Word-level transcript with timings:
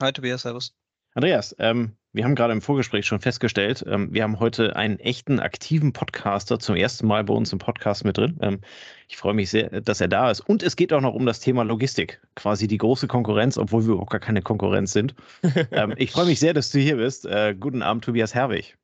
Hi 0.00 0.12
Tobias, 0.12 0.42
servus. 0.42 0.76
Andreas, 1.14 1.56
ähm, 1.58 1.96
wir 2.12 2.22
haben 2.22 2.36
gerade 2.36 2.52
im 2.52 2.62
Vorgespräch 2.62 3.04
schon 3.04 3.18
festgestellt, 3.18 3.84
ähm, 3.88 4.14
wir 4.14 4.22
haben 4.22 4.38
heute 4.38 4.76
einen 4.76 5.00
echten 5.00 5.40
aktiven 5.40 5.92
Podcaster 5.92 6.60
zum 6.60 6.76
ersten 6.76 7.08
Mal 7.08 7.24
bei 7.24 7.34
uns 7.34 7.52
im 7.52 7.58
Podcast 7.58 8.04
mit 8.04 8.16
drin. 8.16 8.38
Ähm, 8.40 8.60
ich 9.08 9.16
freue 9.16 9.34
mich 9.34 9.50
sehr, 9.50 9.80
dass 9.80 10.00
er 10.00 10.06
da 10.06 10.30
ist. 10.30 10.38
Und 10.38 10.62
es 10.62 10.76
geht 10.76 10.92
auch 10.92 11.00
noch 11.00 11.14
um 11.14 11.26
das 11.26 11.40
Thema 11.40 11.64
Logistik, 11.64 12.20
quasi 12.36 12.68
die 12.68 12.78
große 12.78 13.08
Konkurrenz, 13.08 13.58
obwohl 13.58 13.82
wir 13.86 13.94
überhaupt 13.94 14.12
gar 14.12 14.20
keine 14.20 14.40
Konkurrenz 14.40 14.92
sind. 14.92 15.14
Ähm, 15.72 15.94
ich 15.96 16.12
freue 16.12 16.26
mich 16.26 16.38
sehr, 16.38 16.54
dass 16.54 16.70
du 16.70 16.78
hier 16.78 16.96
bist. 16.96 17.26
Äh, 17.26 17.56
guten 17.58 17.82
Abend, 17.82 18.04
Tobias 18.04 18.34
Herwig. 18.34 18.76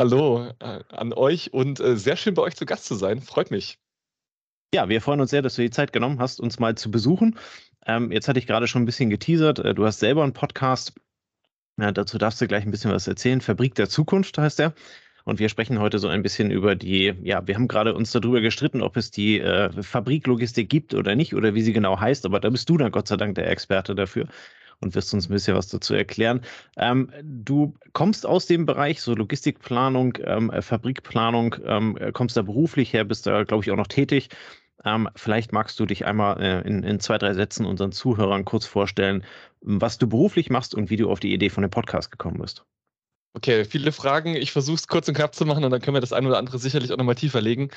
Hallo 0.00 0.50
äh, 0.58 0.80
an 0.88 1.12
euch 1.12 1.52
und 1.52 1.78
äh, 1.78 1.96
sehr 1.96 2.16
schön 2.16 2.34
bei 2.34 2.42
euch 2.42 2.56
zu 2.56 2.66
Gast 2.66 2.86
zu 2.86 2.96
sein. 2.96 3.20
Freut 3.20 3.52
mich. 3.52 3.78
Ja, 4.74 4.88
wir 4.88 5.00
freuen 5.00 5.20
uns 5.20 5.30
sehr, 5.30 5.42
dass 5.42 5.54
du 5.54 5.62
die 5.62 5.70
Zeit 5.70 5.92
genommen 5.92 6.18
hast, 6.18 6.40
uns 6.40 6.58
mal 6.58 6.74
zu 6.74 6.90
besuchen. 6.90 7.38
Ähm, 7.86 8.12
jetzt 8.12 8.28
hatte 8.28 8.38
ich 8.38 8.46
gerade 8.46 8.66
schon 8.66 8.82
ein 8.82 8.86
bisschen 8.86 9.10
geteasert. 9.10 9.58
Äh, 9.58 9.74
du 9.74 9.84
hast 9.84 10.00
selber 10.00 10.22
einen 10.22 10.32
Podcast. 10.32 10.94
Ja, 11.78 11.90
dazu 11.90 12.18
darfst 12.18 12.40
du 12.40 12.46
gleich 12.46 12.64
ein 12.64 12.70
bisschen 12.70 12.92
was 12.92 13.08
erzählen. 13.08 13.40
Fabrik 13.40 13.74
der 13.74 13.88
Zukunft 13.88 14.36
heißt 14.38 14.58
der. 14.58 14.74
Und 15.24 15.38
wir 15.38 15.48
sprechen 15.48 15.78
heute 15.78 15.98
so 15.98 16.08
ein 16.08 16.22
bisschen 16.22 16.50
über 16.50 16.74
die, 16.74 17.14
ja, 17.22 17.46
wir 17.46 17.54
haben 17.54 17.68
gerade 17.68 17.94
uns 17.94 18.10
darüber 18.10 18.40
gestritten, 18.40 18.82
ob 18.82 18.96
es 18.96 19.10
die 19.10 19.40
äh, 19.40 19.70
Fabriklogistik 19.82 20.68
gibt 20.68 20.94
oder 20.94 21.14
nicht 21.14 21.34
oder 21.34 21.54
wie 21.54 21.62
sie 21.62 21.72
genau 21.72 22.00
heißt, 22.00 22.26
aber 22.26 22.40
da 22.40 22.50
bist 22.50 22.68
du 22.68 22.76
dann 22.76 22.90
Gott 22.90 23.08
sei 23.08 23.16
Dank 23.16 23.36
der 23.36 23.48
Experte 23.48 23.94
dafür 23.94 24.26
und 24.80 24.94
wirst 24.96 25.14
uns 25.14 25.28
ein 25.28 25.32
bisschen 25.32 25.56
was 25.56 25.68
dazu 25.68 25.94
erklären. 25.94 26.40
Ähm, 26.76 27.10
du 27.22 27.74
kommst 27.92 28.26
aus 28.26 28.46
dem 28.46 28.66
Bereich, 28.66 29.00
so 29.00 29.14
Logistikplanung, 29.14 30.18
ähm, 30.24 30.50
Fabrikplanung, 30.60 31.54
ähm, 31.64 31.96
kommst 32.12 32.36
da 32.36 32.42
beruflich 32.42 32.92
her, 32.92 33.04
bist 33.04 33.26
da, 33.26 33.44
glaube 33.44 33.62
ich, 33.62 33.70
auch 33.70 33.76
noch 33.76 33.86
tätig. 33.86 34.28
Ähm, 34.84 35.08
vielleicht 35.14 35.52
magst 35.52 35.78
du 35.78 35.86
dich 35.86 36.06
einmal 36.06 36.40
äh, 36.40 36.66
in, 36.66 36.82
in, 36.82 37.00
zwei, 37.00 37.18
drei 37.18 37.34
Sätzen 37.34 37.66
unseren 37.66 37.92
Zuhörern 37.92 38.44
kurz 38.44 38.66
vorstellen, 38.66 39.24
was 39.60 39.98
du 39.98 40.08
beruflich 40.08 40.50
machst 40.50 40.74
und 40.74 40.90
wie 40.90 40.96
du 40.96 41.10
auf 41.10 41.20
die 41.20 41.32
Idee 41.32 41.50
von 41.50 41.62
dem 41.62 41.70
Podcast 41.70 42.10
gekommen 42.10 42.38
bist. 42.40 42.64
Okay, 43.34 43.64
viele 43.64 43.92
Fragen. 43.92 44.36
Ich 44.36 44.52
versuche 44.52 44.76
es 44.76 44.88
kurz 44.88 45.08
und 45.08 45.14
knapp 45.14 45.34
zu 45.34 45.46
machen 45.46 45.64
und 45.64 45.70
dann 45.70 45.80
können 45.80 45.96
wir 45.96 46.00
das 46.00 46.12
eine 46.12 46.28
oder 46.28 46.38
andere 46.38 46.58
sicherlich 46.58 46.92
auch 46.92 46.98
nochmal 46.98 47.14
tiefer 47.14 47.40
legen. 47.40 47.70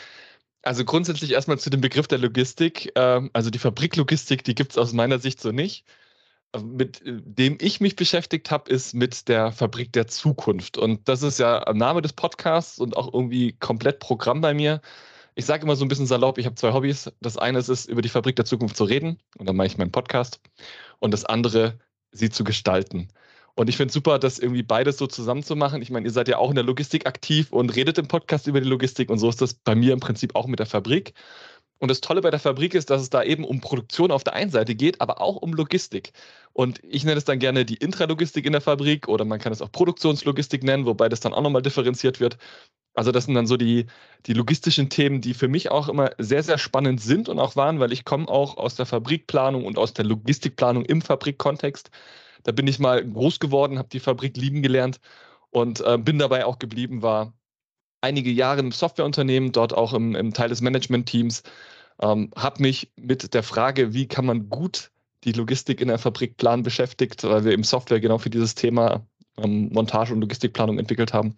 Also 0.64 0.84
grundsätzlich 0.84 1.32
erstmal 1.32 1.60
zu 1.60 1.70
dem 1.70 1.82
Begriff 1.82 2.08
der 2.08 2.18
Logistik. 2.18 2.92
Ähm, 2.96 3.30
also 3.34 3.50
die 3.52 3.60
Fabriklogistik, 3.60 4.44
die 4.44 4.56
gibt 4.56 4.72
es 4.72 4.78
aus 4.78 4.94
meiner 4.94 5.20
Sicht 5.20 5.40
so 5.40 5.52
nicht. 5.52 5.86
Mit 6.64 7.02
dem 7.06 7.58
ich 7.60 7.82
mich 7.82 7.96
beschäftigt 7.96 8.50
habe, 8.50 8.72
ist 8.72 8.94
mit 8.94 9.28
der 9.28 9.52
Fabrik 9.52 9.92
der 9.94 10.08
Zukunft. 10.08 10.78
Und 10.78 11.08
das 11.08 11.22
ist 11.22 11.38
ja 11.38 11.66
Name 11.74 12.02
des 12.02 12.14
Podcasts 12.14 12.80
und 12.80 12.96
auch 12.98 13.14
irgendwie 13.14 13.54
komplett 13.54 14.00
Programm 14.00 14.42
bei 14.42 14.54
mir 14.54 14.82
ich 15.36 15.46
sage 15.46 15.64
immer 15.64 15.76
so 15.76 15.86
ein 15.86 15.90
bisschen 15.90 16.08
salopp, 16.08 16.38
ich 16.38 16.46
habe 16.46 16.56
zwei 16.56 16.74
Hobbys. 16.74 17.12
Das 17.22 17.38
eine 17.38 17.60
ist 17.60 17.70
es, 17.70 17.86
über 17.86 18.02
die 18.02 18.10
Fabrik 18.10 18.36
der 18.38 18.46
Zukunft 18.46 18.78
zu 18.78 18.86
reden, 18.86 19.20
und 19.38 19.48
dann 19.48 19.56
mache 19.56 19.68
ich 19.68 19.78
meinen 19.78 19.92
Podcast. 19.92 20.40
Und 21.00 21.12
das 21.12 21.26
andere, 21.26 21.78
sie 22.12 22.30
zu 22.30 22.44
gestalten. 22.44 23.10
Und 23.56 23.70
ich 23.70 23.78
finde 23.78 23.88
es 23.88 23.94
super, 23.94 24.20
das 24.20 24.40
irgendwie 24.40 24.64
beides 24.64 24.98
so 24.98 25.08
zusammen 25.08 25.44
zu 25.44 25.56
machen. 25.56 25.82
Ich 25.82 25.90
meine, 25.90 26.06
ihr 26.06 26.12
seid 26.12 26.28
ja 26.28 26.38
auch 26.38 26.50
in 26.50 26.56
der 26.56 26.64
Logistik 26.64 27.06
aktiv 27.06 27.52
und 27.52 27.76
redet 27.76 27.98
im 27.98 28.08
Podcast 28.08 28.48
über 28.48 28.60
die 28.60 28.68
Logistik 28.68 29.10
und 29.10 29.18
so 29.18 29.30
ist 29.30 29.42
das 29.42 29.54
bei 29.54 29.76
mir 29.76 29.94
im 29.94 30.02
Prinzip 30.02 30.36
auch 30.36 30.48
mit 30.48 30.60
der 30.60 30.66
Fabrik. 30.66 31.14
Und 31.80 31.92
das 31.92 32.02
Tolle 32.02 32.22
bei 32.22 32.32
der 32.32 32.40
Fabrik 32.40 32.74
ist, 32.74 32.90
dass 32.90 33.02
es 33.02 33.10
da 33.10 33.24
eben 33.24 33.44
um 33.44 33.60
Produktion 33.60 34.12
auf 34.12 34.24
der 34.24 34.34
einen 34.34 34.52
Seite 34.52 34.76
geht, 34.76 35.02
aber 35.02 35.22
auch 35.22 35.36
um 35.38 35.54
Logistik. 35.54 36.14
Und 36.54 36.80
ich 36.84 37.04
nenne 37.04 37.18
es 37.18 37.26
dann 37.26 37.40
gerne 37.40 37.66
die 37.66 37.76
Intralogistik 37.76 38.46
in 38.46 38.54
der 38.54 38.62
Fabrik 38.62 39.08
oder 39.10 39.26
man 39.26 39.40
kann 39.40 39.52
es 39.52 39.62
auch 39.62 39.72
Produktionslogistik 39.72 40.64
nennen, 40.64 40.86
wobei 40.86 41.10
das 41.10 41.20
dann 41.20 41.34
auch 41.34 41.42
nochmal 41.42 41.62
differenziert 41.62 42.20
wird. 42.20 42.38
Also 42.94 43.12
das 43.12 43.26
sind 43.26 43.36
dann 43.36 43.46
so 43.46 43.58
die, 43.58 43.88
die 44.26 44.34
logistischen 44.34 44.90
Themen, 44.90 45.20
die 45.20 45.34
für 45.34 45.50
mich 45.50 45.70
auch 45.70 45.90
immer 45.90 46.12
sehr, 46.18 46.44
sehr 46.44 46.58
spannend 46.58 47.02
sind 47.02 47.28
und 47.28 47.40
auch 47.40 47.58
waren, 47.58 47.80
weil 47.82 47.92
ich 47.92 48.06
komme 48.06 48.30
auch 48.30 48.58
aus 48.58 48.76
der 48.76 48.86
Fabrikplanung 48.86 49.66
und 49.66 49.78
aus 49.78 49.94
der 49.94 50.06
Logistikplanung 50.06 50.86
im 50.86 51.02
Fabrikkontext. 51.02 51.92
Da 52.44 52.54
bin 52.54 52.68
ich 52.68 52.80
mal 52.80 53.04
groß 53.06 53.40
geworden, 53.40 53.78
habe 53.78 53.90
die 53.90 54.00
Fabrik 54.00 54.38
lieben 54.38 54.62
gelernt 54.62 55.00
und 55.50 55.82
äh, 55.82 55.98
bin 55.98 56.20
dabei 56.20 56.46
auch 56.46 56.60
geblieben, 56.60 57.02
war 57.02 57.34
einige 58.06 58.30
Jahre 58.30 58.60
im 58.60 58.72
Softwareunternehmen, 58.72 59.52
dort 59.52 59.74
auch 59.74 59.94
im, 59.94 60.16
im 60.16 60.32
Teil 60.34 60.50
des 60.50 60.62
Managementteams, 60.62 61.42
ähm, 62.02 62.30
habe 62.36 62.62
mich 62.62 62.92
mit 62.96 63.34
der 63.34 63.42
Frage, 63.42 63.94
wie 63.94 64.08
kann 64.08 64.26
man 64.26 64.50
gut 64.50 64.92
die 65.24 65.32
Logistik 65.32 65.82
in 65.82 65.88
der 65.88 65.98
Fabrik 65.98 66.38
planen, 66.38 66.62
beschäftigt, 66.62 67.24
weil 67.24 67.46
wir 67.46 67.54
im 67.54 67.64
Software 67.64 68.00
genau 68.00 68.20
für 68.20 68.30
dieses 68.30 68.54
Thema 68.54 69.06
ähm, 69.38 69.70
Montage 69.74 70.14
und 70.14 70.22
Logistikplanung 70.22 70.78
entwickelt 70.78 71.14
haben. 71.14 71.36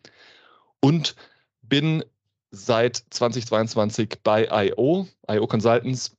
Und 0.81 1.15
bin 1.61 2.03
seit 2.51 2.97
2022 3.11 4.19
bei 4.23 4.47
IO, 4.51 5.07
IO 5.29 5.47
Consultants, 5.47 6.17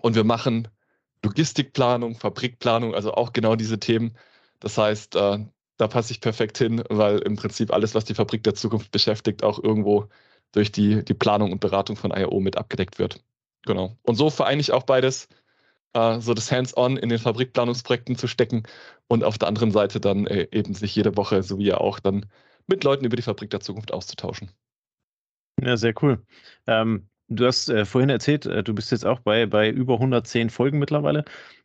und 0.00 0.16
wir 0.16 0.24
machen 0.24 0.68
Logistikplanung, 1.22 2.16
Fabrikplanung, 2.16 2.94
also 2.94 3.12
auch 3.12 3.32
genau 3.32 3.56
diese 3.56 3.78
Themen. 3.78 4.16
Das 4.58 4.78
heißt, 4.78 5.14
äh, 5.16 5.38
da 5.82 5.88
passe 5.88 6.12
ich 6.12 6.20
perfekt 6.20 6.58
hin, 6.58 6.84
weil 6.90 7.18
im 7.18 7.34
Prinzip 7.34 7.72
alles, 7.72 7.96
was 7.96 8.04
die 8.04 8.14
Fabrik 8.14 8.44
der 8.44 8.54
Zukunft 8.54 8.92
beschäftigt, 8.92 9.42
auch 9.42 9.60
irgendwo 9.60 10.08
durch 10.52 10.70
die, 10.70 11.04
die 11.04 11.14
Planung 11.14 11.50
und 11.50 11.60
Beratung 11.60 11.96
von 11.96 12.12
IO 12.12 12.38
mit 12.38 12.56
abgedeckt 12.56 13.00
wird. 13.00 13.20
Genau. 13.66 13.96
Und 14.02 14.14
so 14.14 14.30
vereine 14.30 14.60
ich 14.60 14.70
auch 14.70 14.84
beides, 14.84 15.26
äh, 15.94 16.20
so 16.20 16.34
das 16.34 16.52
Hands-on 16.52 16.96
in 16.98 17.08
den 17.08 17.18
Fabrikplanungsprojekten 17.18 18.14
zu 18.14 18.28
stecken 18.28 18.62
und 19.08 19.24
auf 19.24 19.38
der 19.38 19.48
anderen 19.48 19.72
Seite 19.72 19.98
dann 19.98 20.28
äh, 20.28 20.46
eben 20.52 20.72
sich 20.74 20.94
jede 20.94 21.16
Woche, 21.16 21.42
so 21.42 21.58
wie 21.58 21.66
ihr 21.66 21.80
auch, 21.80 21.98
dann 21.98 22.26
mit 22.68 22.84
Leuten 22.84 23.04
über 23.04 23.16
die 23.16 23.22
Fabrik 23.22 23.50
der 23.50 23.60
Zukunft 23.60 23.92
auszutauschen. 23.92 24.52
Ja, 25.60 25.76
sehr 25.76 25.94
cool. 26.00 26.24
Ähm, 26.68 27.08
du 27.26 27.44
hast 27.44 27.68
äh, 27.70 27.84
vorhin 27.84 28.10
erzählt, 28.10 28.46
äh, 28.46 28.62
du 28.62 28.72
bist 28.72 28.92
jetzt 28.92 29.04
auch 29.04 29.18
bei, 29.18 29.46
bei 29.46 29.68
über 29.68 29.94
110 29.94 30.48
Folgen 30.48 30.78
mittlerweile. 30.78 31.24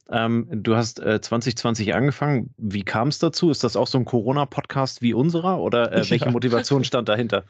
Ähm, 0.09 0.47
du 0.51 0.75
hast 0.75 0.99
äh, 0.99 1.19
2020 1.19 1.93
angefangen. 1.93 2.53
Wie 2.57 2.83
kam 2.83 3.09
es 3.09 3.19
dazu? 3.19 3.49
Ist 3.49 3.63
das 3.63 3.75
auch 3.75 3.87
so 3.87 3.97
ein 3.97 4.05
Corona-Podcast 4.05 5.01
wie 5.01 5.13
unserer 5.13 5.59
oder 5.59 5.91
äh, 5.91 5.97
welche 6.09 6.25
ja. 6.25 6.31
Motivation 6.31 6.83
stand 6.83 7.09
dahinter? 7.09 7.45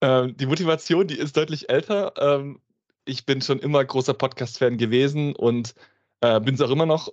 Ähm, 0.00 0.36
die 0.36 0.46
Motivation, 0.46 1.06
die 1.06 1.18
ist 1.18 1.36
deutlich 1.36 1.68
älter. 1.68 2.12
Ähm, 2.18 2.60
ich 3.04 3.26
bin 3.26 3.42
schon 3.42 3.58
immer 3.58 3.84
großer 3.84 4.14
Podcast-Fan 4.14 4.78
gewesen 4.78 5.34
und 5.34 5.74
äh, 6.20 6.40
bin 6.40 6.54
es 6.54 6.60
auch 6.60 6.70
immer 6.70 6.86
noch. 6.86 7.12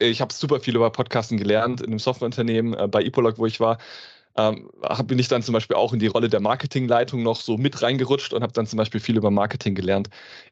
Ich 0.00 0.20
habe 0.20 0.32
super 0.32 0.60
viel 0.60 0.76
über 0.76 0.90
Podcasten 0.90 1.38
gelernt 1.38 1.80
in 1.80 1.88
einem 1.88 1.98
Softwareunternehmen 1.98 2.74
äh, 2.74 2.88
bei 2.88 3.02
Epolog, 3.02 3.38
wo 3.38 3.46
ich 3.46 3.60
war 3.60 3.78
ähm, 4.38 4.70
bin 5.04 5.18
ich 5.18 5.28
dann 5.28 5.42
zum 5.42 5.52
Beispiel 5.52 5.76
auch 5.76 5.92
in 5.92 5.98
die 5.98 6.06
Rolle 6.06 6.28
der 6.28 6.40
Marketingleitung 6.40 7.22
noch 7.22 7.40
so 7.40 7.56
mit 7.56 7.82
reingerutscht 7.82 8.32
und 8.32 8.42
habe 8.42 8.52
dann 8.52 8.66
zum 8.66 8.76
Beispiel 8.76 9.00
viel 9.00 9.16
über 9.16 9.30
Marketing 9.30 9.74
gelernt 9.74 10.08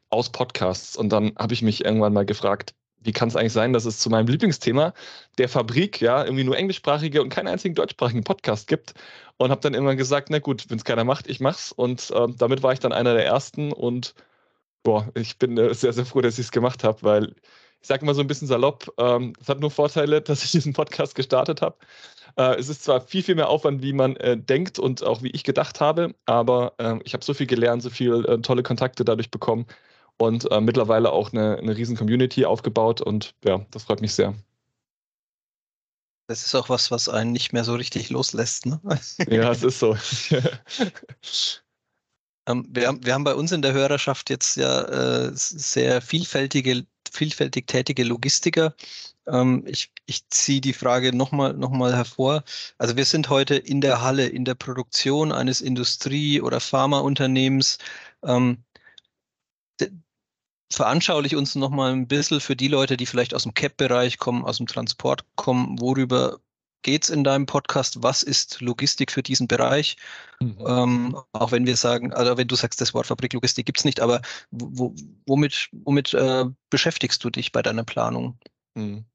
aus 0.09 0.29
Podcasts. 0.29 0.97
Und 0.97 1.09
dann 1.09 1.31
habe 1.37 1.53
ich 1.53 1.61
mich 1.61 1.85
irgendwann 1.85 2.13
mal 2.13 2.25
gefragt, 2.25 2.75
wie 3.01 3.11
kann 3.11 3.29
es 3.29 3.35
eigentlich 3.35 3.53
sein, 3.53 3.73
dass 3.73 3.85
es 3.85 3.99
zu 3.99 4.09
meinem 4.09 4.27
Lieblingsthema 4.27 4.93
der 5.37 5.49
Fabrik 5.49 6.01
ja 6.01 6.23
irgendwie 6.23 6.43
nur 6.43 6.57
englischsprachige 6.57 7.21
und 7.21 7.29
keinen 7.29 7.47
einzigen 7.47 7.75
deutschsprachigen 7.75 8.23
Podcast 8.23 8.67
gibt. 8.67 8.93
Und 9.37 9.51
habe 9.51 9.61
dann 9.61 9.75
irgendwann 9.75 9.97
gesagt, 9.97 10.29
na 10.31 10.39
gut, 10.39 10.65
wenn 10.69 10.77
es 10.77 10.83
keiner 10.83 11.03
macht, 11.03 11.27
ich 11.27 11.39
mach's. 11.39 11.71
Und 11.71 12.09
äh, 12.11 12.27
damit 12.37 12.63
war 12.63 12.73
ich 12.73 12.79
dann 12.79 12.91
einer 12.91 13.13
der 13.13 13.25
ersten. 13.25 13.71
Und 13.71 14.15
boah, 14.83 15.07
ich 15.13 15.37
bin 15.37 15.57
äh, 15.57 15.73
sehr 15.75 15.93
sehr 15.93 16.05
froh, 16.05 16.21
dass 16.21 16.39
ich 16.39 16.45
es 16.45 16.51
gemacht 16.51 16.83
habe, 16.83 17.03
weil 17.03 17.35
ich 17.81 17.87
sage 17.87 18.01
immer 18.01 18.15
so 18.15 18.21
ein 18.21 18.27
bisschen 18.27 18.47
salopp, 18.47 18.91
ähm, 18.97 19.33
es 19.39 19.47
hat 19.47 19.59
nur 19.59 19.71
Vorteile, 19.71 20.21
dass 20.23 20.43
ich 20.43 20.51
diesen 20.51 20.73
Podcast 20.73 21.15
gestartet 21.15 21.61
habe. 21.61 21.77
Äh, 22.35 22.55
es 22.55 22.69
ist 22.69 22.83
zwar 22.83 23.01
viel, 23.01 23.23
viel 23.23 23.35
mehr 23.35 23.49
Aufwand, 23.49 23.81
wie 23.81 23.93
man 23.93 24.15
äh, 24.17 24.37
denkt 24.37 24.79
und 24.79 25.03
auch 25.03 25.21
wie 25.23 25.29
ich 25.29 25.43
gedacht 25.43 25.79
habe, 25.79 26.15
aber 26.25 26.73
äh, 26.79 26.95
ich 27.03 27.13
habe 27.13 27.23
so 27.23 27.33
viel 27.33 27.47
gelernt, 27.47 27.83
so 27.83 27.89
viele 27.89 28.27
äh, 28.27 28.41
tolle 28.41 28.63
Kontakte 28.63 29.05
dadurch 29.05 29.31
bekommen 29.31 29.67
und 30.17 30.49
äh, 30.51 30.61
mittlerweile 30.61 31.11
auch 31.11 31.31
eine, 31.31 31.57
eine 31.57 31.75
riesen 31.77 31.95
Community 31.95 32.45
aufgebaut 32.45 33.01
und 33.01 33.33
ja, 33.43 33.65
das 33.71 33.83
freut 33.83 34.01
mich 34.01 34.13
sehr. 34.13 34.33
Das 36.27 36.45
ist 36.45 36.55
auch 36.55 36.67
was, 36.69 36.91
was 36.91 37.07
einen 37.07 37.31
nicht 37.31 37.53
mehr 37.53 37.63
so 37.63 37.75
richtig 37.75 38.09
loslässt. 38.09 38.65
Ne? 38.65 38.81
Ja, 39.29 39.51
es 39.51 39.63
ist 39.63 39.79
so. 39.79 39.95
ähm, 42.47 42.67
wir, 42.69 42.87
haben, 42.87 43.05
wir 43.05 43.13
haben 43.13 43.23
bei 43.23 43.35
uns 43.35 43.53
in 43.53 43.61
der 43.61 43.73
Hörerschaft 43.73 44.29
jetzt 44.29 44.57
ja 44.57 44.81
äh, 44.81 45.31
sehr 45.33 46.01
vielfältige, 46.01 46.85
vielfältig 47.09 47.67
tätige 47.67 48.03
Logistiker. 48.03 48.75
Ähm, 49.25 49.63
ich 49.67 49.91
ich 50.07 50.27
ziehe 50.29 50.61
die 50.61 50.73
Frage 50.73 51.15
nochmal 51.15 51.53
noch 51.53 51.69
mal 51.69 51.93
hervor. 51.95 52.43
Also 52.77 52.95
wir 52.95 53.05
sind 53.05 53.29
heute 53.29 53.55
in 53.55 53.81
der 53.81 54.01
Halle, 54.01 54.27
in 54.27 54.45
der 54.45 54.55
Produktion 54.55 55.31
eines 55.31 55.61
Industrie- 55.61 56.41
oder 56.41 56.59
Pharmaunternehmens. 56.59 57.77
Ähm, 58.23 58.63
veranschaulich 60.71 61.35
uns 61.35 61.55
noch 61.55 61.69
mal 61.69 61.91
ein 61.91 62.07
bisschen 62.07 62.41
für 62.41 62.55
die 62.55 62.67
Leute, 62.67 62.97
die 62.97 63.05
vielleicht 63.05 63.33
aus 63.33 63.43
dem 63.43 63.53
CAP-Bereich 63.53 64.17
kommen, 64.17 64.43
aus 64.43 64.57
dem 64.57 64.67
Transport 64.67 65.25
kommen, 65.35 65.79
worüber 65.79 66.39
geht 66.81 67.03
es 67.03 67.09
in 67.09 67.23
deinem 67.23 67.45
Podcast? 67.45 68.01
Was 68.03 68.23
ist 68.23 68.61
Logistik 68.61 69.11
für 69.11 69.23
diesen 69.23 69.47
Bereich? 69.47 69.97
Mhm. 70.39 70.57
Ähm, 70.65 71.17
auch 71.33 71.51
wenn 71.51 71.65
wir 71.65 71.75
sagen, 71.75 72.13
also 72.13 72.37
wenn 72.37 72.47
du 72.47 72.55
sagst, 72.55 72.79
das 72.79 72.93
Wort 72.93 73.07
Fabriklogistik 73.07 73.65
gibt 73.65 73.79
es 73.79 73.85
nicht, 73.85 73.99
aber 73.99 74.21
wo, 74.51 74.93
womit, 75.25 75.69
womit 75.71 76.13
äh, 76.13 76.45
beschäftigst 76.69 77.23
du 77.23 77.29
dich 77.29 77.51
bei 77.51 77.61
deiner 77.61 77.83
Planung? 77.83 78.37
Mhm. 78.75 79.05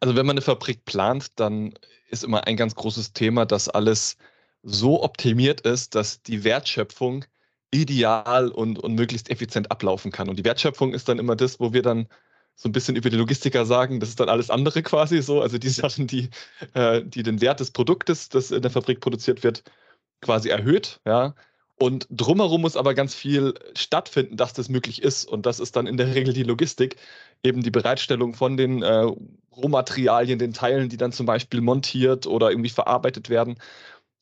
Also 0.00 0.14
wenn 0.14 0.26
man 0.26 0.34
eine 0.34 0.42
Fabrik 0.42 0.84
plant, 0.84 1.32
dann 1.36 1.74
ist 2.10 2.24
immer 2.24 2.46
ein 2.46 2.56
ganz 2.56 2.74
großes 2.74 3.12
Thema, 3.12 3.46
dass 3.46 3.68
alles 3.68 4.16
so 4.62 5.02
optimiert 5.02 5.62
ist, 5.62 5.94
dass 5.94 6.22
die 6.22 6.44
Wertschöpfung 6.44 7.24
ideal 7.70 8.50
und, 8.50 8.78
und 8.78 8.94
möglichst 8.94 9.30
effizient 9.30 9.70
ablaufen 9.70 10.10
kann. 10.10 10.28
Und 10.28 10.38
die 10.38 10.44
Wertschöpfung 10.44 10.94
ist 10.94 11.08
dann 11.08 11.18
immer 11.18 11.36
das, 11.36 11.60
wo 11.60 11.72
wir 11.72 11.82
dann 11.82 12.08
so 12.56 12.68
ein 12.68 12.72
bisschen 12.72 12.96
über 12.96 13.10
die 13.10 13.16
Logistiker 13.16 13.64
sagen, 13.64 14.00
das 14.00 14.10
ist 14.10 14.20
dann 14.20 14.28
alles 14.28 14.50
andere 14.50 14.82
quasi 14.82 15.22
so, 15.22 15.40
also 15.40 15.58
die 15.58 15.68
Sachen, 15.70 16.06
die, 16.06 16.30
äh, 16.74 17.02
die 17.04 17.22
den 17.22 17.40
Wert 17.40 17.60
des 17.60 17.70
Produktes, 17.70 18.28
das 18.28 18.50
in 18.50 18.62
der 18.62 18.70
Fabrik 18.70 19.00
produziert 19.00 19.42
wird, 19.42 19.64
quasi 20.20 20.48
erhöht, 20.50 21.00
ja. 21.06 21.34
Und 21.78 22.06
drumherum 22.10 22.60
muss 22.60 22.76
aber 22.76 22.92
ganz 22.92 23.14
viel 23.14 23.54
stattfinden, 23.74 24.36
dass 24.36 24.52
das 24.52 24.68
möglich 24.68 25.00
ist. 25.02 25.24
Und 25.24 25.46
das 25.46 25.60
ist 25.60 25.76
dann 25.76 25.86
in 25.86 25.96
der 25.96 26.14
Regel 26.14 26.34
die 26.34 26.42
Logistik, 26.42 26.96
eben 27.42 27.62
die 27.62 27.70
Bereitstellung 27.70 28.34
von 28.34 28.58
den 28.58 28.82
äh, 28.82 29.06
Rohmaterialien, 29.56 30.38
den 30.38 30.52
Teilen, 30.52 30.90
die 30.90 30.98
dann 30.98 31.12
zum 31.12 31.24
Beispiel 31.24 31.62
montiert 31.62 32.26
oder 32.26 32.50
irgendwie 32.50 32.68
verarbeitet 32.68 33.30
werden. 33.30 33.56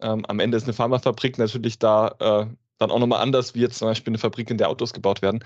Ähm, 0.01 0.25
am 0.27 0.39
Ende 0.39 0.57
ist 0.57 0.65
eine 0.65 0.73
Pharmafabrik 0.73 1.39
natürlich 1.39 1.81
da 1.81 2.15
äh, 2.21 2.47
dann 2.79 2.91
auch 2.91 2.99
nochmal 2.99 3.23
anders, 3.23 3.55
wie 3.55 3.61
jetzt 3.61 3.79
zum 3.79 3.89
Beispiel 3.89 4.13
eine 4.13 4.19
Fabrik, 4.19 4.51
in 4.51 4.59
der 4.59 4.69
Autos 4.69 4.93
gebaut 4.93 5.23
werden. 5.23 5.45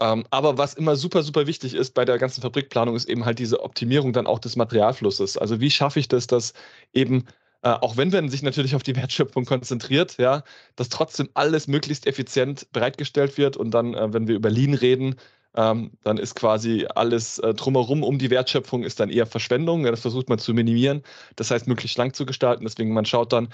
Ähm, 0.00 0.24
aber 0.30 0.58
was 0.58 0.74
immer 0.74 0.96
super, 0.96 1.22
super 1.22 1.46
wichtig 1.46 1.74
ist 1.74 1.94
bei 1.94 2.04
der 2.04 2.18
ganzen 2.18 2.42
Fabrikplanung, 2.42 2.96
ist 2.96 3.08
eben 3.08 3.24
halt 3.24 3.38
diese 3.38 3.62
Optimierung 3.62 4.12
dann 4.12 4.26
auch 4.26 4.40
des 4.40 4.56
Materialflusses. 4.56 5.38
Also 5.38 5.60
wie 5.60 5.70
schaffe 5.70 6.00
ich 6.00 6.08
das, 6.08 6.26
dass 6.26 6.52
eben, 6.92 7.26
äh, 7.62 7.70
auch 7.70 7.96
wenn 7.96 8.10
man 8.10 8.28
sich 8.28 8.42
natürlich 8.42 8.74
auf 8.74 8.82
die 8.82 8.96
Wertschöpfung 8.96 9.44
konzentriert, 9.44 10.16
ja, 10.18 10.42
dass 10.76 10.88
trotzdem 10.88 11.28
alles 11.34 11.68
möglichst 11.68 12.06
effizient 12.06 12.66
bereitgestellt 12.72 13.38
wird 13.38 13.56
und 13.56 13.70
dann, 13.70 13.94
äh, 13.94 14.12
wenn 14.12 14.26
wir 14.26 14.34
über 14.34 14.50
Lean 14.50 14.74
reden, 14.74 15.16
ähm, 15.56 15.92
dann 16.02 16.18
ist 16.18 16.34
quasi 16.34 16.86
alles 16.94 17.38
äh, 17.38 17.54
drumherum 17.54 18.02
um 18.02 18.18
die 18.18 18.30
Wertschöpfung 18.30 18.82
ist 18.82 18.98
dann 19.00 19.10
eher 19.10 19.26
Verschwendung. 19.26 19.84
Ja, 19.84 19.90
das 19.92 20.00
versucht 20.00 20.28
man 20.28 20.38
zu 20.38 20.52
minimieren. 20.52 21.02
Das 21.36 21.50
heißt, 21.50 21.68
möglichst 21.68 21.94
schlank 21.94 22.16
zu 22.16 22.26
gestalten. 22.26 22.64
Deswegen 22.64 22.92
man 22.92 23.04
schaut 23.06 23.32
dann, 23.32 23.48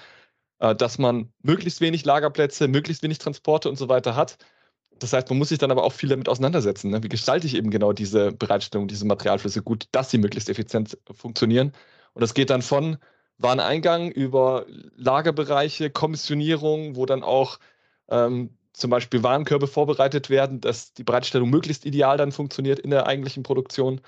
dass 0.61 0.99
man 0.99 1.33
möglichst 1.43 1.81
wenig 1.81 2.05
Lagerplätze, 2.05 2.69
möglichst 2.69 3.03
wenig 3.03 3.19
Transporte 3.19 3.69
und 3.69 3.77
so 3.77 3.89
weiter 3.89 4.15
hat. 4.15 4.37
Das 4.99 5.13
heißt, 5.13 5.29
man 5.31 5.39
muss 5.39 5.49
sich 5.49 5.59
dann 5.59 5.71
aber 5.71 5.83
auch 5.83 5.93
viel 5.93 6.11
damit 6.11 6.29
auseinandersetzen. 6.29 6.91
Ne? 6.91 7.03
Wie 7.03 7.09
gestalte 7.09 7.47
ich 7.47 7.57
eben 7.57 7.71
genau 7.71 7.93
diese 7.93 8.33
Bereitstellung, 8.33 8.87
diese 8.87 9.07
Materialflüsse 9.07 9.63
gut, 9.63 9.87
dass 9.93 10.11
sie 10.11 10.19
möglichst 10.19 10.51
effizient 10.51 10.99
funktionieren? 11.11 11.73
Und 12.13 12.21
das 12.21 12.35
geht 12.35 12.51
dann 12.51 12.61
von 12.63 12.99
Wareneingang 13.39 14.11
über 14.11 14.67
Lagerbereiche, 14.97 15.89
Kommissionierung, 15.89 16.97
wo 16.97 17.07
dann 17.07 17.23
auch 17.23 17.59
ähm, 18.09 18.51
zum 18.75 18.91
Beispiel 18.91 19.23
Warenkörbe 19.23 19.67
vorbereitet 19.67 20.29
werden, 20.29 20.61
dass 20.61 20.93
die 20.93 21.05
Bereitstellung 21.05 21.49
möglichst 21.49 21.87
ideal 21.87 22.19
dann 22.19 22.33
funktioniert 22.33 22.79
in 22.79 22.91
der 22.91 23.07
eigentlichen 23.07 23.43
Produktion 23.43 24.03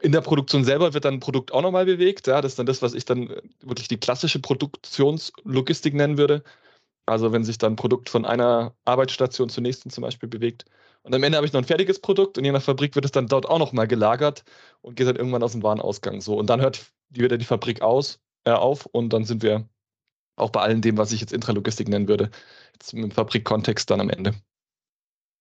in 0.00 0.12
der 0.12 0.20
Produktion 0.20 0.64
selber 0.64 0.94
wird 0.94 1.04
dann 1.04 1.14
ein 1.14 1.20
Produkt 1.20 1.52
auch 1.52 1.62
nochmal 1.62 1.86
bewegt. 1.86 2.26
Ja, 2.26 2.40
das 2.40 2.52
ist 2.52 2.58
dann 2.58 2.66
das, 2.66 2.82
was 2.82 2.94
ich 2.94 3.04
dann 3.04 3.30
äh, 3.30 3.42
wirklich 3.60 3.88
die 3.88 3.98
klassische 3.98 4.40
Produktionslogistik 4.40 5.94
nennen 5.94 6.18
würde. 6.18 6.42
Also 7.06 7.32
wenn 7.32 7.44
sich 7.44 7.58
dann 7.58 7.74
ein 7.74 7.76
Produkt 7.76 8.10
von 8.10 8.24
einer 8.24 8.74
Arbeitsstation 8.84 9.48
zur 9.48 9.62
nächsten 9.62 9.90
zum 9.90 10.02
Beispiel 10.02 10.28
bewegt. 10.28 10.64
Und 11.02 11.14
am 11.14 11.22
Ende 11.22 11.36
habe 11.36 11.46
ich 11.46 11.52
noch 11.52 11.60
ein 11.60 11.66
fertiges 11.66 12.00
Produkt 12.00 12.36
und 12.36 12.44
je 12.44 12.50
nach 12.52 12.62
Fabrik 12.62 12.96
wird 12.96 13.04
es 13.04 13.12
dann 13.12 13.28
dort 13.28 13.46
auch 13.46 13.60
nochmal 13.60 13.86
gelagert 13.86 14.44
und 14.82 14.96
geht 14.96 15.06
dann 15.06 15.16
irgendwann 15.16 15.42
aus 15.44 15.52
dem 15.52 15.62
Warenausgang. 15.62 16.20
So. 16.20 16.36
Und 16.36 16.50
dann 16.50 16.60
hört 16.60 16.92
wieder 17.10 17.38
die 17.38 17.44
Fabrik 17.44 17.80
aus, 17.80 18.18
äh, 18.44 18.50
auf 18.50 18.86
und 18.86 19.12
dann 19.12 19.24
sind 19.24 19.42
wir 19.42 19.68
auch 20.36 20.50
bei 20.50 20.60
allem 20.60 20.80
dem, 20.82 20.98
was 20.98 21.12
ich 21.12 21.20
jetzt 21.20 21.32
Intralogistik 21.32 21.88
nennen 21.88 22.08
würde, 22.08 22.30
jetzt 22.74 22.92
im 22.92 23.10
Fabrikkontext 23.10 23.88
dann 23.90 24.00
am 24.00 24.10
Ende. 24.10 24.34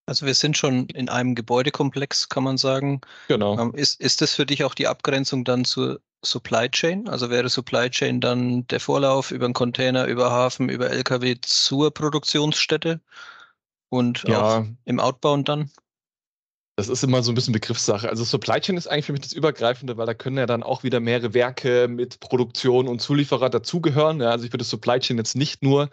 Also 0.08 0.26
wir 0.26 0.36
sind 0.36 0.56
schon 0.58 0.88
in 0.88 1.10
einem 1.10 1.34
Gebäudekomplex, 1.34 2.30
kann 2.30 2.44
man 2.44 2.58
sagen. 2.58 3.02
Genau. 3.28 3.60
Ähm, 3.60 3.74
ist, 3.74 4.00
ist 4.00 4.22
das 4.22 4.36
für 4.36 4.46
dich 4.46 4.64
auch 4.64 4.76
die 4.76 4.88
Abgrenzung 4.88 5.44
dann 5.44 5.66
zur 5.66 6.00
Supply 6.24 6.70
Chain? 6.70 7.08
Also 7.10 7.30
wäre 7.30 7.50
Supply 7.50 7.90
Chain 7.90 8.22
dann 8.22 8.68
der 8.68 8.80
Vorlauf 8.80 9.32
über 9.32 9.46
einen 9.46 9.54
Container, 9.54 10.06
über 10.06 10.32
Hafen, 10.32 10.70
über 10.70 10.92
LKW 10.92 11.36
zur 11.42 11.92
Produktionsstätte 11.92 13.02
und 13.90 14.24
ja. 14.28 14.42
auch 14.42 14.66
im 14.86 15.00
Outbound 15.00 15.50
dann? 15.50 15.72
Das 16.78 16.90
ist 16.90 17.04
immer 17.04 17.24
so 17.24 17.32
ein 17.32 17.36
bisschen 17.36 17.54
Begriffssache. 17.54 18.10
Also 18.10 18.26
Supply 18.26 18.60
Chain 18.60 18.76
ist 18.76 18.88
eigentlich 18.88 19.06
für 19.06 19.14
mich 19.14 19.22
das 19.22 19.32
Übergreifende, 19.32 19.96
weil 19.96 20.06
da 20.06 20.14
können 20.14 20.38
ja 20.38 20.46
dann 20.46 20.62
auch 20.62 20.84
wieder 20.84 21.00
mehrere 21.00 21.34
Werke 21.34 21.88
mit 21.88 22.20
Produktion 22.20 22.90
und 22.90 23.02
Zulieferer 23.02 23.50
dazugehören. 23.50 24.20
Ja, 24.20 24.32
also 24.32 24.46
ich 24.46 24.52
würde 24.52 24.66
Supply 24.66 25.00
Chain 25.00 25.18
jetzt 25.18 25.36
nicht 25.36 25.64
nur 25.64 25.90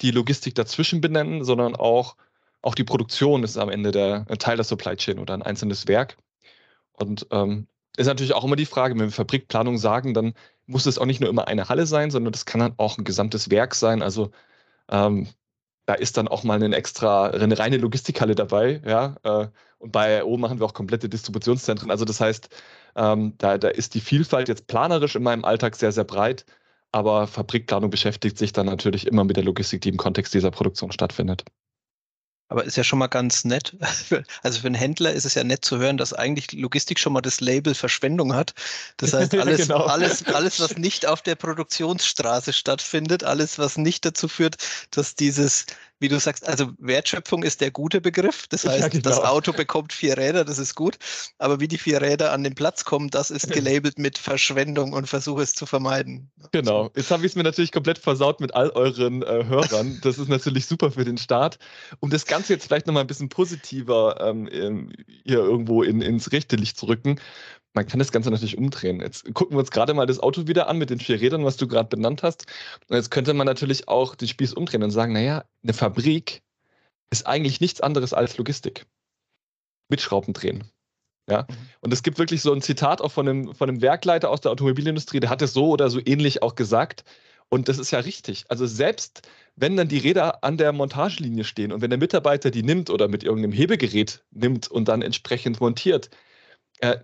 die 0.00 0.10
Logistik 0.10 0.56
dazwischen 0.56 1.00
benennen, 1.00 1.44
sondern 1.44 1.76
auch 1.76 2.16
auch 2.64 2.74
die 2.74 2.84
Produktion 2.84 3.42
ist 3.44 3.58
am 3.58 3.68
Ende 3.68 3.90
der 3.90 4.26
Teil 4.38 4.56
der 4.56 4.64
Supply 4.64 4.96
Chain 4.96 5.18
oder 5.18 5.34
ein 5.34 5.42
einzelnes 5.42 5.86
Werk. 5.86 6.16
Und 6.92 7.26
ähm, 7.30 7.66
ist 7.96 8.06
natürlich 8.06 8.34
auch 8.34 8.44
immer 8.44 8.56
die 8.56 8.66
Frage, 8.66 8.94
wenn 8.94 9.06
wir 9.06 9.10
Fabrikplanung 9.10 9.78
sagen, 9.78 10.14
dann 10.14 10.34
muss 10.66 10.86
es 10.86 10.98
auch 10.98 11.06
nicht 11.06 11.20
nur 11.20 11.30
immer 11.30 11.46
eine 11.48 11.68
Halle 11.68 11.86
sein, 11.86 12.10
sondern 12.10 12.32
das 12.32 12.46
kann 12.46 12.60
dann 12.60 12.74
auch 12.78 12.98
ein 12.98 13.04
gesamtes 13.04 13.50
Werk 13.50 13.74
sein. 13.74 14.02
Also 14.02 14.30
ähm, 14.90 15.28
da 15.86 15.94
ist 15.94 16.16
dann 16.16 16.28
auch 16.28 16.44
mal 16.44 16.62
eine 16.62 16.74
extra, 16.74 17.28
eine 17.28 17.58
reine 17.58 17.76
Logistikhalle 17.76 18.34
dabei, 18.34 18.80
ja. 18.86 19.16
Äh, 19.22 19.48
und 19.78 19.92
bei 19.92 20.22
AO 20.22 20.38
machen 20.38 20.58
wir 20.58 20.66
auch 20.66 20.72
komplette 20.74 21.10
Distributionszentren. 21.10 21.90
Also 21.90 22.06
das 22.06 22.20
heißt, 22.20 22.48
ähm, 22.96 23.34
da, 23.38 23.58
da 23.58 23.68
ist 23.68 23.94
die 23.94 24.00
Vielfalt 24.00 24.48
jetzt 24.48 24.66
planerisch 24.66 25.14
in 25.16 25.22
meinem 25.22 25.44
Alltag 25.44 25.76
sehr, 25.76 25.92
sehr 25.92 26.04
breit. 26.04 26.46
Aber 26.92 27.26
Fabrikplanung 27.26 27.90
beschäftigt 27.90 28.38
sich 28.38 28.52
dann 28.52 28.66
natürlich 28.66 29.06
immer 29.06 29.24
mit 29.24 29.36
der 29.36 29.44
Logistik, 29.44 29.82
die 29.82 29.90
im 29.90 29.96
Kontext 29.98 30.32
dieser 30.32 30.50
Produktion 30.50 30.92
stattfindet. 30.92 31.44
Aber 32.54 32.62
ist 32.62 32.76
ja 32.76 32.84
schon 32.84 33.00
mal 33.00 33.08
ganz 33.08 33.44
nett. 33.44 33.76
Also 34.44 34.60
für 34.60 34.68
einen 34.68 34.76
Händler 34.76 35.12
ist 35.12 35.24
es 35.24 35.34
ja 35.34 35.42
nett 35.42 35.64
zu 35.64 35.78
hören, 35.78 35.96
dass 35.96 36.12
eigentlich 36.12 36.52
Logistik 36.52 37.00
schon 37.00 37.12
mal 37.12 37.20
das 37.20 37.40
Label 37.40 37.74
Verschwendung 37.74 38.32
hat. 38.32 38.54
Das 38.98 39.12
heißt, 39.12 39.34
alles, 39.38 39.62
genau. 39.62 39.86
alles, 39.86 40.24
alles, 40.26 40.60
was 40.60 40.76
nicht 40.76 41.04
auf 41.04 41.20
der 41.20 41.34
Produktionsstraße 41.34 42.52
stattfindet, 42.52 43.24
alles, 43.24 43.58
was 43.58 43.76
nicht 43.76 44.04
dazu 44.04 44.28
führt, 44.28 44.56
dass 44.92 45.16
dieses 45.16 45.66
wie 46.04 46.08
du 46.08 46.20
sagst, 46.20 46.46
also 46.46 46.70
Wertschöpfung 46.78 47.44
ist 47.44 47.62
der 47.62 47.70
gute 47.70 48.02
Begriff. 48.02 48.46
Das 48.48 48.66
heißt, 48.66 48.80
ja, 48.82 48.88
genau. 48.88 49.04
das 49.04 49.20
Auto 49.20 49.54
bekommt 49.54 49.94
vier 49.94 50.18
Räder, 50.18 50.44
das 50.44 50.58
ist 50.58 50.74
gut. 50.74 50.98
Aber 51.38 51.60
wie 51.60 51.68
die 51.68 51.78
vier 51.78 52.02
Räder 52.02 52.30
an 52.30 52.44
den 52.44 52.54
Platz 52.54 52.84
kommen, 52.84 53.08
das 53.08 53.30
ist 53.30 53.50
gelabelt 53.50 53.98
mit 53.98 54.18
Verschwendung 54.18 54.92
und 54.92 55.08
versuche 55.08 55.40
es 55.40 55.54
zu 55.54 55.64
vermeiden. 55.64 56.30
Genau. 56.52 56.90
Jetzt 56.94 57.10
habe 57.10 57.24
ich 57.24 57.32
es 57.32 57.36
mir 57.36 57.42
natürlich 57.42 57.72
komplett 57.72 57.96
versaut 57.96 58.40
mit 58.40 58.54
all 58.54 58.68
euren 58.68 59.22
äh, 59.22 59.46
Hörern. 59.46 59.98
Das 60.02 60.18
ist 60.18 60.28
natürlich 60.28 60.66
super 60.66 60.90
für 60.90 61.06
den 61.06 61.16
Start. 61.16 61.58
Um 62.00 62.10
das 62.10 62.26
Ganze 62.26 62.52
jetzt 62.52 62.66
vielleicht 62.66 62.86
nochmal 62.86 63.04
ein 63.04 63.06
bisschen 63.06 63.30
positiver 63.30 64.20
ähm, 64.20 64.92
hier 65.24 65.38
irgendwo 65.38 65.82
in, 65.82 66.02
ins 66.02 66.32
rechte 66.32 66.56
Licht 66.56 66.76
zu 66.76 66.84
rücken, 66.84 67.18
man 67.74 67.86
kann 67.86 67.98
das 67.98 68.12
Ganze 68.12 68.30
natürlich 68.30 68.56
umdrehen. 68.56 69.00
Jetzt 69.00 69.32
gucken 69.34 69.56
wir 69.56 69.60
uns 69.60 69.72
gerade 69.72 69.94
mal 69.94 70.06
das 70.06 70.20
Auto 70.20 70.46
wieder 70.46 70.68
an 70.68 70.78
mit 70.78 70.90
den 70.90 71.00
vier 71.00 71.20
Rädern, 71.20 71.44
was 71.44 71.56
du 71.56 71.66
gerade 71.66 71.88
benannt 71.88 72.22
hast. 72.22 72.46
Und 72.88 72.96
jetzt 72.96 73.10
könnte 73.10 73.34
man 73.34 73.46
natürlich 73.46 73.88
auch 73.88 74.14
den 74.14 74.28
Spieß 74.28 74.54
umdrehen 74.54 74.82
und 74.82 74.92
sagen, 74.92 75.12
naja, 75.12 75.44
eine 75.62 75.74
Fabrik 75.74 76.42
ist 77.10 77.26
eigentlich 77.26 77.60
nichts 77.60 77.80
anderes 77.80 78.12
als 78.12 78.38
Logistik. 78.38 78.86
Mit 79.88 80.00
Schrauben 80.00 80.32
drehen. 80.32 80.64
Ja? 81.28 81.42
Mhm. 81.42 81.56
Und 81.80 81.92
es 81.92 82.02
gibt 82.02 82.18
wirklich 82.18 82.42
so 82.42 82.52
ein 82.52 82.62
Zitat 82.62 83.00
auch 83.00 83.12
von 83.12 83.28
einem, 83.28 83.54
von 83.54 83.68
einem 83.68 83.82
Werkleiter 83.82 84.30
aus 84.30 84.40
der 84.40 84.52
Automobilindustrie, 84.52 85.20
der 85.20 85.30
hat 85.30 85.42
es 85.42 85.52
so 85.52 85.68
oder 85.68 85.90
so 85.90 86.00
ähnlich 86.04 86.42
auch 86.42 86.54
gesagt. 86.54 87.04
Und 87.48 87.68
das 87.68 87.78
ist 87.78 87.90
ja 87.90 87.98
richtig. 87.98 88.44
Also 88.48 88.66
selbst 88.66 89.22
wenn 89.56 89.76
dann 89.76 89.88
die 89.88 89.98
Räder 89.98 90.42
an 90.42 90.56
der 90.56 90.72
Montagelinie 90.72 91.44
stehen 91.44 91.72
und 91.72 91.82
wenn 91.82 91.90
der 91.90 91.98
Mitarbeiter 91.98 92.50
die 92.50 92.62
nimmt 92.62 92.88
oder 92.88 93.08
mit 93.08 93.22
irgendeinem 93.22 93.52
Hebegerät 93.52 94.24
nimmt 94.30 94.68
und 94.68 94.88
dann 94.88 95.02
entsprechend 95.02 95.60
montiert, 95.60 96.10
äh, 96.80 96.98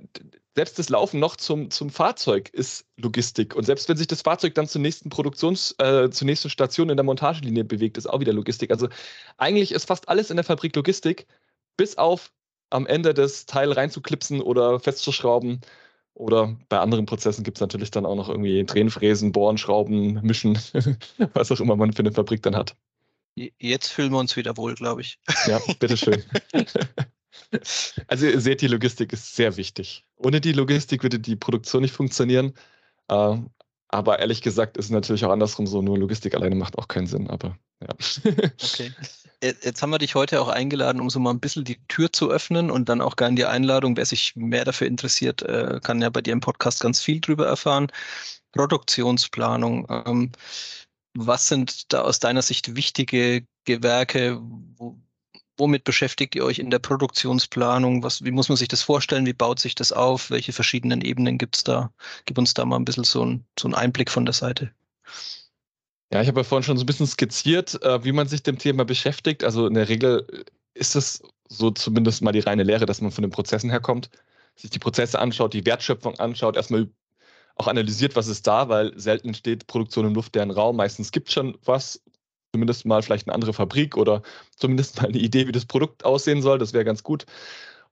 selbst 0.54 0.78
das 0.78 0.88
Laufen 0.88 1.20
noch 1.20 1.36
zum, 1.36 1.70
zum 1.70 1.90
Fahrzeug 1.90 2.50
ist 2.50 2.84
Logistik. 2.96 3.54
Und 3.54 3.64
selbst 3.64 3.88
wenn 3.88 3.96
sich 3.96 4.08
das 4.08 4.22
Fahrzeug 4.22 4.54
dann 4.54 4.66
zur 4.66 4.80
nächsten 4.80 5.08
Produktions-, 5.08 5.74
äh, 5.78 6.10
zur 6.10 6.26
nächsten 6.26 6.50
Station 6.50 6.90
in 6.90 6.96
der 6.96 7.04
Montagelinie 7.04 7.64
bewegt, 7.64 7.96
ist 7.96 8.06
auch 8.06 8.20
wieder 8.20 8.32
Logistik. 8.32 8.70
Also 8.70 8.88
eigentlich 9.36 9.72
ist 9.72 9.86
fast 9.86 10.08
alles 10.08 10.30
in 10.30 10.36
der 10.36 10.44
Fabrik 10.44 10.74
Logistik, 10.74 11.26
bis 11.76 11.96
auf 11.98 12.32
am 12.70 12.86
Ende 12.86 13.14
das 13.14 13.46
Teil 13.46 13.72
reinzuklipsen 13.72 14.40
oder 14.40 14.80
festzuschrauben 14.80 15.60
Oder 16.14 16.56
bei 16.68 16.78
anderen 16.78 17.06
Prozessen 17.06 17.44
gibt 17.44 17.58
es 17.58 17.60
natürlich 17.60 17.90
dann 17.90 18.06
auch 18.06 18.16
noch 18.16 18.28
irgendwie 18.28 18.64
Drehenfräsen, 18.64 19.32
Bohren, 19.32 19.58
Schrauben, 19.58 20.20
Mischen, 20.22 20.58
was 21.34 21.52
auch 21.52 21.60
immer 21.60 21.76
man 21.76 21.92
für 21.92 22.00
eine 22.00 22.12
Fabrik 22.12 22.42
dann 22.42 22.56
hat. 22.56 22.76
Jetzt 23.36 23.88
fühlen 23.88 24.12
wir 24.12 24.18
uns 24.18 24.36
wieder 24.36 24.56
wohl, 24.56 24.74
glaube 24.74 25.00
ich. 25.02 25.18
Ja, 25.46 25.60
bitteschön. 25.78 26.22
also 28.06 28.26
ihr 28.26 28.40
seht, 28.40 28.60
die 28.60 28.68
Logistik 28.68 29.12
ist 29.12 29.36
sehr 29.36 29.56
wichtig. 29.56 30.04
Ohne 30.16 30.40
die 30.40 30.52
Logistik 30.52 31.02
würde 31.02 31.18
die 31.18 31.36
Produktion 31.36 31.82
nicht 31.82 31.94
funktionieren. 31.94 32.54
Äh, 33.08 33.38
aber 33.88 34.20
ehrlich 34.20 34.40
gesagt 34.42 34.76
ist 34.76 34.86
es 34.86 34.90
natürlich 34.90 35.24
auch 35.24 35.32
andersrum 35.32 35.66
so, 35.66 35.82
nur 35.82 35.98
Logistik 35.98 36.34
alleine 36.34 36.54
macht 36.54 36.78
auch 36.78 36.86
keinen 36.86 37.06
Sinn, 37.06 37.28
aber 37.28 37.56
ja. 37.80 37.88
Okay. 38.62 38.92
Jetzt 39.42 39.80
haben 39.80 39.90
wir 39.90 39.98
dich 39.98 40.14
heute 40.14 40.40
auch 40.42 40.48
eingeladen, 40.48 41.00
um 41.00 41.08
so 41.08 41.18
mal 41.18 41.30
ein 41.30 41.40
bisschen 41.40 41.64
die 41.64 41.80
Tür 41.88 42.12
zu 42.12 42.30
öffnen 42.30 42.70
und 42.70 42.90
dann 42.90 43.00
auch 43.00 43.16
gerne 43.16 43.36
die 43.36 43.46
Einladung, 43.46 43.96
wer 43.96 44.04
sich 44.04 44.36
mehr 44.36 44.66
dafür 44.66 44.86
interessiert, 44.86 45.40
äh, 45.42 45.80
kann 45.82 46.02
ja 46.02 46.10
bei 46.10 46.20
dir 46.20 46.34
im 46.34 46.40
Podcast 46.40 46.80
ganz 46.80 47.00
viel 47.00 47.22
drüber 47.22 47.46
erfahren. 47.46 47.90
Produktionsplanung. 48.52 49.86
Ähm, 49.88 50.32
was 51.14 51.48
sind 51.48 51.92
da 51.92 52.02
aus 52.02 52.18
deiner 52.18 52.42
Sicht 52.42 52.76
wichtige 52.76 53.46
Gewerke? 53.64 54.40
Womit 55.56 55.84
beschäftigt 55.84 56.34
ihr 56.34 56.44
euch 56.44 56.58
in 56.58 56.70
der 56.70 56.78
Produktionsplanung? 56.78 58.02
Was, 58.02 58.24
wie 58.24 58.30
muss 58.30 58.48
man 58.48 58.56
sich 58.56 58.68
das 58.68 58.82
vorstellen? 58.82 59.26
Wie 59.26 59.32
baut 59.32 59.58
sich 59.58 59.74
das 59.74 59.92
auf? 59.92 60.30
Welche 60.30 60.52
verschiedenen 60.52 61.00
Ebenen 61.02 61.38
gibt 61.38 61.56
es 61.56 61.64
da? 61.64 61.92
Gib 62.24 62.38
uns 62.38 62.54
da 62.54 62.64
mal 62.64 62.76
ein 62.76 62.84
bisschen 62.84 63.04
so, 63.04 63.24
ein, 63.24 63.44
so 63.58 63.68
einen 63.68 63.74
Einblick 63.74 64.10
von 64.10 64.24
der 64.24 64.32
Seite. 64.32 64.72
Ja, 66.12 66.20
ich 66.22 66.28
habe 66.28 66.40
ja 66.40 66.44
vorhin 66.44 66.64
schon 66.64 66.76
so 66.76 66.82
ein 66.82 66.86
bisschen 66.86 67.06
skizziert, 67.06 67.80
äh, 67.82 68.02
wie 68.04 68.12
man 68.12 68.26
sich 68.26 68.42
dem 68.42 68.58
Thema 68.58 68.84
beschäftigt. 68.84 69.44
Also 69.44 69.66
in 69.66 69.74
der 69.74 69.88
Regel 69.88 70.26
ist 70.74 70.96
es 70.96 71.22
so 71.48 71.70
zumindest 71.70 72.22
mal 72.22 72.32
die 72.32 72.40
reine 72.40 72.62
Lehre, 72.62 72.86
dass 72.86 73.00
man 73.00 73.12
von 73.12 73.22
den 73.22 73.30
Prozessen 73.30 73.70
herkommt, 73.70 74.10
sich 74.56 74.70
die 74.70 74.78
Prozesse 74.78 75.18
anschaut, 75.18 75.54
die 75.54 75.66
Wertschöpfung 75.66 76.18
anschaut, 76.18 76.56
erstmal 76.56 76.88
auch 77.56 77.68
analysiert, 77.68 78.16
was 78.16 78.28
ist 78.28 78.46
da, 78.46 78.68
weil 78.68 78.98
selten 78.98 79.28
entsteht 79.28 79.66
Produktion 79.66 80.06
im 80.06 80.14
luftleeren 80.14 80.50
Raum. 80.50 80.76
Meistens 80.76 81.12
gibt 81.12 81.28
es 81.28 81.34
schon 81.34 81.58
was, 81.64 82.02
zumindest 82.52 82.86
mal 82.86 83.02
vielleicht 83.02 83.26
eine 83.26 83.34
andere 83.34 83.52
Fabrik 83.52 83.96
oder 83.96 84.22
zumindest 84.56 85.00
mal 85.00 85.08
eine 85.08 85.18
Idee, 85.18 85.46
wie 85.46 85.52
das 85.52 85.66
Produkt 85.66 86.04
aussehen 86.04 86.42
soll. 86.42 86.58
Das 86.58 86.72
wäre 86.72 86.84
ganz 86.84 87.02
gut. 87.02 87.26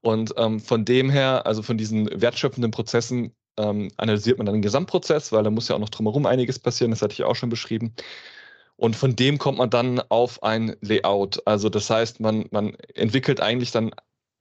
Und 0.00 0.34
ähm, 0.36 0.60
von 0.60 0.84
dem 0.84 1.10
her, 1.10 1.46
also 1.46 1.62
von 1.62 1.78
diesen 1.78 2.08
wertschöpfenden 2.20 2.70
Prozessen, 2.70 3.34
ähm, 3.56 3.90
analysiert 3.96 4.38
man 4.38 4.46
dann 4.46 4.54
den 4.56 4.62
Gesamtprozess, 4.62 5.32
weil 5.32 5.42
da 5.42 5.50
muss 5.50 5.68
ja 5.68 5.74
auch 5.74 5.80
noch 5.80 5.88
drumherum 5.88 6.26
einiges 6.26 6.58
passieren, 6.58 6.92
das 6.92 7.02
hatte 7.02 7.14
ich 7.14 7.24
auch 7.24 7.34
schon 7.34 7.48
beschrieben. 7.50 7.94
Und 8.76 8.94
von 8.94 9.16
dem 9.16 9.38
kommt 9.38 9.58
man 9.58 9.70
dann 9.70 10.00
auf 10.08 10.42
ein 10.44 10.76
Layout. 10.80 11.42
Also 11.46 11.68
das 11.68 11.90
heißt, 11.90 12.20
man, 12.20 12.46
man 12.52 12.74
entwickelt 12.94 13.40
eigentlich 13.40 13.72
dann 13.72 13.90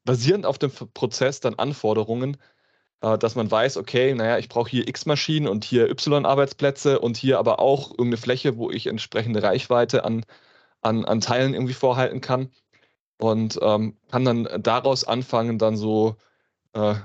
basierend 0.06 0.46
auf 0.46 0.60
dem 0.60 0.72
Prozess 0.94 1.40
dann 1.40 1.56
Anforderungen, 1.56 2.38
dass 3.00 3.36
man 3.36 3.50
weiß, 3.50 3.78
okay, 3.78 4.14
naja, 4.16 4.38
ich 4.40 4.50
brauche 4.50 4.70
hier 4.70 4.88
X 4.88 5.06
Maschinen 5.06 5.48
und 5.48 5.64
hier 5.64 5.90
Y 5.90 6.26
Arbeitsplätze 6.26 7.00
und 7.00 7.18
hier 7.18 7.40
aber 7.40 7.60
auch 7.60 7.92
irgendeine 7.92 8.18
Fläche, 8.18 8.58
wo 8.58 8.72
ich 8.72 8.88
entsprechende 8.88 9.44
Reichweite 9.44 10.04
an, 10.04 10.26
an, 10.82 11.06
an 11.06 11.22
Teilen 11.22 11.54
irgendwie 11.54 11.74
vorhalten 11.74 12.22
kann. 12.22 12.50
Und 13.20 13.60
ähm, 13.62 13.98
kann 14.12 14.26
dann 14.26 14.48
daraus 14.62 15.04
anfangen, 15.04 15.58
dann 15.60 15.78
so 15.78 16.18
äh, 16.74 16.96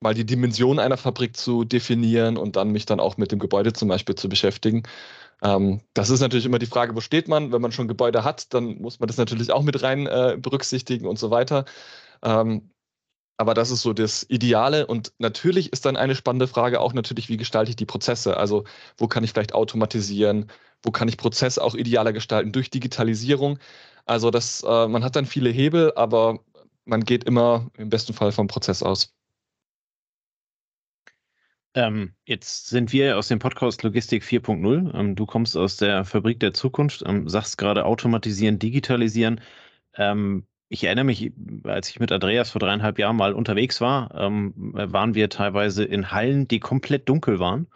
mal 0.00 0.14
die 0.14 0.26
Dimension 0.26 0.78
einer 0.78 0.96
Fabrik 0.96 1.36
zu 1.36 1.64
definieren 1.64 2.36
und 2.36 2.56
dann 2.56 2.70
mich 2.70 2.86
dann 2.86 3.00
auch 3.00 3.16
mit 3.16 3.32
dem 3.32 3.38
Gebäude 3.38 3.72
zum 3.72 3.88
Beispiel 3.88 4.14
zu 4.14 4.28
beschäftigen. 4.28 4.82
Ähm, 5.42 5.80
das 5.94 6.10
ist 6.10 6.20
natürlich 6.20 6.46
immer 6.46 6.58
die 6.58 6.66
Frage, 6.66 6.94
wo 6.96 7.00
steht 7.00 7.28
man? 7.28 7.52
Wenn 7.52 7.62
man 7.62 7.72
schon 7.72 7.88
Gebäude 7.88 8.24
hat, 8.24 8.52
dann 8.54 8.78
muss 8.80 9.00
man 9.00 9.08
das 9.08 9.16
natürlich 9.16 9.52
auch 9.52 9.62
mit 9.62 9.82
rein 9.82 10.06
äh, 10.06 10.36
berücksichtigen 10.40 11.06
und 11.06 11.18
so 11.18 11.30
weiter. 11.30 11.64
Ähm, 12.22 12.70
aber 13.36 13.54
das 13.54 13.70
ist 13.70 13.82
so 13.82 13.92
das 13.92 14.24
Ideale. 14.28 14.86
Und 14.86 15.12
natürlich 15.18 15.72
ist 15.72 15.84
dann 15.86 15.96
eine 15.96 16.14
spannende 16.14 16.48
Frage 16.48 16.80
auch 16.80 16.92
natürlich, 16.94 17.28
wie 17.28 17.36
gestalte 17.36 17.70
ich 17.70 17.76
die 17.76 17.86
Prozesse? 17.86 18.36
Also 18.36 18.64
wo 18.96 19.08
kann 19.08 19.24
ich 19.24 19.32
vielleicht 19.32 19.54
automatisieren? 19.54 20.50
Wo 20.82 20.90
kann 20.90 21.08
ich 21.08 21.16
Prozesse 21.18 21.62
auch 21.62 21.74
idealer 21.74 22.12
gestalten 22.12 22.52
durch 22.52 22.70
Digitalisierung? 22.70 23.58
Also 24.06 24.30
das, 24.30 24.62
äh, 24.62 24.88
man 24.88 25.04
hat 25.04 25.16
dann 25.16 25.26
viele 25.26 25.50
Hebel, 25.50 25.92
aber 25.96 26.40
man 26.84 27.04
geht 27.04 27.24
immer 27.24 27.70
im 27.76 27.88
besten 27.90 28.14
Fall 28.14 28.32
vom 28.32 28.46
Prozess 28.48 28.82
aus. 28.82 29.14
Ähm, 31.74 32.14
jetzt 32.24 32.68
sind 32.68 32.92
wir 32.92 33.18
aus 33.18 33.28
dem 33.28 33.38
Podcast 33.38 33.82
Logistik 33.82 34.22
4.0. 34.24 34.94
Ähm, 34.98 35.14
du 35.14 35.26
kommst 35.26 35.56
aus 35.56 35.76
der 35.76 36.04
Fabrik 36.06 36.40
der 36.40 36.54
Zukunft, 36.54 37.02
ähm, 37.06 37.28
sagst 37.28 37.58
gerade 37.58 37.84
automatisieren, 37.84 38.58
digitalisieren. 38.58 39.42
Ähm, 39.94 40.46
ich 40.68 40.84
erinnere 40.84 41.04
mich, 41.04 41.32
als 41.64 41.90
ich 41.90 42.00
mit 42.00 42.12
Andreas 42.12 42.50
vor 42.50 42.58
dreieinhalb 42.58 42.98
Jahren 42.98 43.16
mal 43.16 43.32
unterwegs 43.32 43.80
war, 43.80 44.14
ähm, 44.14 44.52
waren 44.56 45.14
wir 45.14 45.28
teilweise 45.28 45.84
in 45.84 46.10
Hallen, 46.10 46.48
die 46.48 46.60
komplett 46.60 47.08
dunkel 47.08 47.38
waren, 47.38 47.68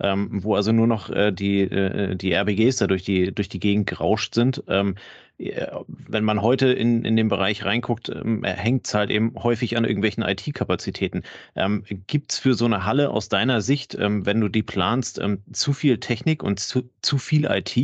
ähm, 0.00 0.42
wo 0.42 0.54
also 0.54 0.72
nur 0.72 0.86
noch 0.86 1.10
äh, 1.10 1.32
die, 1.32 1.60
äh, 1.60 2.16
die 2.16 2.32
RBGs 2.32 2.76
da 2.76 2.86
durch 2.86 3.02
die, 3.02 3.34
durch 3.34 3.48
die 3.48 3.60
Gegend 3.60 3.86
gerauscht 3.86 4.34
sind. 4.34 4.62
Ähm, 4.68 4.94
äh, 5.38 5.66
wenn 5.86 6.24
man 6.24 6.40
heute 6.40 6.72
in, 6.72 7.04
in 7.04 7.16
den 7.16 7.28
Bereich 7.28 7.64
reinguckt, 7.64 8.08
ähm, 8.08 8.42
hängt 8.44 8.86
es 8.86 8.94
halt 8.94 9.10
eben 9.10 9.34
häufig 9.42 9.76
an 9.76 9.84
irgendwelchen 9.84 10.22
IT-Kapazitäten. 10.22 11.22
Ähm, 11.56 11.84
Gibt 12.06 12.32
es 12.32 12.38
für 12.38 12.54
so 12.54 12.64
eine 12.64 12.84
Halle 12.86 13.10
aus 13.10 13.28
deiner 13.28 13.60
Sicht, 13.60 13.94
ähm, 13.94 14.24
wenn 14.24 14.40
du 14.40 14.48
die 14.48 14.62
planst, 14.62 15.18
ähm, 15.18 15.42
zu 15.52 15.74
viel 15.74 15.98
Technik 15.98 16.42
und 16.42 16.58
zu, 16.60 16.88
zu 17.02 17.18
viel 17.18 17.44
IT? 17.44 17.76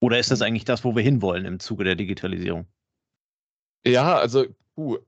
Oder 0.00 0.18
ist 0.18 0.30
das 0.30 0.42
eigentlich 0.42 0.64
das, 0.64 0.84
wo 0.84 0.94
wir 0.94 1.02
hinwollen 1.02 1.44
im 1.44 1.60
Zuge 1.60 1.84
der 1.84 1.96
Digitalisierung? 1.96 2.66
Ja, 3.86 4.16
also 4.16 4.46
uh, 4.76 4.98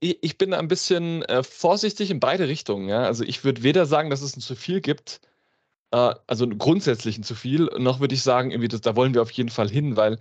ich, 0.00 0.38
bin 0.38 0.54
ein 0.54 0.68
bisschen 0.68 1.22
äh, 1.22 1.42
vorsichtig 1.42 2.10
in 2.10 2.20
beide 2.20 2.48
Richtungen. 2.48 2.88
Ja? 2.88 3.02
Also 3.02 3.24
ich 3.24 3.44
würde 3.44 3.62
weder 3.62 3.86
sagen, 3.86 4.10
dass 4.10 4.22
es 4.22 4.36
ein 4.36 4.40
zu 4.40 4.54
viel 4.54 4.80
gibt, 4.80 5.20
äh, 5.92 6.14
also 6.26 6.46
grundsätzlich 6.48 7.18
ein 7.18 7.22
zu 7.24 7.34
viel, 7.34 7.64
noch 7.78 8.00
würde 8.00 8.14
ich 8.14 8.22
sagen, 8.22 8.50
irgendwie 8.50 8.68
das, 8.68 8.80
da 8.80 8.96
wollen 8.96 9.14
wir 9.14 9.22
auf 9.22 9.30
jeden 9.32 9.50
Fall 9.50 9.68
hin, 9.68 9.96
weil 9.96 10.18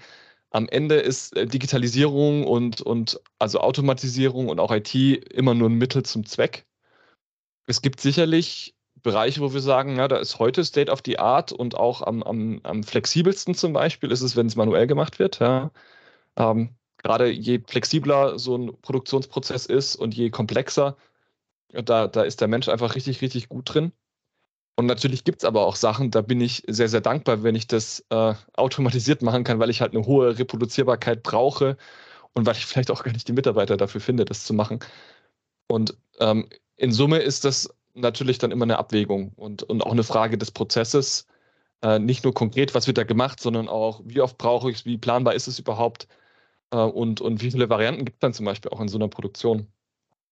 am 0.51 0.67
Ende 0.69 0.95
ist 0.95 1.35
äh, 1.35 1.45
Digitalisierung 1.45 2.45
und, 2.45 2.81
und 2.81 3.19
also 3.39 3.59
Automatisierung 3.59 4.49
und 4.49 4.59
auch 4.59 4.71
IT 4.71 4.95
immer 4.95 5.53
nur 5.53 5.69
ein 5.69 5.75
Mittel 5.75 6.03
zum 6.03 6.25
Zweck. 6.25 6.65
Es 7.67 7.81
gibt 7.81 7.99
sicherlich 7.99 8.75
Bereiche, 9.05 9.39
wo 9.39 9.53
wir 9.53 9.62
sagen, 9.62 9.97
ja, 9.97 10.07
da 10.07 10.17
ist 10.17 10.39
heute 10.39 10.65
State 10.65 10.91
of 10.91 11.01
the 11.05 11.19
Art 11.19 11.51
und 11.51 11.75
auch 11.75 12.01
am, 12.01 12.24
am, 12.24 12.59
am 12.63 12.83
flexibelsten 12.83 13.53
zum 13.53 13.71
Beispiel 13.71 14.12
ist 14.12 14.21
es, 14.21 14.35
wenn 14.35 14.47
es 14.47 14.55
manuell 14.55 14.88
gemacht 14.88 15.19
wird. 15.19 15.39
Ja. 15.39 15.71
Ähm, 16.35 16.75
gerade 16.97 17.29
je 17.29 17.62
flexibler 17.67 18.39
so 18.39 18.57
ein 18.57 18.75
Produktionsprozess 18.81 19.67
ist 19.67 19.95
und 19.95 20.15
je 20.15 20.31
komplexer, 20.31 20.97
da, 21.69 22.07
da 22.07 22.24
ist 22.24 22.41
der 22.41 22.47
Mensch 22.47 22.67
einfach 22.67 22.95
richtig, 22.95 23.21
richtig 23.21 23.47
gut 23.47 23.74
drin. 23.74 23.91
Und 24.75 24.88
natürlich 24.88 25.24
gibt 25.24 25.43
es 25.43 25.45
aber 25.45 25.67
auch 25.67 25.75
Sachen, 25.75 26.09
da 26.09 26.21
bin 26.21 26.41
ich 26.41 26.63
sehr, 26.67 26.89
sehr 26.89 27.01
dankbar, 27.01 27.43
wenn 27.43 27.55
ich 27.55 27.67
das 27.67 28.03
äh, 28.09 28.33
automatisiert 28.53 29.21
machen 29.21 29.43
kann, 29.43 29.59
weil 29.59 29.69
ich 29.69 29.81
halt 29.81 29.93
eine 29.95 30.05
hohe 30.05 30.38
Reproduzierbarkeit 30.39 31.21
brauche 31.21 31.77
und 32.33 32.45
weil 32.47 32.55
ich 32.55 32.65
vielleicht 32.65 32.89
auch 32.89 33.03
gar 33.03 33.13
nicht 33.13 33.27
die 33.27 33.33
Mitarbeiter 33.33 33.77
dafür 33.77 34.01
finde, 34.01 34.25
das 34.25 34.45
zu 34.45 34.53
machen. 34.53 34.79
Und 35.67 35.95
ähm, 36.19 36.50
in 36.75 36.91
Summe 36.91 37.19
ist 37.19 37.45
das 37.45 37.69
natürlich 37.95 38.37
dann 38.37 38.51
immer 38.51 38.65
eine 38.65 38.77
Abwägung 38.77 39.31
und, 39.35 39.63
und 39.63 39.81
auch 39.83 39.91
eine 39.91 40.03
Frage 40.03 40.37
des 40.37 40.51
Prozesses. 40.51 41.27
Äh, 41.81 41.99
nicht 41.99 42.23
nur 42.23 42.33
konkret, 42.33 42.75
was 42.75 42.87
wird 42.87 42.97
da 42.97 43.03
gemacht, 43.03 43.39
sondern 43.39 43.69
auch, 43.69 44.01
wie 44.05 44.21
oft 44.21 44.37
brauche 44.37 44.69
ich 44.71 44.77
es, 44.77 44.85
wie 44.85 44.97
planbar 44.97 45.35
ist 45.35 45.47
es 45.47 45.59
überhaupt 45.59 46.07
äh, 46.71 46.77
und, 46.77 47.21
und 47.21 47.41
wie 47.41 47.51
viele 47.51 47.69
Varianten 47.69 48.05
gibt 48.05 48.17
es 48.17 48.21
dann 48.21 48.33
zum 48.33 48.45
Beispiel 48.45 48.71
auch 48.71 48.81
in 48.81 48.87
so 48.87 48.97
einer 48.97 49.07
Produktion. 49.09 49.67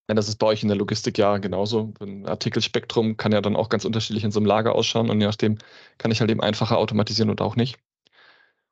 Ja, 0.08 0.14
das 0.14 0.28
ist 0.28 0.36
bei 0.36 0.46
euch 0.48 0.62
in 0.62 0.68
der 0.68 0.76
Logistik 0.76 1.16
ja 1.18 1.38
genauso. 1.38 1.94
Ein 2.00 2.26
Artikelspektrum 2.26 3.16
kann 3.16 3.32
ja 3.32 3.40
dann 3.40 3.56
auch 3.56 3.70
ganz 3.70 3.84
unterschiedlich 3.86 4.24
in 4.24 4.32
so 4.32 4.40
einem 4.40 4.46
Lager 4.46 4.74
ausschauen 4.74 5.10
und 5.10 5.20
je 5.20 5.26
nachdem 5.26 5.58
kann 5.98 6.10
ich 6.10 6.20
halt 6.20 6.30
eben 6.30 6.42
einfacher 6.42 6.78
automatisieren 6.78 7.30
oder 7.30 7.44
auch 7.44 7.56
nicht. 7.56 7.78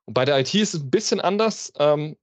Und 0.05 0.13
bei 0.13 0.25
der 0.25 0.39
IT 0.39 0.53
ist 0.53 0.75
es 0.75 0.81
ein 0.83 0.91
bisschen 0.91 1.21
anders. 1.21 1.73
Ähm, 1.79 2.17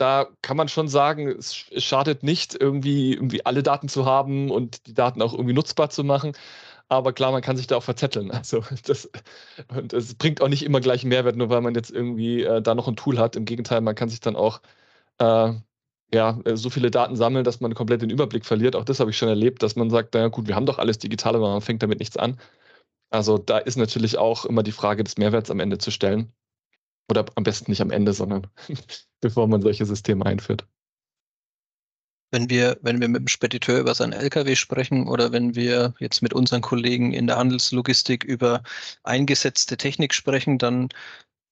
da 0.00 0.28
kann 0.42 0.56
man 0.56 0.68
schon 0.68 0.88
sagen, 0.88 1.28
es 1.28 1.54
schadet 1.54 2.22
nicht, 2.22 2.56
irgendwie, 2.58 3.12
irgendwie 3.14 3.44
alle 3.44 3.62
Daten 3.62 3.88
zu 3.88 4.06
haben 4.06 4.50
und 4.50 4.86
die 4.86 4.94
Daten 4.94 5.20
auch 5.22 5.34
irgendwie 5.34 5.52
nutzbar 5.54 5.90
zu 5.90 6.04
machen. 6.04 6.32
Aber 6.88 7.12
klar, 7.12 7.32
man 7.32 7.42
kann 7.42 7.56
sich 7.56 7.66
da 7.68 7.76
auch 7.76 7.82
verzetteln. 7.84 8.30
Also 8.34 8.64
das, 8.86 9.10
und 9.68 9.92
es 9.92 10.14
bringt 10.14 10.42
auch 10.42 10.48
nicht 10.48 10.64
immer 10.64 10.80
gleich 10.80 11.04
Mehrwert, 11.04 11.36
nur 11.36 11.50
weil 11.50 11.60
man 11.60 11.74
jetzt 11.74 11.90
irgendwie 11.90 12.42
äh, 12.42 12.62
da 12.62 12.74
noch 12.74 12.88
ein 12.88 12.96
Tool 12.96 13.18
hat. 13.18 13.36
Im 13.36 13.44
Gegenteil, 13.44 13.80
man 13.82 13.94
kann 13.94 14.08
sich 14.08 14.20
dann 14.20 14.36
auch 14.36 14.60
äh, 15.18 15.52
ja, 16.14 16.38
so 16.54 16.70
viele 16.70 16.90
Daten 16.90 17.16
sammeln, 17.16 17.44
dass 17.44 17.60
man 17.60 17.74
komplett 17.74 18.02
den 18.02 18.10
Überblick 18.10 18.46
verliert. 18.46 18.76
Auch 18.76 18.84
das 18.84 19.00
habe 19.00 19.10
ich 19.10 19.18
schon 19.18 19.28
erlebt, 19.28 19.62
dass 19.62 19.76
man 19.76 19.90
sagt, 19.90 20.14
naja 20.14 20.28
gut, 20.28 20.48
wir 20.48 20.56
haben 20.56 20.66
doch 20.66 20.78
alles 20.78 20.98
digital, 20.98 21.36
aber 21.36 21.52
man 21.52 21.60
fängt 21.62 21.82
damit 21.82 22.00
nichts 22.00 22.16
an. 22.16 22.40
Also 23.10 23.38
da 23.38 23.58
ist 23.58 23.76
natürlich 23.76 24.18
auch 24.18 24.44
immer 24.46 24.62
die 24.62 24.72
Frage 24.72 25.04
des 25.04 25.18
Mehrwerts 25.18 25.50
am 25.50 25.60
Ende 25.60 25.78
zu 25.78 25.90
stellen. 25.90 26.32
Oder 27.10 27.26
am 27.36 27.44
besten 27.44 27.70
nicht 27.72 27.82
am 27.82 27.90
Ende, 27.90 28.12
sondern 28.14 28.48
bevor 29.20 29.46
man 29.46 29.62
solche 29.62 29.86
Systeme 29.86 30.26
einführt. 30.26 30.66
Wenn 32.32 32.48
wir, 32.48 32.78
wenn 32.82 33.00
wir 33.00 33.08
mit 33.08 33.22
dem 33.22 33.28
Spediteur 33.28 33.80
über 33.80 33.94
seinen 33.94 34.12
LKW 34.12 34.54
sprechen 34.54 35.08
oder 35.08 35.32
wenn 35.32 35.56
wir 35.56 35.94
jetzt 35.98 36.22
mit 36.22 36.32
unseren 36.32 36.60
Kollegen 36.60 37.12
in 37.12 37.26
der 37.26 37.36
Handelslogistik 37.36 38.22
über 38.22 38.62
eingesetzte 39.02 39.76
Technik 39.76 40.14
sprechen, 40.14 40.58
dann 40.58 40.90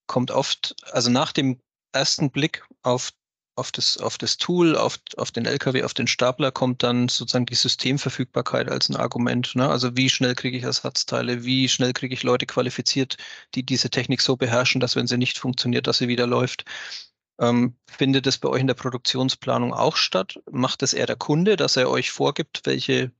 kommt 0.07 0.31
oft, 0.31 0.77
also 0.93 1.11
nach 1.11 1.33
dem 1.33 1.61
ersten 1.93 2.31
Blick 2.31 2.65
auf, 2.83 3.13
auf 3.57 3.73
das, 3.73 3.99
auf 3.99 4.19
das 4.19 4.37
Tool, 4.37 4.77
auf, 4.77 5.01
auf 5.17 5.33
den 5.33 5.47
LKW, 5.47 5.83
auf 5.83 5.95
den 5.95 6.07
Stapler 6.07 6.53
kommt 6.53 6.85
dann 6.85 7.09
sozusagen 7.09 7.47
die 7.47 7.57
Systemverfügbarkeit 7.57 8.69
als 8.71 8.89
ein 8.89 8.97
Argument. 8.97 9.55
Ne? 9.57 9.69
Also 9.69 9.97
wie 9.97 10.09
schnell 10.09 10.37
kriege 10.37 10.57
ich 10.57 10.63
Ersatzteile, 10.63 11.45
wie 11.45 11.69
schnell 11.69 11.93
kriege 11.93 12.15
ich 12.15 12.23
Leute 12.23 12.47
qualifiziert, 12.47 13.17
die 13.57 13.65
diese 13.65 13.91
Technik 13.91 14.21
so 14.21 14.37
beherrschen, 14.37 14.81
dass 14.81 14.95
wenn 14.95 15.09
sie 15.09 15.19
nicht 15.19 15.39
funktioniert, 15.39 15.89
dass 15.89 15.99
sie 15.99 16.09
wieder 16.09 16.27
läuft. 16.29 16.65
Ähm, 17.41 17.77
findet 17.87 18.27
das 18.27 18.39
bei 18.39 18.49
euch 18.49 18.61
in 18.61 18.67
der 18.67 18.75
Produktionsplanung 18.75 19.73
auch 19.73 19.97
statt? 19.97 20.41
Macht 20.51 20.83
es 20.83 20.93
eher 20.93 21.07
der 21.07 21.17
Kunde, 21.17 21.57
dass 21.57 21.77
er 21.77 21.89
euch 21.89 22.11
vorgibt, 22.11 22.63
welche 22.65 23.13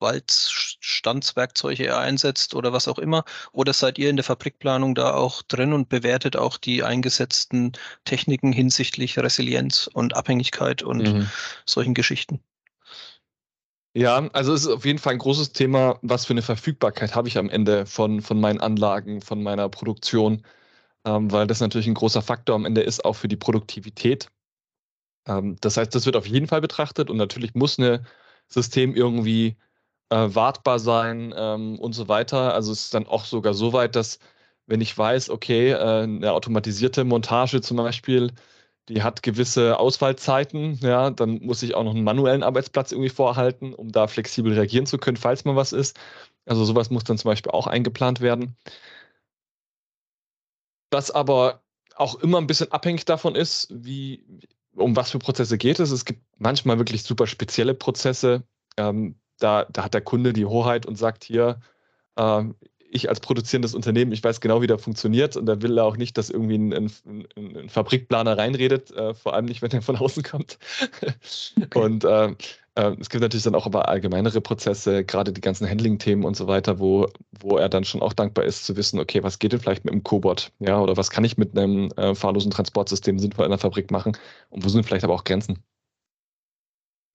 Waldstandswerkzeuge 0.00 1.86
er 1.86 1.98
einsetzt 1.98 2.54
oder 2.54 2.72
was 2.72 2.88
auch 2.88 2.98
immer? 2.98 3.24
Oder 3.52 3.72
seid 3.72 3.98
ihr 3.98 4.10
in 4.10 4.16
der 4.16 4.24
Fabrikplanung 4.24 4.94
da 4.94 5.14
auch 5.14 5.42
drin 5.42 5.72
und 5.72 5.88
bewertet 5.88 6.36
auch 6.36 6.56
die 6.56 6.82
eingesetzten 6.82 7.72
Techniken 8.04 8.52
hinsichtlich 8.52 9.18
Resilienz 9.18 9.88
und 9.92 10.16
Abhängigkeit 10.16 10.82
und 10.82 11.02
mhm. 11.02 11.30
solchen 11.66 11.94
Geschichten? 11.94 12.40
Ja, 13.92 14.28
also 14.32 14.54
es 14.54 14.62
ist 14.62 14.68
auf 14.68 14.84
jeden 14.84 15.00
Fall 15.00 15.14
ein 15.14 15.18
großes 15.18 15.52
Thema, 15.52 15.98
was 16.02 16.24
für 16.24 16.32
eine 16.32 16.42
Verfügbarkeit 16.42 17.14
habe 17.16 17.26
ich 17.26 17.36
am 17.36 17.50
Ende 17.50 17.86
von, 17.86 18.22
von 18.22 18.40
meinen 18.40 18.60
Anlagen, 18.60 19.20
von 19.20 19.42
meiner 19.42 19.68
Produktion, 19.68 20.44
ähm, 21.04 21.30
weil 21.32 21.46
das 21.46 21.60
natürlich 21.60 21.86
ein 21.88 21.94
großer 21.94 22.22
Faktor 22.22 22.56
am 22.56 22.64
Ende 22.66 22.82
ist, 22.82 23.04
auch 23.04 23.14
für 23.14 23.28
die 23.28 23.36
Produktivität. 23.36 24.30
Ähm, 25.26 25.56
das 25.60 25.76
heißt, 25.76 25.94
das 25.94 26.06
wird 26.06 26.16
auf 26.16 26.26
jeden 26.26 26.46
Fall 26.48 26.60
betrachtet 26.60 27.10
und 27.10 27.16
natürlich 27.16 27.54
muss 27.54 27.78
ein 27.78 28.06
System 28.48 28.94
irgendwie 28.94 29.56
äh, 30.10 30.28
wartbar 30.34 30.78
sein 30.78 31.34
ähm, 31.36 31.78
und 31.78 31.92
so 31.94 32.08
weiter. 32.08 32.54
Also 32.54 32.72
es 32.72 32.86
ist 32.86 32.94
dann 32.94 33.06
auch 33.06 33.24
sogar 33.24 33.54
so 33.54 33.72
weit, 33.72 33.96
dass 33.96 34.18
wenn 34.66 34.80
ich 34.80 34.96
weiß, 34.96 35.30
okay, 35.30 35.72
äh, 35.72 36.02
eine 36.04 36.32
automatisierte 36.32 37.04
Montage 37.04 37.60
zum 37.60 37.78
Beispiel, 37.78 38.32
die 38.88 39.02
hat 39.02 39.22
gewisse 39.22 39.78
Ausfallzeiten, 39.78 40.78
ja, 40.82 41.10
dann 41.10 41.40
muss 41.42 41.62
ich 41.62 41.74
auch 41.74 41.84
noch 41.84 41.94
einen 41.94 42.04
manuellen 42.04 42.42
Arbeitsplatz 42.42 42.92
irgendwie 42.92 43.10
vorhalten, 43.10 43.74
um 43.74 43.92
da 43.92 44.06
flexibel 44.08 44.52
reagieren 44.54 44.86
zu 44.86 44.98
können, 44.98 45.16
falls 45.16 45.44
mal 45.44 45.56
was 45.56 45.72
ist. 45.72 45.98
Also 46.46 46.64
sowas 46.64 46.90
muss 46.90 47.04
dann 47.04 47.18
zum 47.18 47.30
Beispiel 47.30 47.52
auch 47.52 47.66
eingeplant 47.66 48.20
werden. 48.20 48.56
Was 50.90 51.10
aber 51.10 51.62
auch 51.96 52.16
immer 52.16 52.38
ein 52.38 52.46
bisschen 52.46 52.72
abhängig 52.72 53.04
davon 53.04 53.34
ist, 53.34 53.68
wie, 53.70 54.24
um 54.74 54.96
was 54.96 55.10
für 55.10 55.18
Prozesse 55.18 55.58
geht 55.58 55.80
es. 55.80 55.90
Es 55.90 56.04
gibt 56.04 56.22
manchmal 56.38 56.78
wirklich 56.78 57.02
super 57.02 57.26
spezielle 57.26 57.74
Prozesse, 57.74 58.44
ähm, 58.76 59.16
da, 59.38 59.66
da 59.66 59.84
hat 59.84 59.94
der 59.94 60.00
Kunde 60.00 60.32
die 60.32 60.46
Hoheit 60.46 60.86
und 60.86 60.96
sagt 60.96 61.24
hier, 61.24 61.60
äh, 62.16 62.44
ich 62.90 63.08
als 63.08 63.20
produzierendes 63.20 63.74
Unternehmen, 63.74 64.12
ich 64.12 64.22
weiß 64.22 64.40
genau, 64.40 64.62
wie 64.62 64.66
der 64.66 64.78
funktioniert 64.78 65.36
und 65.36 65.46
da 65.46 65.62
will 65.62 65.78
er 65.78 65.84
auch 65.84 65.96
nicht, 65.96 66.18
dass 66.18 66.30
irgendwie 66.30 66.56
ein, 66.56 66.72
ein, 66.72 66.92
ein 67.36 67.68
Fabrikplaner 67.68 68.36
reinredet, 68.36 68.90
äh, 68.90 69.14
vor 69.14 69.34
allem 69.34 69.46
nicht, 69.46 69.62
wenn 69.62 69.70
er 69.70 69.82
von 69.82 69.96
außen 69.96 70.22
kommt. 70.22 70.58
Okay. 71.60 71.78
Und 71.78 72.04
äh, 72.04 72.34
äh, 72.74 72.96
es 73.00 73.10
gibt 73.10 73.22
natürlich 73.22 73.44
dann 73.44 73.54
auch 73.54 73.66
aber 73.66 73.88
allgemeinere 73.88 74.40
Prozesse, 74.40 75.04
gerade 75.04 75.32
die 75.32 75.40
ganzen 75.40 75.68
Handling-Themen 75.68 76.24
und 76.24 76.36
so 76.36 76.46
weiter, 76.46 76.78
wo, 76.78 77.06
wo 77.40 77.56
er 77.58 77.68
dann 77.68 77.84
schon 77.84 78.02
auch 78.02 78.12
dankbar 78.12 78.44
ist 78.44 78.64
zu 78.64 78.76
wissen, 78.76 78.98
okay, 78.98 79.22
was 79.22 79.38
geht 79.38 79.52
denn 79.52 79.60
vielleicht 79.60 79.84
mit 79.84 79.92
einem 79.92 80.02
Cobot, 80.02 80.52
ja, 80.58 80.80
oder 80.80 80.96
was 80.96 81.10
kann 81.10 81.24
ich 81.24 81.36
mit 81.36 81.56
einem 81.56 81.90
äh, 81.96 82.14
fahrlosen 82.14 82.50
Transportsystem 82.50 83.18
sinnvoll 83.18 83.44
in 83.44 83.50
der 83.50 83.58
Fabrik 83.58 83.90
machen 83.90 84.16
und 84.50 84.64
wo 84.64 84.68
sind 84.68 84.84
vielleicht 84.84 85.04
aber 85.04 85.14
auch 85.14 85.24
Grenzen. 85.24 85.58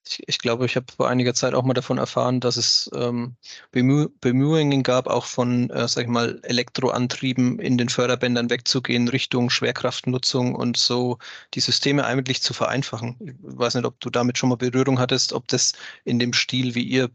Ich, 0.07 0.21
ich, 0.27 0.37
glaube, 0.39 0.65
ich 0.65 0.75
habe 0.75 0.85
vor 0.95 1.09
einiger 1.09 1.33
Zeit 1.33 1.53
auch 1.53 1.63
mal 1.63 1.73
davon 1.73 1.97
erfahren, 1.97 2.39
dass 2.39 2.57
es 2.57 2.89
ähm, 2.93 3.35
Bemüh 3.71 4.07
Bemühungen 4.21 4.83
gab, 4.83 5.07
auch 5.07 5.25
von, 5.25 5.69
äh, 5.71 5.87
sag 5.87 6.03
ich 6.03 6.09
mal, 6.09 6.39
Elektroantrieben 6.43 7.59
in 7.59 7.77
den 7.77 7.89
Förderbändern 7.89 8.49
wegzugehen, 8.49 9.07
Richtung 9.07 9.49
Schwerkraftnutzung 9.49 10.55
und 10.55 10.77
so 10.77 11.17
die 11.55 11.59
Systeme 11.59 12.05
eigentlich 12.05 12.41
zu 12.41 12.53
vereinfachen. 12.53 13.17
Ich 13.19 13.57
weiß 13.57 13.75
nicht, 13.75 13.85
ob 13.85 13.99
du 13.99 14.09
damit 14.09 14.37
schon 14.37 14.49
mal 14.49 14.55
Berührung 14.57 14.99
hattest, 14.99 15.33
ob 15.33 15.47
das 15.47 15.73
in 16.03 16.19
dem 16.19 16.33
Stil, 16.33 16.75
wie 16.75 16.83
ihr 16.83 17.09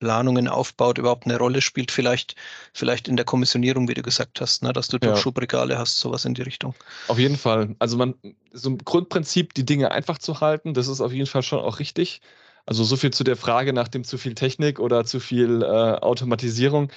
Planungen 0.00 0.48
aufbaut, 0.48 0.98
überhaupt 0.98 1.26
eine 1.26 1.38
Rolle 1.38 1.60
spielt. 1.60 1.92
Vielleicht, 1.92 2.34
vielleicht 2.72 3.06
in 3.06 3.16
der 3.16 3.24
Kommissionierung, 3.24 3.86
wie 3.86 3.94
du 3.94 4.02
gesagt 4.02 4.40
hast, 4.40 4.62
ne, 4.62 4.72
dass 4.72 4.88
du 4.88 4.98
ja. 5.02 5.14
Schubregale 5.14 5.78
hast, 5.78 6.00
sowas 6.00 6.24
in 6.24 6.34
die 6.34 6.42
Richtung. 6.42 6.74
Auf 7.06 7.18
jeden 7.18 7.36
Fall. 7.36 7.76
Also 7.78 7.96
man, 7.96 8.14
so 8.52 8.70
ein 8.70 8.78
Grundprinzip, 8.78 9.54
die 9.54 9.64
Dinge 9.64 9.92
einfach 9.92 10.18
zu 10.18 10.40
halten, 10.40 10.74
das 10.74 10.88
ist 10.88 11.00
auf 11.00 11.12
jeden 11.12 11.26
Fall 11.26 11.42
schon 11.42 11.60
auch 11.60 11.78
richtig. 11.78 12.20
Also 12.66 12.82
so 12.82 12.96
viel 12.96 13.12
zu 13.12 13.24
der 13.24 13.36
Frage 13.36 13.72
nach 13.72 13.88
dem 13.88 14.04
zu 14.04 14.18
viel 14.18 14.34
Technik 14.34 14.80
oder 14.80 15.04
zu 15.04 15.20
viel 15.20 15.62
äh, 15.62 15.66
Automatisierung. 15.66 16.90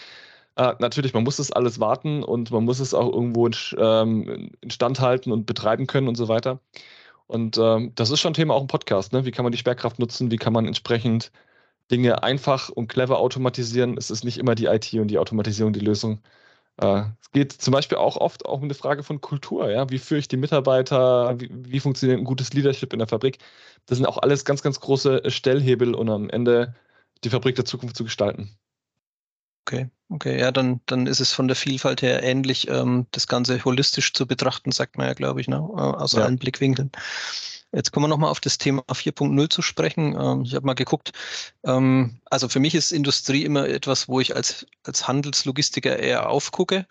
Äh, 0.56 0.74
natürlich, 0.80 1.14
man 1.14 1.24
muss 1.24 1.38
das 1.38 1.52
alles 1.52 1.80
warten 1.80 2.24
und 2.24 2.52
man 2.52 2.64
muss 2.64 2.80
es 2.80 2.94
auch 2.94 3.12
irgendwo 3.12 3.48
in, 3.48 3.56
ähm, 3.78 4.52
instand 4.62 5.00
halten 5.00 5.32
und 5.32 5.46
betreiben 5.46 5.88
können 5.88 6.08
und 6.08 6.16
so 6.16 6.28
weiter. 6.28 6.60
Und 7.28 7.58
ähm, 7.58 7.92
das 7.96 8.12
ist 8.12 8.20
schon 8.20 8.32
ein 8.32 8.36
Thema 8.36 8.54
auch 8.54 8.62
im 8.62 8.68
Podcast. 8.68 9.14
Ne? 9.14 9.26
Wie 9.26 9.32
kann 9.32 9.44
man 9.44 9.52
die 9.52 9.58
Sperrkraft 9.58 10.00
nutzen? 10.00 10.30
Wie 10.30 10.38
kann 10.38 10.54
man 10.54 10.68
entsprechend 10.68 11.32
Dinge 11.94 12.24
einfach 12.24 12.70
und 12.70 12.88
clever 12.88 13.20
automatisieren. 13.20 13.98
Es 13.98 14.10
ist 14.10 14.24
nicht 14.24 14.40
immer 14.40 14.56
die 14.56 14.66
IT 14.66 14.92
und 14.96 15.10
die 15.10 15.20
Automatisierung 15.20 15.74
die 15.74 15.80
Lösung. 15.80 16.24
Äh, 16.82 17.04
es 17.22 17.30
geht 17.32 17.52
zum 17.52 17.72
Beispiel 17.72 18.00
auch 18.00 18.18
oft 18.18 18.48
auch 18.48 18.58
um 18.58 18.64
eine 18.64 18.74
Frage 18.74 19.04
von 19.04 19.22
Kultur. 19.22 19.70
Ja? 19.70 19.88
Wie 19.92 20.00
führe 20.00 20.20
ich 20.20 20.28
die 20.28 20.38
Mitarbeiter? 20.38 21.40
Wie, 21.40 21.52
wie 21.52 21.80
funktioniert 21.80 22.20
ein 22.20 22.26
gutes 22.26 22.52
Leadership 22.54 22.94
in 22.94 23.00
der 23.00 23.08
Fabrik? 23.08 23.38
Das 23.86 24.00
sind 24.00 24.08
auch 24.08 24.18
alles 24.18 24.44
ganz, 24.44 24.64
ganz 24.64 24.80
große 24.80 25.30
Stellhebel, 25.30 25.94
um 25.94 26.10
am 26.10 26.30
Ende 26.32 26.74
die 27.24 27.30
Fabrik 27.30 27.56
der 27.56 27.66
Zukunft 27.66 27.96
zu 27.96 28.04
gestalten. 28.04 28.58
Okay, 29.66 29.92
okay, 30.10 30.40
ja, 30.40 30.52
dann, 30.52 30.82
dann 30.88 31.06
ist 31.06 31.20
es 31.20 31.32
von 31.32 31.48
der 31.48 31.56
Vielfalt 31.56 32.02
her 32.02 32.24
ähnlich, 32.24 32.68
ähm, 32.70 33.06
das 33.12 33.28
Ganze 33.28 33.64
holistisch 33.64 34.12
zu 34.14 34.26
betrachten, 34.26 34.72
sagt 34.72 34.98
man 34.98 35.08
ja, 35.08 35.14
glaube 35.14 35.42
ich, 35.42 35.48
ne? 35.48 35.58
Äh, 35.58 35.80
aus 35.80 36.14
ja. 36.14 36.24
allen 36.24 36.38
Blickwinkeln. 36.38 36.92
Jetzt 37.76 37.92
kommen 37.92 38.04
wir 38.04 38.08
nochmal 38.08 38.30
auf 38.30 38.40
das 38.40 38.60
Thema 38.60 38.84
4.0 38.88 39.50
zu 39.50 39.62
sprechen. 39.64 40.16
Ähm, 40.20 40.44
ich 40.44 40.54
habe 40.54 40.66
mal 40.66 40.76
geguckt. 40.76 41.12
Ähm, 41.66 42.20
also 42.30 42.48
für 42.48 42.60
mich 42.60 42.76
ist 42.76 42.92
Industrie 42.92 43.44
immer 43.44 43.68
etwas, 43.68 44.08
wo 44.08 44.20
ich 44.20 44.36
als, 44.36 44.68
als 44.84 45.08
Handelslogistiker 45.08 45.98
eher 45.98 46.30
aufgucke. 46.30 46.86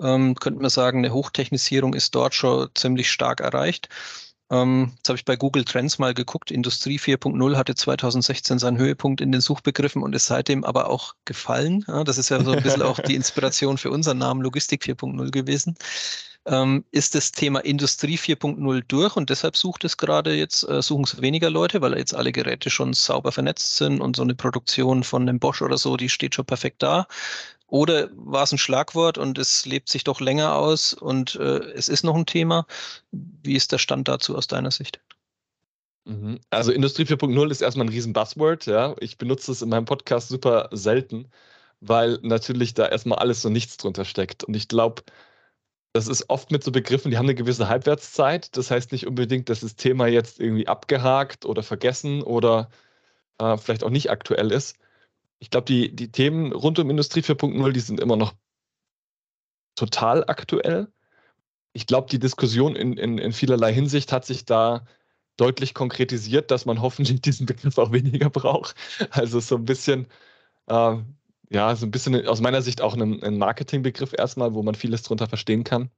Ähm, 0.00 0.34
könnte 0.36 0.60
man 0.62 0.70
sagen, 0.70 0.98
eine 0.98 1.12
Hochtechnisierung 1.12 1.92
ist 1.92 2.14
dort 2.14 2.34
schon 2.34 2.70
ziemlich 2.74 3.10
stark 3.10 3.40
erreicht. 3.40 3.88
jetzt 4.50 5.08
habe 5.08 5.16
ich 5.16 5.24
bei 5.24 5.34
Google 5.36 5.64
Trends 5.64 5.98
mal 5.98 6.12
geguckt. 6.12 6.50
Industrie 6.50 6.98
4.0 6.98 7.56
hatte 7.56 7.74
2016 7.74 8.58
seinen 8.58 8.76
Höhepunkt 8.76 9.22
in 9.22 9.32
den 9.32 9.40
Suchbegriffen 9.40 10.02
und 10.02 10.14
ist 10.14 10.26
seitdem 10.26 10.64
aber 10.64 10.90
auch 10.90 11.14
gefallen. 11.24 11.86
das 12.04 12.18
ist 12.18 12.28
ja 12.28 12.44
so 12.44 12.52
ein 12.52 12.62
bisschen 12.62 12.82
auch 12.90 13.00
die 13.00 13.14
Inspiration 13.14 13.78
für 13.78 13.90
unseren 13.90 14.18
Namen 14.18 14.42
Logistik 14.42 14.82
4.0 14.82 15.30
gewesen 15.30 15.74
ähm, 16.46 16.84
ist 16.90 17.14
das 17.14 17.32
Thema 17.32 17.60
Industrie 17.60 18.16
4.0 18.16 18.82
durch 18.88 19.16
und 19.16 19.30
deshalb 19.30 19.56
sucht 19.56 19.84
es 19.84 19.96
gerade 19.96 20.34
jetzt, 20.34 20.68
äh, 20.68 20.82
suchen 20.82 21.04
es 21.04 21.20
weniger 21.20 21.50
Leute, 21.50 21.80
weil 21.80 21.96
jetzt 21.96 22.14
alle 22.14 22.32
Geräte 22.32 22.70
schon 22.70 22.92
sauber 22.94 23.32
vernetzt 23.32 23.76
sind 23.76 24.00
und 24.00 24.16
so 24.16 24.22
eine 24.22 24.34
Produktion 24.34 25.04
von 25.04 25.22
einem 25.22 25.38
Bosch 25.38 25.62
oder 25.62 25.78
so, 25.78 25.96
die 25.96 26.08
steht 26.08 26.34
schon 26.34 26.44
perfekt 26.44 26.82
da. 26.82 27.06
Oder 27.66 28.10
war 28.14 28.42
es 28.42 28.52
ein 28.52 28.58
Schlagwort 28.58 29.16
und 29.16 29.38
es 29.38 29.64
lebt 29.64 29.88
sich 29.88 30.04
doch 30.04 30.20
länger 30.20 30.56
aus 30.56 30.92
und 30.92 31.36
äh, 31.36 31.58
es 31.74 31.88
ist 31.88 32.04
noch 32.04 32.16
ein 32.16 32.26
Thema? 32.26 32.66
Wie 33.12 33.54
ist 33.54 33.72
der 33.72 33.78
Stand 33.78 34.08
dazu 34.08 34.36
aus 34.36 34.46
deiner 34.46 34.70
Sicht? 34.70 35.00
Mhm. 36.04 36.40
Also 36.50 36.72
Industrie 36.72 37.04
4.0 37.04 37.50
ist 37.50 37.62
erstmal 37.62 37.86
ein 37.86 37.92
riesen 37.92 38.12
Buzzword, 38.12 38.66
ja. 38.66 38.94
Ich 39.00 39.16
benutze 39.16 39.52
es 39.52 39.62
in 39.62 39.68
meinem 39.68 39.84
Podcast 39.84 40.28
super 40.28 40.68
selten, 40.72 41.30
weil 41.80 42.18
natürlich 42.22 42.74
da 42.74 42.88
erstmal 42.88 43.18
alles 43.18 43.40
so 43.42 43.48
nichts 43.48 43.76
drunter 43.76 44.04
steckt. 44.04 44.44
Und 44.44 44.54
ich 44.54 44.68
glaube, 44.68 45.02
das 45.92 46.08
ist 46.08 46.30
oft 46.30 46.50
mit 46.50 46.64
so 46.64 46.72
Begriffen, 46.72 47.10
die 47.10 47.18
haben 47.18 47.26
eine 47.26 47.34
gewisse 47.34 47.68
Halbwertszeit. 47.68 48.56
Das 48.56 48.70
heißt 48.70 48.92
nicht 48.92 49.06
unbedingt, 49.06 49.48
dass 49.48 49.60
das 49.60 49.76
Thema 49.76 50.06
jetzt 50.06 50.40
irgendwie 50.40 50.66
abgehakt 50.66 51.44
oder 51.44 51.62
vergessen 51.62 52.22
oder 52.22 52.70
äh, 53.38 53.56
vielleicht 53.58 53.84
auch 53.84 53.90
nicht 53.90 54.10
aktuell 54.10 54.50
ist. 54.52 54.76
Ich 55.38 55.50
glaube, 55.50 55.66
die, 55.66 55.94
die 55.94 56.10
Themen 56.10 56.52
rund 56.52 56.78
um 56.78 56.88
Industrie 56.88 57.20
4.0, 57.20 57.72
die 57.72 57.80
sind 57.80 58.00
immer 58.00 58.16
noch 58.16 58.34
total 59.74 60.24
aktuell. 60.24 60.88
Ich 61.74 61.86
glaube, 61.86 62.08
die 62.10 62.18
Diskussion 62.18 62.76
in, 62.76 62.96
in, 62.96 63.18
in 63.18 63.32
vielerlei 63.32 63.72
Hinsicht 63.72 64.12
hat 64.12 64.24
sich 64.24 64.44
da 64.44 64.86
deutlich 65.36 65.74
konkretisiert, 65.74 66.50
dass 66.50 66.66
man 66.66 66.80
hoffentlich 66.80 67.20
diesen 67.22 67.46
Begriff 67.46 67.78
auch 67.78 67.92
weniger 67.92 68.30
braucht. 68.30 68.76
Also 69.10 69.40
so 69.40 69.56
ein 69.56 69.64
bisschen, 69.64 70.06
äh, 70.68 70.96
ja, 71.52 71.76
so 71.76 71.86
ein 71.86 71.90
bisschen 71.90 72.26
aus 72.26 72.40
meiner 72.40 72.62
Sicht 72.62 72.80
auch 72.80 72.96
ein, 72.96 73.22
ein 73.22 73.38
Marketingbegriff 73.38 74.14
erstmal, 74.16 74.54
wo 74.54 74.62
man 74.62 74.74
vieles 74.74 75.02
drunter 75.02 75.28
verstehen 75.28 75.64
kann. 75.64 75.90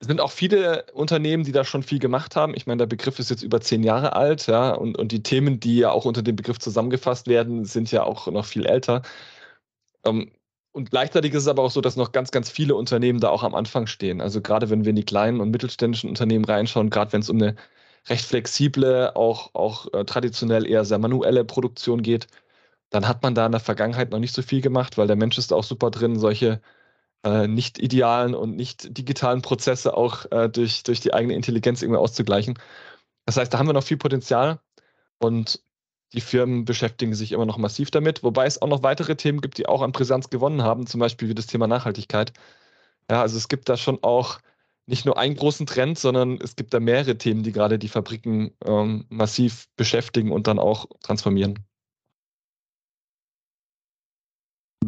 Es 0.00 0.08
sind 0.08 0.20
auch 0.20 0.32
viele 0.32 0.86
Unternehmen, 0.92 1.44
die 1.44 1.52
da 1.52 1.64
schon 1.64 1.82
viel 1.82 1.98
gemacht 1.98 2.36
haben. 2.36 2.54
Ich 2.54 2.66
meine, 2.66 2.78
der 2.78 2.86
Begriff 2.86 3.18
ist 3.18 3.30
jetzt 3.30 3.42
über 3.42 3.60
zehn 3.60 3.82
Jahre 3.84 4.14
alt, 4.14 4.46
ja, 4.48 4.72
und, 4.72 4.98
und 4.98 5.12
die 5.12 5.22
Themen, 5.22 5.60
die 5.60 5.78
ja 5.78 5.90
auch 5.92 6.04
unter 6.04 6.22
dem 6.22 6.36
Begriff 6.36 6.58
zusammengefasst 6.58 7.28
werden, 7.28 7.64
sind 7.64 7.90
ja 7.92 8.02
auch 8.02 8.26
noch 8.26 8.44
viel 8.44 8.66
älter. 8.66 9.02
Ähm, 10.04 10.32
und 10.72 10.90
gleichzeitig 10.90 11.32
ist 11.32 11.42
es 11.42 11.48
aber 11.48 11.62
auch 11.62 11.70
so, 11.70 11.80
dass 11.80 11.96
noch 11.96 12.12
ganz, 12.12 12.32
ganz 12.32 12.50
viele 12.50 12.74
Unternehmen 12.74 13.20
da 13.20 13.28
auch 13.28 13.44
am 13.44 13.54
Anfang 13.54 13.86
stehen. 13.86 14.20
Also 14.20 14.42
gerade 14.42 14.70
wenn 14.70 14.84
wir 14.84 14.90
in 14.90 14.96
die 14.96 15.04
kleinen 15.04 15.40
und 15.40 15.50
mittelständischen 15.50 16.10
Unternehmen 16.10 16.44
reinschauen, 16.44 16.90
gerade 16.90 17.12
wenn 17.12 17.20
es 17.20 17.30
um 17.30 17.40
eine 17.40 17.54
recht 18.08 18.24
flexible, 18.24 19.12
auch, 19.14 19.54
auch 19.54 19.92
äh, 19.94 20.04
traditionell 20.04 20.66
eher 20.66 20.84
sehr 20.84 20.98
manuelle 20.98 21.44
Produktion 21.44 22.02
geht, 22.02 22.26
dann 22.90 23.08
hat 23.08 23.22
man 23.22 23.34
da 23.34 23.46
in 23.46 23.52
der 23.52 23.60
Vergangenheit 23.60 24.10
noch 24.10 24.18
nicht 24.18 24.34
so 24.34 24.42
viel 24.42 24.60
gemacht, 24.60 24.98
weil 24.98 25.06
der 25.06 25.16
Mensch 25.16 25.38
ist 25.38 25.52
auch 25.52 25.64
super 25.64 25.90
drin, 25.90 26.18
solche 26.18 26.60
äh, 27.24 27.48
nicht 27.48 27.78
idealen 27.78 28.34
und 28.34 28.56
nicht 28.56 28.96
digitalen 28.96 29.42
Prozesse 29.42 29.96
auch 29.96 30.30
äh, 30.30 30.48
durch, 30.48 30.82
durch 30.84 31.00
die 31.00 31.14
eigene 31.14 31.34
Intelligenz 31.34 31.82
irgendwie 31.82 32.00
auszugleichen. 32.00 32.58
Das 33.26 33.36
heißt, 33.36 33.52
da 33.52 33.58
haben 33.58 33.68
wir 33.68 33.72
noch 33.72 33.84
viel 33.84 33.96
Potenzial 33.96 34.60
und 35.18 35.62
die 36.12 36.20
Firmen 36.20 36.64
beschäftigen 36.64 37.14
sich 37.14 37.32
immer 37.32 37.46
noch 37.46 37.58
massiv 37.58 37.90
damit, 37.90 38.22
wobei 38.22 38.46
es 38.46 38.62
auch 38.62 38.68
noch 38.68 38.82
weitere 38.82 39.16
Themen 39.16 39.40
gibt, 39.40 39.58
die 39.58 39.66
auch 39.66 39.82
an 39.82 39.92
Brisanz 39.92 40.30
gewonnen 40.30 40.62
haben, 40.62 40.86
zum 40.86 41.00
Beispiel 41.00 41.28
wie 41.28 41.34
das 41.34 41.46
Thema 41.46 41.66
Nachhaltigkeit. 41.66 42.32
Ja, 43.10 43.22
also 43.22 43.36
es 43.36 43.48
gibt 43.48 43.68
da 43.68 43.76
schon 43.76 43.98
auch 44.02 44.38
nicht 44.86 45.06
nur 45.06 45.18
einen 45.18 45.34
großen 45.34 45.66
Trend, 45.66 45.98
sondern 45.98 46.38
es 46.40 46.56
gibt 46.56 46.74
da 46.74 46.80
mehrere 46.80 47.16
Themen, 47.18 47.42
die 47.42 47.52
gerade 47.52 47.78
die 47.78 47.88
Fabriken 47.88 48.52
ähm, 48.64 49.06
massiv 49.08 49.68
beschäftigen 49.76 50.30
und 50.30 50.46
dann 50.46 50.58
auch 50.58 50.86
transformieren. 51.02 51.64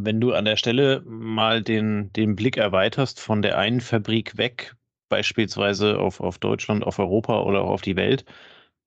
Wenn 0.05 0.21
du 0.21 0.33
an 0.33 0.45
der 0.45 0.57
Stelle 0.57 1.03
mal 1.07 1.63
den, 1.63 2.13
den 2.13 2.37
Blick 2.37 2.57
erweiterst 2.59 3.19
von 3.21 3.41
der 3.41 3.57
einen 3.59 3.81
Fabrik 3.81 4.37
weg, 4.37 4.75
beispielsweise 5.09 5.99
auf, 5.99 6.21
auf 6.21 6.39
Deutschland, 6.39 6.85
auf 6.85 6.99
Europa 6.99 7.41
oder 7.41 7.63
auch 7.63 7.71
auf 7.71 7.83
die 7.83 7.97
Welt, 7.97 8.25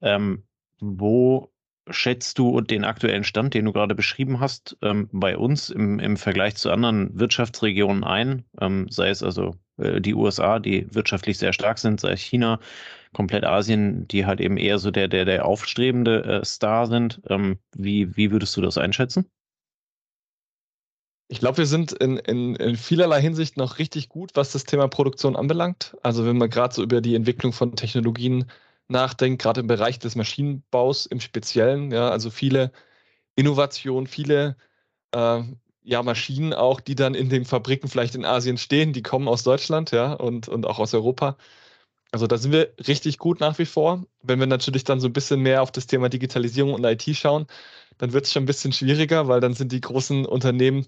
ähm, 0.01 0.43
wo 0.79 1.51
schätzt 1.89 2.37
du 2.37 2.61
den 2.61 2.83
aktuellen 2.83 3.23
Stand, 3.23 3.55
den 3.55 3.65
du 3.65 3.73
gerade 3.73 3.95
beschrieben 3.95 4.39
hast, 4.39 4.77
ähm, 4.83 5.09
bei 5.11 5.35
uns 5.37 5.71
im, 5.71 5.97
im 5.99 6.17
Vergleich 6.17 6.55
zu 6.55 6.69
anderen 6.71 7.19
Wirtschaftsregionen 7.19 8.03
ein? 8.03 8.45
Ähm, 8.61 8.87
sei 8.89 9.09
es 9.09 9.23
also 9.23 9.55
äh, 9.77 10.01
die 10.01 10.13
USA, 10.13 10.59
die 10.59 10.93
wirtschaftlich 10.93 11.39
sehr 11.39 11.53
stark 11.53 11.79
sind, 11.79 11.99
sei 11.99 12.11
es 12.11 12.21
China, 12.21 12.59
komplett 13.13 13.45
Asien, 13.45 14.07
die 14.07 14.27
halt 14.27 14.39
eben 14.41 14.57
eher 14.57 14.77
so 14.77 14.91
der, 14.91 15.07
der, 15.07 15.25
der 15.25 15.45
aufstrebende 15.45 16.23
äh, 16.23 16.45
Star 16.45 16.85
sind. 16.85 17.21
Ähm, 17.27 17.57
wie, 17.75 18.15
wie 18.15 18.31
würdest 18.31 18.55
du 18.55 18.61
das 18.61 18.77
einschätzen? 18.77 19.25
Ich 21.31 21.39
glaube, 21.39 21.59
wir 21.59 21.67
sind 21.67 21.91
in, 21.93 22.17
in, 22.17 22.55
in, 22.55 22.75
vielerlei 22.75 23.21
Hinsicht 23.21 23.55
noch 23.55 23.77
richtig 23.77 24.09
gut, 24.09 24.31
was 24.33 24.51
das 24.51 24.63
Thema 24.63 24.87
Produktion 24.87 25.35
anbelangt. 25.35 25.95
Also 26.01 26.25
wenn 26.25 26.37
man 26.39 26.49
gerade 26.49 26.73
so 26.73 26.81
über 26.81 27.01
die 27.01 27.13
Entwicklung 27.13 27.53
von 27.53 27.75
Technologien 27.75 28.45
nachdenkt, 28.87 29.41
gerade 29.41 29.61
im 29.61 29.67
Bereich 29.67 29.99
des 29.99 30.15
Maschinenbaus 30.15 31.05
im 31.05 31.19
Speziellen, 31.19 31.91
ja, 31.91 32.09
also 32.09 32.31
viele 32.31 32.71
Innovationen, 33.35 34.07
viele 34.07 34.57
äh, 35.13 35.43
ja, 35.83 36.03
Maschinen 36.03 36.53
auch, 36.53 36.79
die 36.81 36.95
dann 36.95 37.15
in 37.15 37.29
den 37.29 37.45
Fabriken 37.45 37.89
vielleicht 37.89 38.15
in 38.15 38.25
Asien 38.25 38.57
stehen, 38.57 38.93
die 38.93 39.03
kommen 39.03 39.27
aus 39.27 39.43
Deutschland, 39.43 39.91
ja, 39.91 40.13
und, 40.13 40.47
und 40.49 40.65
auch 40.65 40.79
aus 40.79 40.93
Europa. 40.95 41.37
Also 42.11 42.27
da 42.27 42.37
sind 42.37 42.51
wir 42.53 42.73
richtig 42.87 43.19
gut 43.19 43.39
nach 43.39 43.59
wie 43.59 43.65
vor. 43.65 44.05
Wenn 44.23 44.39
wir 44.39 44.47
natürlich 44.47 44.83
dann 44.83 44.99
so 44.99 45.07
ein 45.07 45.13
bisschen 45.13 45.41
mehr 45.41 45.61
auf 45.61 45.71
das 45.71 45.87
Thema 45.87 46.09
Digitalisierung 46.09 46.73
und 46.73 46.83
IT 46.85 47.03
schauen, 47.15 47.47
dann 47.99 48.13
wird 48.13 48.25
es 48.25 48.33
schon 48.33 48.43
ein 48.43 48.47
bisschen 48.47 48.73
schwieriger, 48.73 49.27
weil 49.27 49.41
dann 49.41 49.53
sind 49.53 49.71
die 49.71 49.81
großen 49.81 50.25
Unternehmen, 50.25 50.87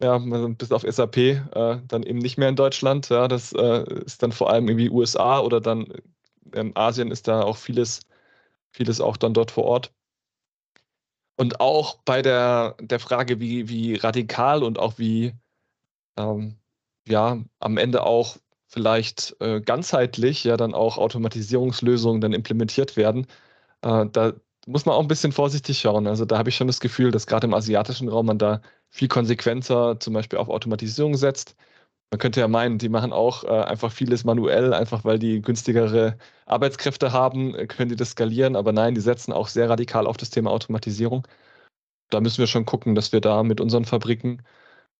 ja, 0.00 0.18
bis 0.18 0.72
auf 0.72 0.82
SAP, 0.82 1.16
äh, 1.16 1.80
dann 1.86 2.02
eben 2.04 2.18
nicht 2.18 2.38
mehr 2.38 2.48
in 2.48 2.56
Deutschland. 2.56 3.08
Ja, 3.08 3.28
das 3.28 3.52
äh, 3.52 3.84
ist 4.04 4.22
dann 4.22 4.32
vor 4.32 4.50
allem 4.50 4.68
irgendwie 4.68 4.90
USA 4.90 5.40
oder 5.40 5.60
dann 5.60 5.92
ähm, 6.54 6.72
Asien 6.74 7.10
ist 7.10 7.28
da 7.28 7.42
auch 7.42 7.56
vieles, 7.56 8.00
vieles 8.72 9.00
auch 9.00 9.16
dann 9.16 9.34
dort 9.34 9.50
vor 9.50 9.64
Ort. 9.64 9.92
Und 11.36 11.60
auch 11.60 11.98
bei 12.04 12.22
der, 12.22 12.76
der 12.80 13.00
Frage, 13.00 13.40
wie, 13.40 13.68
wie 13.68 13.94
radikal 13.94 14.62
und 14.64 14.78
auch 14.78 14.98
wie 14.98 15.34
ähm, 16.16 16.58
ja, 17.08 17.38
am 17.60 17.76
Ende 17.78 18.04
auch 18.04 18.38
vielleicht 18.66 19.36
äh, 19.40 19.60
ganzheitlich 19.60 20.44
ja 20.44 20.56
dann 20.56 20.74
auch 20.74 20.98
Automatisierungslösungen 20.98 22.20
dann 22.20 22.32
implementiert 22.32 22.96
werden, 22.96 23.26
äh, 23.82 24.06
da 24.12 24.34
muss 24.66 24.86
man 24.86 24.94
auch 24.96 25.00
ein 25.00 25.08
bisschen 25.08 25.32
vorsichtig 25.32 25.80
schauen. 25.80 26.06
Also 26.06 26.24
da 26.26 26.38
habe 26.38 26.50
ich 26.50 26.56
schon 26.56 26.66
das 26.66 26.80
Gefühl, 26.80 27.10
dass 27.10 27.26
gerade 27.26 27.46
im 27.46 27.54
asiatischen 27.54 28.08
Raum 28.08 28.26
man 28.26 28.38
da 28.38 28.60
viel 28.90 29.08
konsequenter 29.08 30.00
zum 30.00 30.14
Beispiel 30.14 30.38
auf 30.38 30.48
Automatisierung 30.48 31.16
setzt. 31.16 31.56
Man 32.10 32.18
könnte 32.18 32.40
ja 32.40 32.48
meinen, 32.48 32.78
die 32.78 32.88
machen 32.88 33.12
auch 33.12 33.44
äh, 33.44 33.48
einfach 33.48 33.92
vieles 33.92 34.24
manuell, 34.24 34.72
einfach 34.72 35.04
weil 35.04 35.18
die 35.18 35.42
günstigere 35.42 36.16
Arbeitskräfte 36.46 37.12
haben, 37.12 37.54
äh, 37.54 37.66
können 37.66 37.90
die 37.90 37.96
das 37.96 38.10
skalieren. 38.12 38.56
Aber 38.56 38.72
nein, 38.72 38.94
die 38.94 39.00
setzen 39.02 39.32
auch 39.32 39.48
sehr 39.48 39.68
radikal 39.68 40.06
auf 40.06 40.16
das 40.16 40.30
Thema 40.30 40.50
Automatisierung. 40.50 41.26
Da 42.10 42.20
müssen 42.20 42.38
wir 42.38 42.46
schon 42.46 42.64
gucken, 42.64 42.94
dass 42.94 43.12
wir 43.12 43.20
da 43.20 43.42
mit 43.42 43.60
unseren 43.60 43.84
Fabriken 43.84 44.42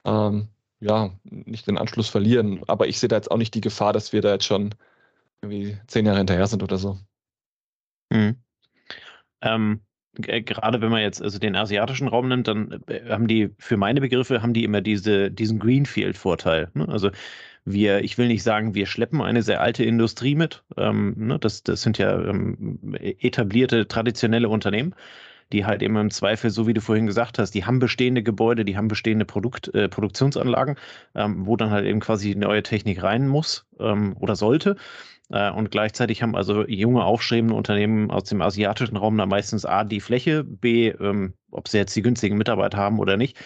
ähm, 0.05 0.49
ja 0.81 1.11
nicht 1.25 1.67
den 1.67 1.79
Anschluss 1.79 2.09
verlieren. 2.11 2.63
Aber 2.69 2.89
ich 2.89 2.99
sehe 2.99 3.09
da 3.09 3.17
jetzt 3.17 3.31
auch 3.31 3.39
nicht 3.39 3.55
die 3.55 3.63
Gefahr, 3.63 3.93
dass 3.95 4.13
wir 4.13 4.21
da 4.21 4.33
jetzt 4.33 4.45
schon 4.45 4.75
irgendwie 5.43 5.79
zehn 5.87 6.05
Jahre 6.07 6.19
hinterher 6.19 6.47
sind 6.47 6.63
oder 6.63 6.79
so. 6.79 6.99
Mhm. 8.11 8.37
Ähm, 9.41 9.81
äh, 9.81 9.88
gerade 10.19 10.81
wenn 10.81 10.91
man 10.91 11.01
jetzt 11.01 11.23
also 11.23 11.39
den 11.39 11.57
asiatischen 11.57 12.09
Raum 12.09 12.29
nimmt, 12.29 12.49
dann 12.49 12.81
äh, 12.89 13.09
haben 13.09 13.29
die, 13.29 13.51
für 13.59 13.77
meine 13.77 14.01
Begriffe, 14.01 14.43
haben 14.43 14.53
die 14.53 14.65
immer 14.65 14.81
diese, 14.81 15.31
diesen 15.31 15.59
Greenfield-Vorteil. 15.59 16.71
Ne? 16.75 16.89
Also 16.89 17.11
wir, 17.65 18.03
ich 18.03 18.19
will 18.19 18.29
nicht 18.29 18.43
sagen, 18.43 18.75
wir 18.75 18.87
schleppen 18.87 19.21
eine 19.21 19.43
sehr 19.43 19.61
alte 19.61 19.85
Industrie 19.85 20.35
mit. 20.35 20.65
Ähm, 20.77 21.15
ne? 21.17 21.39
das, 21.39 21.63
das 21.63 21.83
sind 21.83 21.99
ja 21.99 22.21
ähm, 22.21 22.81
etablierte, 23.01 23.87
traditionelle 23.87 24.49
Unternehmen, 24.49 24.95
die 25.53 25.65
halt 25.65 25.83
eben 25.83 25.97
im 25.97 26.11
Zweifel, 26.11 26.51
so 26.51 26.67
wie 26.67 26.75
du 26.75 26.81
vorhin 26.81 27.07
gesagt 27.07 27.39
hast, 27.39 27.53
die 27.53 27.65
haben 27.65 27.79
bestehende 27.79 28.23
Gebäude, 28.23 28.65
die 28.65 28.77
haben 28.77 28.89
bestehende 28.89 29.25
Produkt, 29.25 29.73
äh, 29.75 29.89
Produktionsanlagen, 29.89 30.77
ähm, 31.15 31.47
wo 31.47 31.57
dann 31.57 31.71
halt 31.71 31.87
eben 31.87 32.01
quasi 32.01 32.35
neue 32.35 32.63
Technik 32.63 33.03
rein 33.03 33.29
muss 33.29 33.67
ähm, 33.79 34.17
oder 34.19 34.37
sollte. 34.37 34.77
Äh, 35.31 35.51
und 35.51 35.71
gleichzeitig 35.71 36.23
haben 36.23 36.35
also 36.37 36.67
junge, 36.67 37.05
aufstrebende 37.05 37.55
Unternehmen 37.55 38.11
aus 38.11 38.25
dem 38.25 38.43
asiatischen 38.43 38.97
Raum 38.97 39.17
da 39.19 39.27
meistens 39.27 39.65
A, 39.65 39.85
die 39.85 40.01
Fläche, 40.01 40.45
B, 40.45 40.89
ähm, 40.89 41.35
ob 41.51 41.69
sie 41.69 41.79
jetzt 41.79 41.95
die 41.97 42.03
günstigen 42.03 42.39
Mitarbeiter 42.39 42.79
haben 42.79 42.99
oder 42.99 43.17
nicht. 43.17 43.37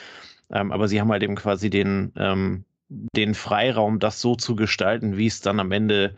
Ähm, 0.51 0.73
aber 0.73 0.88
sie 0.88 1.01
haben 1.01 1.11
halt 1.11 1.23
eben 1.23 1.37
quasi 1.37 1.71
den, 1.71 2.12
ähm, 2.16 2.64
den 2.88 3.35
Freiraum, 3.35 3.99
das 3.99 4.21
so 4.21 4.35
zu 4.37 4.55
gestalten, 4.57 5.16
wie 5.16 5.27
es 5.27 5.40
dann 5.40 5.61
am 5.61 5.73
Ende 5.73 6.16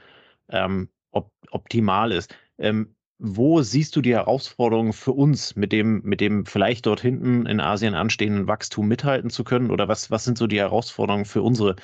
ähm, 0.48 0.88
op 1.12 1.30
optimal 1.50 2.12
ist. 2.12 2.34
Ähm, 2.58 2.94
wo 3.18 3.62
siehst 3.62 3.94
du 3.96 4.02
die 4.02 4.14
Herausforderungen 4.14 4.92
für 4.92 5.12
uns, 5.12 5.56
mit 5.56 5.72
dem, 5.72 6.02
mit 6.02 6.20
dem 6.20 6.46
vielleicht 6.46 6.86
dort 6.86 7.00
hinten 7.00 7.46
in 7.46 7.60
Asien 7.60 7.94
anstehenden 7.94 8.48
Wachstum 8.48 8.88
mithalten 8.88 9.30
zu 9.30 9.44
können? 9.44 9.70
Oder 9.70 9.88
was, 9.88 10.10
was 10.10 10.24
sind 10.24 10.36
so 10.36 10.46
die 10.46 10.58
Herausforderungen 10.58 11.24
für 11.24 11.42
unsere 11.42 11.76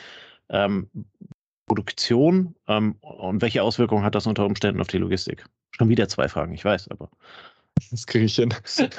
ähm, 0.50 0.90
Produktion 1.70 2.56
ähm, 2.66 2.96
und 3.00 3.42
welche 3.42 3.62
Auswirkungen 3.62 4.02
hat 4.02 4.16
das 4.16 4.26
unter 4.26 4.44
Umständen 4.44 4.80
auf 4.80 4.88
die 4.88 4.98
Logistik? 4.98 5.44
Schon 5.70 5.88
wieder 5.88 6.08
zwei 6.08 6.28
Fragen, 6.28 6.52
ich 6.52 6.64
weiß, 6.64 6.88
aber. 6.88 7.08
Das 7.92 8.08
kriege 8.08 8.24
ich 8.24 8.34
hin. 8.34 8.52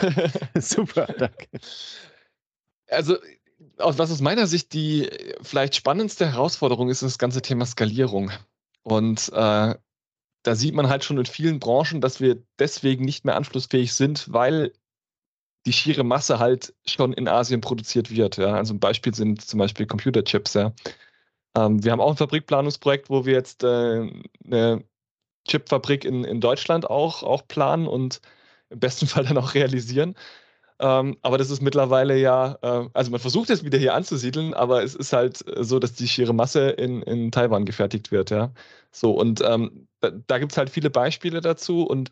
Super, 0.57 1.05
danke. 1.07 1.47
Also, 2.87 3.17
was 3.75 4.09
aus 4.09 4.21
meiner 4.21 4.47
Sicht 4.47 4.71
die 4.71 5.09
vielleicht 5.41 5.75
spannendste 5.75 6.31
Herausforderung 6.31 6.89
ist, 6.89 7.01
ist 7.01 7.15
das 7.15 7.19
ganze 7.19 7.41
Thema 7.41 7.65
Skalierung. 7.65 8.31
Und 8.83 9.27
äh, 9.33 9.75
da 10.43 10.55
sieht 10.55 10.73
man 10.73 10.87
halt 10.87 11.03
schon 11.03 11.17
in 11.17 11.25
vielen 11.25 11.59
Branchen, 11.59 11.99
dass 11.99 12.21
wir 12.21 12.41
deswegen 12.57 13.03
nicht 13.03 13.25
mehr 13.25 13.35
anschlussfähig 13.35 13.91
sind, 13.93 14.31
weil 14.31 14.71
die 15.65 15.73
schiere 15.73 16.05
Masse 16.05 16.39
halt 16.39 16.73
schon 16.85 17.11
in 17.11 17.27
Asien 17.27 17.59
produziert 17.59 18.11
wird. 18.11 18.37
Ja? 18.37 18.53
Also 18.53 18.73
ein 18.73 18.79
Beispiel 18.79 19.13
sind 19.13 19.41
zum 19.41 19.57
Beispiel 19.59 19.85
Computerchips. 19.87 20.53
Ja? 20.53 20.71
Ähm, 21.55 21.83
wir 21.83 21.91
haben 21.91 22.01
auch 22.01 22.11
ein 22.11 22.17
Fabrikplanungsprojekt, 22.17 23.09
wo 23.09 23.25
wir 23.25 23.33
jetzt 23.33 23.63
äh, 23.63 24.09
eine 24.45 24.83
Chipfabrik 25.47 26.05
in, 26.05 26.23
in 26.23 26.41
Deutschland 26.41 26.89
auch, 26.89 27.23
auch 27.23 27.47
planen 27.47 27.87
und 27.87 28.21
im 28.69 28.79
besten 28.79 29.07
Fall 29.07 29.25
dann 29.25 29.37
auch 29.37 29.53
realisieren. 29.53 30.15
Ähm, 30.79 31.17
aber 31.21 31.37
das 31.37 31.51
ist 31.51 31.61
mittlerweile 31.61 32.17
ja, 32.17 32.57
äh, 32.63 32.89
also 32.93 33.11
man 33.11 33.19
versucht 33.19 33.51
es 33.51 33.63
wieder 33.63 33.77
hier 33.77 33.93
anzusiedeln, 33.93 34.53
aber 34.55 34.83
es 34.83 34.95
ist 34.95 35.13
halt 35.13 35.43
so, 35.59 35.77
dass 35.77 35.93
die 35.93 36.07
schiere 36.07 36.33
Masse 36.33 36.71
in, 36.71 37.03
in 37.03 37.31
Taiwan 37.31 37.65
gefertigt 37.65 38.11
wird, 38.11 38.31
ja. 38.31 38.51
So, 38.91 39.11
und 39.11 39.41
ähm, 39.45 39.87
da, 39.99 40.09
da 40.11 40.39
gibt 40.39 40.53
es 40.53 40.57
halt 40.57 40.71
viele 40.71 40.89
Beispiele 40.89 41.39
dazu 41.41 41.83
und 41.83 42.09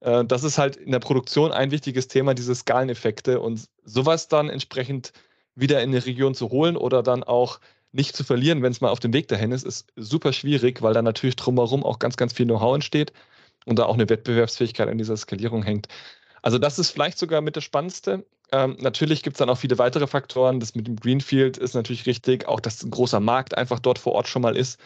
äh, 0.00 0.24
das 0.24 0.44
ist 0.44 0.58
halt 0.58 0.76
in 0.76 0.92
der 0.92 1.00
Produktion 1.00 1.50
ein 1.52 1.72
wichtiges 1.72 2.06
Thema, 2.08 2.34
diese 2.34 2.54
Skaleneffekte 2.54 3.40
und 3.40 3.68
sowas 3.84 4.28
dann 4.28 4.48
entsprechend 4.50 5.12
wieder 5.56 5.82
in 5.82 5.92
die 5.92 5.98
Region 5.98 6.34
zu 6.34 6.50
holen 6.50 6.76
oder 6.76 7.02
dann 7.02 7.24
auch 7.24 7.58
nicht 7.92 8.16
zu 8.16 8.24
verlieren, 8.24 8.62
wenn 8.62 8.72
es 8.72 8.80
mal 8.80 8.90
auf 8.90 9.00
dem 9.00 9.12
Weg 9.12 9.28
dahin 9.28 9.52
ist, 9.52 9.64
ist 9.64 9.92
super 9.96 10.32
schwierig, 10.32 10.82
weil 10.82 10.94
da 10.94 11.02
natürlich 11.02 11.36
drumherum 11.36 11.84
auch 11.84 11.98
ganz, 11.98 12.16
ganz 12.16 12.32
viel 12.32 12.46
Know-how 12.46 12.74
entsteht 12.74 13.12
und 13.66 13.78
da 13.78 13.84
auch 13.84 13.94
eine 13.94 14.08
Wettbewerbsfähigkeit 14.08 14.88
an 14.88 14.98
dieser 14.98 15.16
Skalierung 15.16 15.62
hängt. 15.62 15.88
Also 16.42 16.58
das 16.58 16.78
ist 16.78 16.90
vielleicht 16.90 17.18
sogar 17.18 17.40
mit 17.40 17.56
das 17.56 17.64
Spannendste. 17.64 18.26
Ähm, 18.50 18.76
natürlich 18.80 19.22
gibt 19.22 19.34
es 19.34 19.38
dann 19.38 19.48
auch 19.48 19.58
viele 19.58 19.78
weitere 19.78 20.06
Faktoren. 20.06 20.58
Das 20.58 20.74
mit 20.74 20.86
dem 20.86 20.96
Greenfield 20.96 21.56
ist 21.56 21.74
natürlich 21.74 22.06
richtig. 22.06 22.48
Auch, 22.48 22.60
dass 22.60 22.82
ein 22.82 22.90
großer 22.90 23.20
Markt 23.20 23.56
einfach 23.56 23.78
dort 23.78 23.98
vor 23.98 24.12
Ort 24.12 24.28
schon 24.28 24.42
mal 24.42 24.56
ist, 24.56 24.80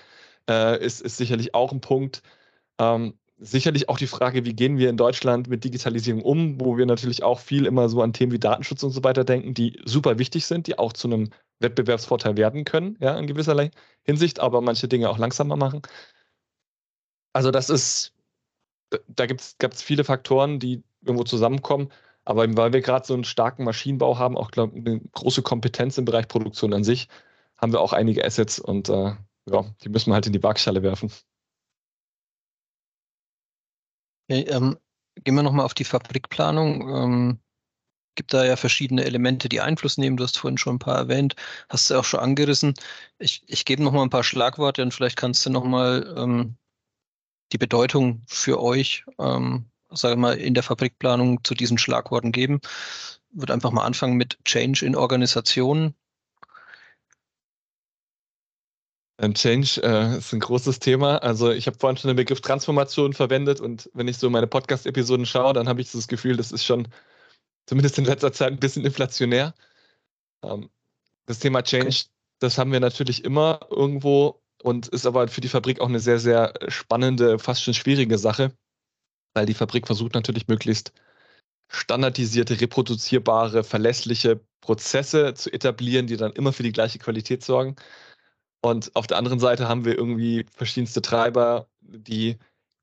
äh, 0.49 0.85
ist, 0.85 1.01
ist 1.01 1.17
sicherlich 1.17 1.55
auch 1.55 1.73
ein 1.73 1.81
Punkt. 1.81 2.23
Ähm, 2.79 3.15
sicherlich 3.39 3.89
auch 3.89 3.99
die 3.99 4.07
Frage, 4.07 4.45
wie 4.45 4.55
gehen 4.55 4.79
wir 4.79 4.91
in 4.91 4.97
Deutschland 4.97 5.49
mit 5.49 5.65
Digitalisierung 5.65 6.23
um, 6.23 6.61
wo 6.61 6.77
wir 6.77 6.87
natürlich 6.87 7.23
auch 7.23 7.41
viel 7.41 7.67
immer 7.67 7.89
so 7.89 8.03
an 8.03 8.13
Themen 8.13 8.33
wie 8.33 8.39
Datenschutz 8.39 8.83
und 8.83 8.91
so 8.91 9.05
weiter 9.05 9.25
denken, 9.25 9.55
die 9.55 9.81
super 9.85 10.19
wichtig 10.19 10.47
sind, 10.47 10.67
die 10.67 10.79
auch 10.79 10.93
zu 10.93 11.09
einem 11.09 11.31
Wettbewerbsvorteil 11.61 12.37
werden 12.37 12.65
können, 12.65 12.97
ja, 13.01 13.19
in 13.19 13.27
gewisser 13.27 13.71
Hinsicht, 14.03 14.41
aber 14.41 14.61
manche 14.61 14.89
Dinge 14.89 15.09
auch 15.11 15.19
langsamer 15.19 15.57
machen. 15.57 15.83
Also 17.33 17.51
das 17.51 17.71
ist, 17.71 18.15
da 19.09 19.27
gibt 19.27 19.43
es 19.61 19.83
viele 19.83 20.05
Faktoren, 20.05 20.59
die 20.59 20.83
irgendwo 21.03 21.25
zusammenkommen, 21.25 21.91
aber 22.25 22.47
weil 22.57 22.73
wir 22.73 22.81
gerade 22.81 23.07
so 23.07 23.15
einen 23.15 23.25
starken 23.25 23.65
Maschinenbau 23.65 24.19
haben, 24.19 24.37
auch 24.37 24.51
glaub, 24.51 24.75
eine 24.75 25.01
große 25.01 25.43
Kompetenz 25.43 25.99
im 25.99 26.05
Bereich 26.05 26.29
Produktion 26.29 26.73
an 26.73 26.85
sich, 26.85 27.09
haben 27.59 27.73
wir 27.73 27.81
auch 27.81 27.93
einige 27.93 28.25
Assets 28.25 28.59
und 28.59 28.89
äh, 28.89 29.15
ja, 29.49 29.65
die 29.83 29.89
müssen 29.89 30.11
wir 30.11 30.15
halt 30.15 30.27
in 30.27 30.33
die 30.33 30.43
Waagschale 30.43 30.83
werfen. 30.83 31.11
Okay, 34.29 34.43
ähm, 34.49 34.77
gehen 35.23 35.35
wir 35.35 35.43
nochmal 35.43 35.65
auf 35.65 35.75
die 35.75 35.85
Fabrikplanung. 35.85 36.89
Ähm, 36.89 37.41
gibt 38.17 38.35
da 38.35 38.45
ja 38.45 38.57
verschiedene 38.57 39.05
Elemente, 39.05 39.49
die 39.49 39.61
Einfluss 39.61 39.99
nehmen. 39.99 40.17
Du 40.17 40.25
hast 40.25 40.39
vorhin 40.39 40.59
schon 40.59 40.77
ein 40.77 40.81
paar 40.81 40.97
erwähnt, 40.97 41.37
hast 41.69 41.91
du 41.91 41.95
auch 41.99 42.05
schon 42.05 42.21
angerissen. 42.21 42.75
Ich, 43.19 43.43
ich 43.47 43.65
gebe 43.65 43.83
nochmal 43.83 44.03
ein 44.03 44.11
paar 44.11 44.25
Schlagworte 44.25 44.83
und 44.83 44.93
vielleicht 44.93 45.17
kannst 45.17 45.47
du 45.47 45.51
nochmal 45.51 46.15
ähm, 46.17 46.57
die 47.53 47.59
Bedeutung 47.59 48.23
für 48.27 48.61
euch, 48.61 49.05
ähm, 49.19 49.67
sage 49.91 50.17
mal, 50.17 50.37
in 50.37 50.55
der 50.55 50.63
Fabrikplanung 50.63 51.45
zu 51.45 51.55
diesen 51.55 51.79
Schlagworten 51.79 52.33
geben. 52.33 52.61
Ich 52.63 53.41
würde 53.41 53.53
einfach 53.53 53.71
mal 53.71 53.85
anfangen 53.85 54.17
mit 54.17 54.39
Change 54.45 54.85
in 54.85 54.97
Organisationen. 54.97 55.95
Change 59.33 59.81
äh, 59.83 60.19
ist 60.19 60.33
ein 60.35 60.41
großes 60.41 60.79
Thema. 60.79 61.19
Also 61.19 61.51
ich 61.51 61.67
habe 61.67 61.79
vorhin 61.79 61.97
schon 61.97 62.09
den 62.09 62.17
Begriff 62.17 62.43
Transformation 62.43 63.15
verwendet 63.15 63.61
und 63.61 63.91
wenn 63.95 64.09
ich 64.09 64.19
so 64.19 64.29
meine 64.29 64.47
Podcast-Episoden 64.47 65.25
schaue, 65.25 65.55
dann 65.55 65.69
habe 65.69 65.81
ich 65.81 65.91
das 65.91 66.07
Gefühl, 66.07 66.37
das 66.37 66.53
ist 66.53 66.65
schon 66.65 66.89
zumindest 67.67 67.99
in 67.99 68.05
letzter 68.05 68.33
Zeit 68.33 68.53
ein 68.53 68.61
bisschen 68.61 68.85
inflationär. 68.85 69.55
Ähm, 70.43 70.71
das 71.27 71.39
Thema 71.41 71.63
Change, 71.63 71.89
okay. 71.89 72.11
das 72.39 72.59
haben 72.59 72.73
wir 72.73 72.81
natürlich 72.81 73.25
immer 73.25 73.61
irgendwo 73.71 74.41
und 74.63 74.89
ist 74.89 75.07
aber 75.07 75.29
für 75.29 75.41
die 75.41 75.49
Fabrik 75.49 75.81
auch 75.81 75.89
eine 75.89 76.01
sehr, 76.01 76.19
sehr 76.19 76.55
spannende, 76.69 77.39
fast 77.39 77.63
schon 77.63 77.75
schwierige 77.75 78.19
Sache, 78.19 78.53
weil 79.35 79.47
die 79.47 79.55
Fabrik 79.55 79.87
versucht 79.87 80.15
natürlich 80.15 80.49
möglichst 80.49 80.93
standardisierte, 81.69 82.61
reproduzierbare, 82.61 83.65
verlässliche 83.65 84.41
Prozesse 84.61 85.35
zu 85.35 85.53
etablieren, 85.53 86.07
die 86.07 86.17
dann 86.17 86.33
immer 86.33 86.53
für 86.53 86.63
die 86.63 86.73
gleiche 86.73 86.99
Qualität 86.99 87.45
sorgen. 87.45 87.77
Und 88.63 88.95
auf 88.95 89.07
der 89.07 89.19
anderen 89.19 89.41
Seite 89.41 89.69
haben 89.69 89.85
wir 89.85 89.97
irgendwie 89.97 90.47
verschiedenste 90.55 91.03
Treiber, 91.03 91.69
die 91.81 92.39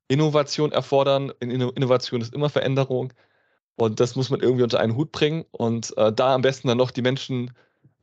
Innovation 0.08 0.72
erfordern. 0.72 1.32
In 1.40 1.50
Innovation 1.50 2.20
ist 2.20 2.34
immer 2.34 2.50
Veränderung. 2.50 3.12
Und 3.76 4.00
das 4.00 4.16
muss 4.16 4.30
man 4.30 4.40
irgendwie 4.40 4.62
unter 4.62 4.80
einen 4.80 4.96
Hut 4.96 5.12
bringen 5.12 5.44
und 5.50 5.96
äh, 5.98 6.12
da 6.12 6.34
am 6.34 6.42
besten 6.42 6.68
dann 6.68 6.78
noch 6.78 6.90
die 6.92 7.02
Menschen 7.02 7.52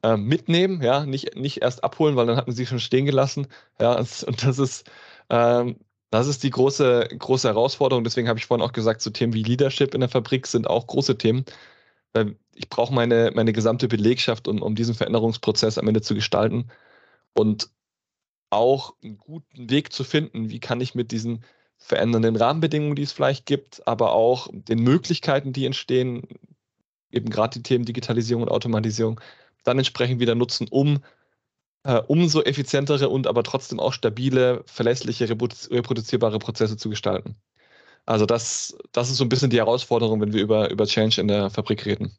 äh, 0.04 0.18
mitnehmen, 0.18 0.82
ja, 0.82 1.06
nicht, 1.06 1.36
nicht 1.36 1.62
erst 1.62 1.84
abholen, 1.84 2.16
weil 2.16 2.26
dann 2.28 2.38
hat 2.38 2.48
man 2.48 2.56
sie 2.56 2.66
schon 2.66 2.80
stehen 2.80 3.06
gelassen. 3.06 3.48
Ja, 3.80 3.98
und 4.28 4.44
das 4.44 4.60
ist, 4.60 4.90
ähm, 5.30 5.78
das 6.12 6.28
ist 6.28 6.44
die 6.44 6.50
große, 6.50 7.10
große 7.18 7.48
Herausforderung. 7.48 8.04
Deswegen 8.04 8.28
habe 8.28 8.40
ich 8.40 8.46
vorhin 8.46 8.66
auch 8.66 8.74
gesagt, 8.74 9.02
so 9.02 9.10
Themen 9.12 9.34
wie 9.34 9.44
Leadership 9.44 9.94
in 9.94 10.02
der 10.02 10.10
Fabrik 10.10 10.48
sind 10.48 10.68
auch 10.70 10.88
große 10.88 11.18
Themen. 11.18 11.46
Weil 12.14 12.38
ich 12.56 12.70
brauche 12.70 12.94
meine, 12.94 13.32
meine 13.34 13.54
gesamte 13.54 13.88
Belegschaft, 13.88 14.48
um, 14.48 14.62
um 14.62 14.76
diesen 14.76 14.96
Veränderungsprozess 14.96 15.78
am 15.78 15.88
Ende 15.88 16.02
zu 16.02 16.16
gestalten. 16.16 16.70
Und 17.34 17.70
auch 18.50 18.96
einen 19.04 19.18
guten 19.18 19.70
Weg 19.70 19.94
zu 19.94 20.04
finden, 20.04 20.50
wie 20.50 20.60
kann 20.60 20.82
ich 20.82 20.96
mit 20.96 21.12
diesen 21.12 21.46
verändernden 21.82 22.36
Rahmenbedingungen, 22.36 22.96
die 22.96 23.02
es 23.02 23.12
vielleicht 23.12 23.46
gibt, 23.46 23.86
aber 23.88 24.14
auch 24.14 24.48
den 24.52 24.80
Möglichkeiten, 24.80 25.52
die 25.52 25.66
entstehen, 25.66 26.24
eben 27.12 27.30
gerade 27.30 27.60
die 27.60 27.64
Themen 27.64 27.86
Digitalisierung 27.86 28.44
und 28.44 28.50
Automatisierung, 28.50 29.20
dann 29.64 29.78
entsprechend 29.78 30.20
wieder 30.20 30.36
nutzen, 30.36 30.68
um 30.70 31.00
äh, 31.84 32.02
umso 32.08 32.44
effizientere 32.44 33.10
und 33.10 33.28
aber 33.28 33.44
trotzdem 33.44 33.80
auch 33.80 33.94
stabile, 33.94 34.64
verlässliche, 34.68 35.30
reproduzierbare 35.30 36.40
Prozesse 36.40 36.78
zu 36.78 36.90
gestalten. 36.90 37.36
Also 38.06 38.26
das, 38.26 38.78
das 38.92 39.10
ist 39.10 39.18
so 39.18 39.26
ein 39.26 39.30
bisschen 39.30 39.50
die 39.50 39.58
Herausforderung, 39.58 40.22
wenn 40.22 40.34
wir 40.34 40.42
über, 40.42 40.70
über 40.70 40.86
Change 40.86 41.22
in 41.22 41.28
der 41.28 41.50
Fabrik 41.50 41.86
reden. 41.86 42.18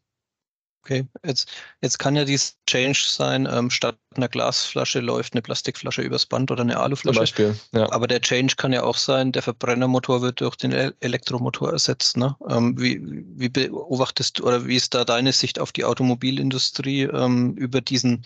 Okay, 0.84 1.06
jetzt, 1.24 1.48
jetzt 1.80 2.00
kann 2.00 2.16
ja 2.16 2.24
dies 2.24 2.56
Change 2.68 3.04
sein, 3.06 3.48
ähm, 3.48 3.70
statt 3.70 3.96
einer 4.16 4.28
Glasflasche 4.28 4.98
läuft 4.98 5.32
eine 5.32 5.40
Plastikflasche 5.40 6.02
übers 6.02 6.26
Band 6.26 6.50
oder 6.50 6.62
eine 6.62 6.80
Aluflasche. 6.80 7.14
Zum 7.14 7.22
Beispiel, 7.22 7.56
ja. 7.72 7.90
Aber 7.92 8.08
der 8.08 8.20
Change 8.20 8.56
kann 8.56 8.72
ja 8.72 8.82
auch 8.82 8.96
sein, 8.96 9.30
der 9.30 9.42
Verbrennermotor 9.42 10.22
wird 10.22 10.40
durch 10.40 10.56
den 10.56 10.72
Elektromotor 10.72 11.70
ersetzt. 11.72 12.16
Ne? 12.16 12.34
Ähm, 12.48 12.74
wie, 12.80 13.00
wie 13.00 13.48
beobachtest 13.48 14.40
du 14.40 14.44
oder 14.44 14.66
wie 14.66 14.74
ist 14.74 14.92
da 14.94 15.04
deine 15.04 15.32
Sicht 15.32 15.60
auf 15.60 15.70
die 15.70 15.84
Automobilindustrie 15.84 17.02
ähm, 17.02 17.54
über 17.54 17.80
diesen 17.80 18.24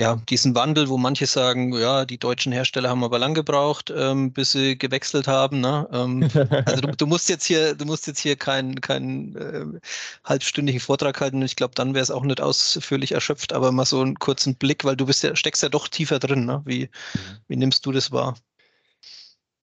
ja, 0.00 0.16
diesen 0.30 0.54
Wandel, 0.54 0.88
wo 0.88 0.96
manche 0.96 1.26
sagen, 1.26 1.74
ja, 1.74 2.06
die 2.06 2.16
deutschen 2.16 2.52
Hersteller 2.52 2.88
haben 2.88 3.04
aber 3.04 3.18
lang 3.18 3.34
gebraucht, 3.34 3.92
ähm, 3.94 4.32
bis 4.32 4.52
sie 4.52 4.78
gewechselt 4.78 5.28
haben. 5.28 5.60
Ne? 5.60 5.86
Ähm, 5.92 6.22
also 6.64 6.80
du, 6.80 6.96
du, 6.96 7.06
musst 7.06 7.28
jetzt 7.28 7.44
hier, 7.44 7.74
du 7.74 7.84
musst 7.84 8.06
jetzt 8.06 8.20
hier 8.20 8.34
keinen 8.34 8.80
kein, 8.80 9.36
äh, 9.36 9.78
halbstündigen 10.24 10.80
Vortrag 10.80 11.20
halten. 11.20 11.42
Ich 11.42 11.54
glaube, 11.54 11.74
dann 11.74 11.92
wäre 11.92 12.02
es 12.02 12.10
auch 12.10 12.24
nicht 12.24 12.40
ausführlich 12.40 13.12
erschöpft, 13.12 13.52
aber 13.52 13.72
mal 13.72 13.84
so 13.84 14.00
einen 14.00 14.18
kurzen 14.18 14.54
Blick, 14.54 14.86
weil 14.86 14.96
du 14.96 15.04
bist 15.04 15.22
ja, 15.22 15.36
steckst 15.36 15.62
ja 15.62 15.68
doch 15.68 15.86
tiefer 15.86 16.18
drin. 16.18 16.46
Ne? 16.46 16.62
Wie, 16.64 16.84
mhm. 16.84 17.18
wie 17.48 17.56
nimmst 17.56 17.84
du 17.84 17.92
das 17.92 18.10
wahr? 18.10 18.38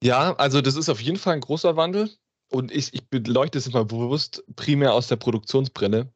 Ja, 0.03 0.35
also 0.35 0.61
das 0.61 0.75
ist 0.75 0.87
auf 0.87 1.01
jeden 1.01 1.17
Fall 1.17 1.33
ein 1.33 1.41
großer 1.41 1.75
Wandel. 1.77 2.11
Und 2.51 2.71
ich, 2.71 2.93
ich 2.93 3.09
beleuchte 3.09 3.57
es 3.57 3.73
mal 3.73 3.85
bewusst 3.85 4.43
primär 4.55 4.93
aus 4.93 5.07
der 5.07 5.15
Produktionsbrille. 5.15 6.13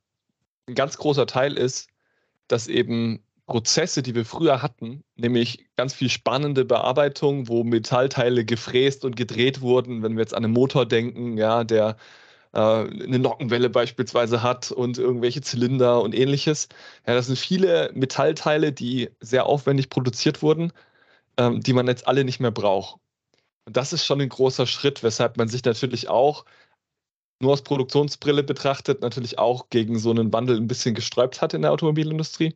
Ein 0.67 0.75
ganz 0.75 0.95
großer 0.97 1.25
Teil 1.25 1.57
ist, 1.57 1.89
dass 2.47 2.67
eben 2.67 3.23
Prozesse, 3.51 4.01
die 4.01 4.15
wir 4.15 4.23
früher 4.25 4.61
hatten, 4.61 5.03
nämlich 5.17 5.67
ganz 5.75 5.93
viel 5.93 6.09
spannende 6.09 6.63
Bearbeitung, 6.63 7.49
wo 7.49 7.65
Metallteile 7.65 8.45
gefräst 8.45 9.03
und 9.03 9.17
gedreht 9.17 9.59
wurden, 9.59 10.03
wenn 10.03 10.13
wir 10.15 10.21
jetzt 10.21 10.33
an 10.33 10.45
einen 10.45 10.53
Motor 10.53 10.85
denken, 10.85 11.37
ja, 11.37 11.65
der 11.65 11.97
äh, 12.53 12.59
eine 12.59 13.19
Nockenwelle 13.19 13.69
beispielsweise 13.69 14.41
hat 14.41 14.71
und 14.71 14.97
irgendwelche 14.97 15.41
Zylinder 15.41 16.01
und 16.01 16.15
ähnliches. 16.15 16.69
Ja, 17.05 17.13
das 17.15 17.27
sind 17.27 17.37
viele 17.37 17.91
Metallteile, 17.93 18.71
die 18.71 19.09
sehr 19.19 19.45
aufwendig 19.47 19.89
produziert 19.89 20.41
wurden, 20.41 20.71
ähm, 21.37 21.61
die 21.61 21.73
man 21.73 21.87
jetzt 21.87 22.07
alle 22.07 22.23
nicht 22.23 22.39
mehr 22.39 22.51
braucht. 22.51 23.01
Und 23.65 23.77
das 23.77 23.93
ist 23.93 24.05
schon 24.05 24.21
ein 24.21 24.29
großer 24.29 24.67
Schritt, 24.67 25.03
weshalb 25.03 25.37
man 25.37 25.49
sich 25.49 25.65
natürlich 25.65 26.09
auch 26.09 26.45
nur 27.41 27.53
aus 27.53 27.63
Produktionsbrille 27.63 28.43
betrachtet, 28.43 29.01
natürlich 29.01 29.39
auch 29.39 29.69
gegen 29.69 29.99
so 29.99 30.11
einen 30.11 30.31
Wandel 30.33 30.57
ein 30.57 30.67
bisschen 30.67 30.95
gesträubt 30.95 31.41
hat 31.41 31.53
in 31.53 31.63
der 31.63 31.71
Automobilindustrie. 31.73 32.55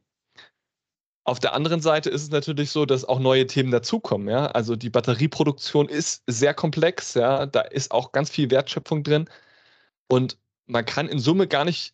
Auf 1.26 1.40
der 1.40 1.54
anderen 1.54 1.82
Seite 1.82 2.12
ist 2.12 2.22
es 2.22 2.30
natürlich 2.30 2.70
so, 2.70 2.86
dass 2.86 3.04
auch 3.04 3.20
neue 3.20 3.48
Themen 3.48 3.72
dazukommen. 3.72 4.30
Ja? 4.30 4.46
Also 4.46 4.76
die 4.76 4.92
Batterieproduktion 4.92 5.90
ist 5.90 6.24
sehr 6.28 6.54
komplex. 6.54 7.16
Ja? 7.16 7.48
Da 7.48 7.62
ist 7.62 7.92
auch 7.92 8.12
ganz 8.12 8.30
viel 8.30 8.52
Wertschöpfung 8.52 9.04
drin. 9.04 9.28
Und 10.08 10.38
man 10.68 10.86
kann 10.86 11.08
in 11.08 11.20
Summe 11.20 11.48
gar 11.48 11.66
nicht 11.66 11.94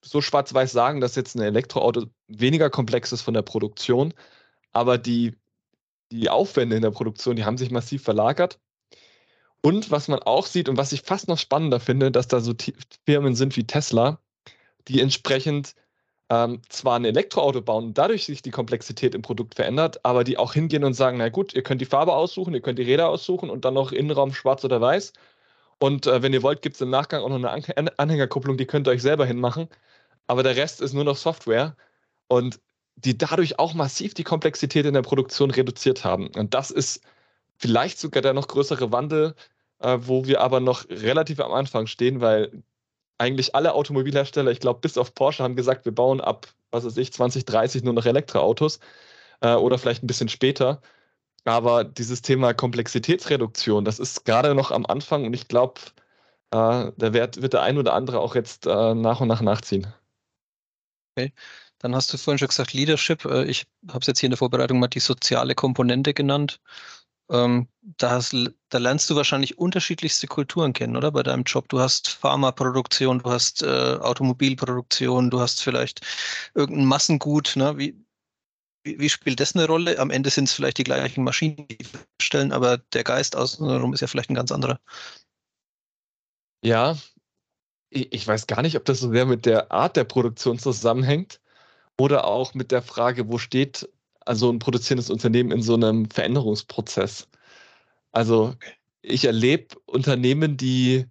so 0.00 0.22
schwarz-weiß 0.22 0.72
sagen, 0.72 1.02
dass 1.02 1.16
jetzt 1.16 1.36
ein 1.36 1.42
Elektroauto 1.42 2.06
weniger 2.28 2.70
komplex 2.70 3.12
ist 3.12 3.20
von 3.20 3.34
der 3.34 3.42
Produktion. 3.42 4.14
Aber 4.72 4.96
die, 4.96 5.36
die 6.10 6.30
Aufwände 6.30 6.74
in 6.76 6.82
der 6.82 6.90
Produktion, 6.92 7.36
die 7.36 7.44
haben 7.44 7.58
sich 7.58 7.70
massiv 7.70 8.02
verlagert. 8.02 8.58
Und 9.60 9.90
was 9.90 10.08
man 10.08 10.20
auch 10.20 10.46
sieht 10.46 10.70
und 10.70 10.78
was 10.78 10.92
ich 10.92 11.02
fast 11.02 11.28
noch 11.28 11.38
spannender 11.38 11.78
finde, 11.78 12.10
dass 12.10 12.26
da 12.26 12.40
so 12.40 12.54
Firmen 13.04 13.34
sind 13.34 13.54
wie 13.56 13.66
Tesla, 13.66 14.18
die 14.88 15.00
entsprechend 15.02 15.74
ähm, 16.32 16.62
zwar 16.70 16.98
ein 16.98 17.04
Elektroauto 17.04 17.60
bauen 17.60 17.92
dadurch 17.92 18.24
sich 18.24 18.40
die 18.40 18.50
Komplexität 18.50 19.14
im 19.14 19.20
Produkt 19.20 19.54
verändert, 19.54 20.02
aber 20.02 20.24
die 20.24 20.38
auch 20.38 20.54
hingehen 20.54 20.82
und 20.82 20.94
sagen, 20.94 21.18
na 21.18 21.28
gut, 21.28 21.52
ihr 21.52 21.62
könnt 21.62 21.82
die 21.82 21.86
Farbe 21.86 22.14
aussuchen, 22.14 22.54
ihr 22.54 22.62
könnt 22.62 22.78
die 22.78 22.84
Räder 22.84 23.10
aussuchen 23.10 23.50
und 23.50 23.66
dann 23.66 23.74
noch 23.74 23.92
Innenraum 23.92 24.32
schwarz 24.32 24.64
oder 24.64 24.80
weiß. 24.80 25.12
Und 25.78 26.06
äh, 26.06 26.22
wenn 26.22 26.32
ihr 26.32 26.42
wollt, 26.42 26.62
gibt 26.62 26.76
es 26.76 26.80
im 26.80 26.88
Nachgang 26.90 27.22
auch 27.22 27.28
noch 27.28 27.36
eine 27.36 27.50
An 27.50 27.90
Anhängerkupplung, 27.98 28.56
die 28.56 28.66
könnt 28.66 28.88
ihr 28.88 28.92
euch 28.92 29.02
selber 29.02 29.26
hinmachen. 29.26 29.68
Aber 30.26 30.42
der 30.42 30.56
Rest 30.56 30.80
ist 30.80 30.94
nur 30.94 31.04
noch 31.04 31.16
Software 31.18 31.76
und 32.28 32.60
die 32.96 33.18
dadurch 33.18 33.58
auch 33.58 33.74
massiv 33.74 34.14
die 34.14 34.24
Komplexität 34.24 34.86
in 34.86 34.94
der 34.94 35.02
Produktion 35.02 35.50
reduziert 35.50 36.04
haben. 36.04 36.28
Und 36.28 36.54
das 36.54 36.70
ist 36.70 37.02
vielleicht 37.58 37.98
sogar 37.98 38.22
der 38.22 38.34
noch 38.34 38.48
größere 38.48 38.92
Wandel, 38.92 39.34
äh, 39.80 39.98
wo 40.00 40.26
wir 40.26 40.40
aber 40.40 40.60
noch 40.60 40.88
relativ 40.88 41.40
am 41.40 41.52
Anfang 41.52 41.86
stehen, 41.86 42.20
weil 42.22 42.62
eigentlich 43.22 43.54
alle 43.54 43.74
Automobilhersteller, 43.74 44.50
ich 44.50 44.60
glaube 44.60 44.80
bis 44.80 44.98
auf 44.98 45.14
Porsche, 45.14 45.44
haben 45.44 45.56
gesagt, 45.56 45.84
wir 45.84 45.94
bauen 45.94 46.20
ab, 46.20 46.48
was 46.72 46.84
weiß 46.84 46.96
ich, 46.98 47.12
2030 47.12 47.84
nur 47.84 47.94
noch 47.94 48.06
Elektroautos 48.06 48.80
äh, 49.40 49.54
oder 49.54 49.78
vielleicht 49.78 50.02
ein 50.04 50.08
bisschen 50.08 50.28
später. 50.28 50.82
Aber 51.44 51.84
dieses 51.84 52.22
Thema 52.22 52.54
Komplexitätsreduktion, 52.54 53.84
das 53.84 53.98
ist 53.98 54.24
gerade 54.24 54.54
noch 54.54 54.70
am 54.72 54.86
Anfang 54.86 55.24
und 55.26 55.34
ich 55.34 55.48
glaube, 55.48 55.80
äh, 56.52 56.92
da 56.96 57.12
wird, 57.14 57.42
wird 57.42 57.52
der 57.54 57.62
ein 57.62 57.78
oder 57.78 57.94
andere 57.94 58.20
auch 58.20 58.34
jetzt 58.34 58.66
äh, 58.66 58.94
nach 58.94 59.20
und 59.20 59.28
nach 59.28 59.40
nachziehen. 59.40 59.86
Okay. 61.16 61.32
Dann 61.78 61.94
hast 61.96 62.12
du 62.12 62.18
vorhin 62.18 62.38
schon 62.38 62.48
gesagt, 62.48 62.72
Leadership. 62.72 63.24
Äh, 63.24 63.44
ich 63.44 63.66
habe 63.88 64.00
es 64.00 64.06
jetzt 64.06 64.20
hier 64.20 64.28
in 64.28 64.32
der 64.32 64.38
Vorbereitung 64.38 64.78
mal 64.78 64.88
die 64.88 65.00
soziale 65.00 65.54
Komponente 65.54 66.14
genannt. 66.14 66.60
Ähm, 67.30 67.68
da, 67.82 68.10
hast, 68.10 68.34
da, 68.68 68.78
lernst 68.78 69.08
du 69.08 69.16
wahrscheinlich 69.16 69.58
unterschiedlichste 69.58 70.26
Kulturen 70.26 70.72
kennen, 70.72 70.96
oder? 70.96 71.10
Bei 71.12 71.22
deinem 71.22 71.44
Job. 71.44 71.68
Du 71.68 71.80
hast 71.80 72.08
Pharmaproduktion, 72.08 73.20
du 73.20 73.30
hast 73.30 73.62
äh, 73.62 73.98
Automobilproduktion, 74.00 75.30
du 75.30 75.40
hast 75.40 75.62
vielleicht 75.62 76.00
irgendein 76.54 76.86
Massengut. 76.86 77.54
Ne? 77.56 77.76
Wie, 77.78 77.96
wie, 78.84 78.98
wie, 78.98 79.08
spielt 79.08 79.40
das 79.40 79.54
eine 79.54 79.66
Rolle? 79.66 79.98
Am 79.98 80.10
Ende 80.10 80.30
sind 80.30 80.44
es 80.44 80.52
vielleicht 80.52 80.78
die 80.78 80.84
gleichen 80.84 81.24
Maschinen, 81.24 81.68
die 81.68 81.78
stellen, 82.20 82.52
aber 82.52 82.78
der 82.78 83.04
Geist 83.04 83.36
außenrum 83.36 83.94
ist 83.94 84.00
ja 84.00 84.06
vielleicht 84.06 84.30
ein 84.30 84.34
ganz 84.34 84.52
anderer. 84.52 84.80
Ja, 86.64 86.96
ich 87.90 88.26
weiß 88.26 88.46
gar 88.46 88.62
nicht, 88.62 88.76
ob 88.76 88.84
das 88.84 89.00
so 89.00 89.10
sehr 89.10 89.26
mit 89.26 89.44
der 89.46 89.70
Art 89.70 89.96
der 89.96 90.04
Produktion 90.04 90.58
zusammenhängt 90.58 91.40
oder 91.98 92.24
auch 92.24 92.54
mit 92.54 92.70
der 92.70 92.82
Frage, 92.82 93.28
wo 93.28 93.38
steht 93.38 93.88
also 94.26 94.50
ein 94.50 94.58
produzierendes 94.58 95.10
Unternehmen 95.10 95.50
in 95.52 95.62
so 95.62 95.74
einem 95.74 96.10
Veränderungsprozess. 96.10 97.28
Also 98.12 98.54
ich 99.02 99.24
erlebe 99.24 99.76
Unternehmen, 99.86 100.56
die 100.56 101.06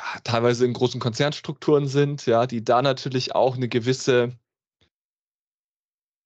ja, 0.00 0.20
teilweise 0.24 0.64
in 0.64 0.72
großen 0.72 1.00
Konzernstrukturen 1.00 1.86
sind, 1.88 2.26
ja, 2.26 2.46
die 2.46 2.64
da 2.64 2.82
natürlich 2.82 3.34
auch 3.34 3.56
eine 3.56 3.68
gewisse 3.68 4.36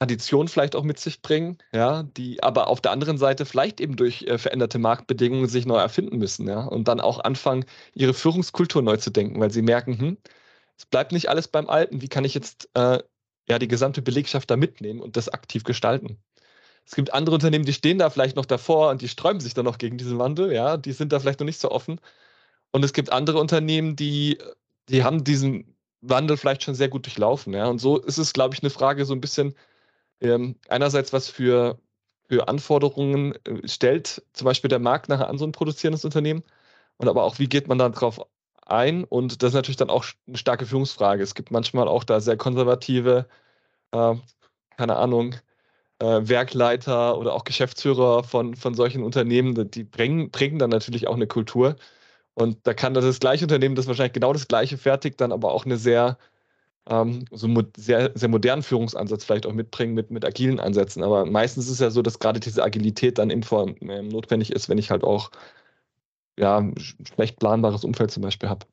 Tradition 0.00 0.46
vielleicht 0.46 0.76
auch 0.76 0.84
mit 0.84 1.00
sich 1.00 1.22
bringen, 1.22 1.58
ja, 1.72 2.04
die 2.04 2.42
aber 2.42 2.68
auf 2.68 2.80
der 2.80 2.92
anderen 2.92 3.18
Seite 3.18 3.44
vielleicht 3.44 3.80
eben 3.80 3.96
durch 3.96 4.22
äh, 4.22 4.38
veränderte 4.38 4.78
Marktbedingungen 4.78 5.48
sich 5.48 5.66
neu 5.66 5.78
erfinden 5.78 6.18
müssen, 6.18 6.48
ja, 6.48 6.60
und 6.64 6.86
dann 6.86 7.00
auch 7.00 7.18
anfangen, 7.20 7.64
ihre 7.94 8.14
Führungskultur 8.14 8.80
neu 8.82 8.96
zu 8.96 9.10
denken, 9.10 9.40
weil 9.40 9.50
sie 9.50 9.62
merken, 9.62 9.98
hm, 9.98 10.18
es 10.76 10.86
bleibt 10.86 11.12
nicht 11.12 11.28
alles 11.28 11.48
beim 11.48 11.68
Alten, 11.68 12.00
wie 12.00 12.08
kann 12.08 12.24
ich 12.24 12.34
jetzt 12.34 12.70
äh, 12.74 13.02
ja 13.48 13.58
die 13.58 13.68
gesamte 13.68 14.02
Belegschaft 14.02 14.50
da 14.50 14.56
mitnehmen 14.56 15.00
und 15.00 15.16
das 15.16 15.28
aktiv 15.28 15.64
gestalten? 15.64 16.18
Es 16.86 16.94
gibt 16.94 17.12
andere 17.12 17.34
Unternehmen, 17.34 17.66
die 17.66 17.72
stehen 17.74 17.98
da 17.98 18.10
vielleicht 18.10 18.36
noch 18.36 18.46
davor 18.46 18.90
und 18.90 19.02
die 19.02 19.08
sträuben 19.08 19.40
sich 19.40 19.54
dann 19.54 19.66
noch 19.66 19.78
gegen 19.78 19.98
diesen 19.98 20.18
Wandel, 20.18 20.52
ja, 20.52 20.76
die 20.78 20.92
sind 20.92 21.12
da 21.12 21.20
vielleicht 21.20 21.40
noch 21.40 21.44
nicht 21.44 21.60
so 21.60 21.70
offen. 21.70 22.00
Und 22.72 22.84
es 22.84 22.92
gibt 22.92 23.12
andere 23.12 23.38
Unternehmen, 23.40 23.96
die, 23.96 24.38
die 24.88 25.04
haben 25.04 25.24
diesen 25.24 25.76
Wandel 26.00 26.36
vielleicht 26.36 26.62
schon 26.62 26.74
sehr 26.74 26.88
gut 26.88 27.06
durchlaufen, 27.06 27.52
ja. 27.54 27.66
Und 27.68 27.78
so 27.78 27.98
ist 27.98 28.18
es, 28.18 28.32
glaube 28.32 28.54
ich, 28.54 28.62
eine 28.62 28.70
Frage 28.70 29.04
so 29.04 29.14
ein 29.14 29.20
bisschen, 29.20 29.54
ähm, 30.20 30.56
einerseits, 30.68 31.12
was 31.12 31.28
für, 31.28 31.78
für 32.28 32.48
Anforderungen 32.48 33.34
äh, 33.44 33.68
stellt 33.68 34.22
zum 34.32 34.44
Beispiel 34.46 34.68
der 34.68 34.78
Markt 34.80 35.08
nachher 35.08 35.28
an 35.28 35.38
so 35.38 35.46
ein 35.46 35.52
produzierendes 35.52 36.04
Unternehmen 36.04 36.42
und 36.98 37.08
aber 37.08 37.24
auch, 37.24 37.38
wie 37.38 37.48
geht 37.48 37.68
man 37.68 37.78
dann 37.78 37.92
drauf 37.92 38.20
ein? 38.70 39.04
Und 39.04 39.42
das 39.42 39.48
ist 39.50 39.54
natürlich 39.54 39.76
dann 39.76 39.90
auch 39.90 40.04
eine 40.26 40.38
starke 40.38 40.66
Führungsfrage. 40.66 41.22
Es 41.22 41.34
gibt 41.34 41.50
manchmal 41.50 41.88
auch 41.88 42.04
da 42.04 42.20
sehr 42.20 42.36
konservative, 42.36 43.26
äh, 43.92 44.14
keine 44.76 44.96
Ahnung, 44.96 45.34
äh, 46.00 46.20
Werkleiter 46.28 47.18
oder 47.18 47.34
auch 47.34 47.44
Geschäftsführer 47.44 48.24
von, 48.24 48.54
von 48.56 48.74
solchen 48.74 49.02
Unternehmen, 49.02 49.70
die 49.70 49.84
bringen, 49.84 50.30
bringen 50.30 50.58
dann 50.58 50.70
natürlich 50.70 51.08
auch 51.08 51.16
eine 51.16 51.26
Kultur. 51.26 51.76
Und 52.34 52.58
da 52.66 52.74
kann 52.74 52.94
das 52.94 53.20
gleiche 53.20 53.44
Unternehmen, 53.44 53.74
das 53.74 53.88
wahrscheinlich 53.88 54.12
genau 54.12 54.32
das 54.32 54.48
gleiche 54.48 54.78
fertigt, 54.78 55.20
dann 55.20 55.32
aber 55.32 55.52
auch 55.52 55.64
eine 55.66 55.76
sehr 55.76 56.18
ähm, 56.88 57.24
so 57.30 57.48
sehr, 57.76 58.12
sehr 58.14 58.28
modernen 58.28 58.62
Führungsansatz 58.62 59.24
vielleicht 59.24 59.46
auch 59.46 59.52
mitbringen 59.52 59.94
mit, 59.94 60.10
mit 60.10 60.24
agilen 60.24 60.60
Ansätzen. 60.60 61.02
Aber 61.02 61.26
meistens 61.26 61.66
ist 61.66 61.72
es 61.72 61.80
ja 61.80 61.90
so, 61.90 62.02
dass 62.02 62.18
gerade 62.18 62.40
diese 62.40 62.62
Agilität 62.62 63.18
dann 63.18 63.30
im 63.30 63.42
Form 63.42 63.76
äh, 63.80 64.02
notwendig 64.02 64.52
ist, 64.52 64.68
wenn 64.68 64.78
ich 64.78 64.90
halt 64.90 65.04
auch 65.04 65.30
ja, 66.38 66.62
schlecht 67.14 67.38
planbares 67.38 67.84
Umfeld 67.84 68.10
zum 68.10 68.22
Beispiel 68.22 68.48
habe. 68.48 68.66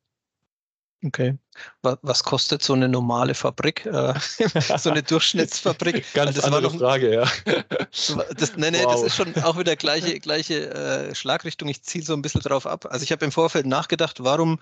Okay. 1.04 1.38
Was 1.82 2.24
kostet 2.24 2.62
so 2.62 2.72
eine 2.72 2.88
normale 2.88 3.34
Fabrik? 3.34 3.84
Äh, 3.86 4.14
so 4.78 4.90
eine 4.90 5.02
Durchschnittsfabrik? 5.02 6.04
Ganz 6.14 6.36
das 6.36 6.44
andere 6.44 6.62
noch, 6.62 6.78
Frage, 6.78 7.14
ja. 7.14 7.26
Das, 8.36 8.56
nee, 8.56 8.70
nee, 8.70 8.82
wow. 8.82 8.92
das 8.92 9.02
ist 9.02 9.16
schon 9.16 9.34
auch 9.42 9.58
wieder 9.58 9.76
gleiche, 9.76 10.18
gleiche 10.20 10.70
äh, 10.70 11.14
Schlagrichtung. 11.14 11.68
Ich 11.68 11.82
ziehe 11.82 12.04
so 12.04 12.14
ein 12.14 12.22
bisschen 12.22 12.40
drauf 12.40 12.66
ab. 12.66 12.86
Also 12.90 13.04
ich 13.04 13.12
habe 13.12 13.24
im 13.24 13.32
Vorfeld 13.32 13.66
nachgedacht, 13.66 14.24
warum 14.24 14.58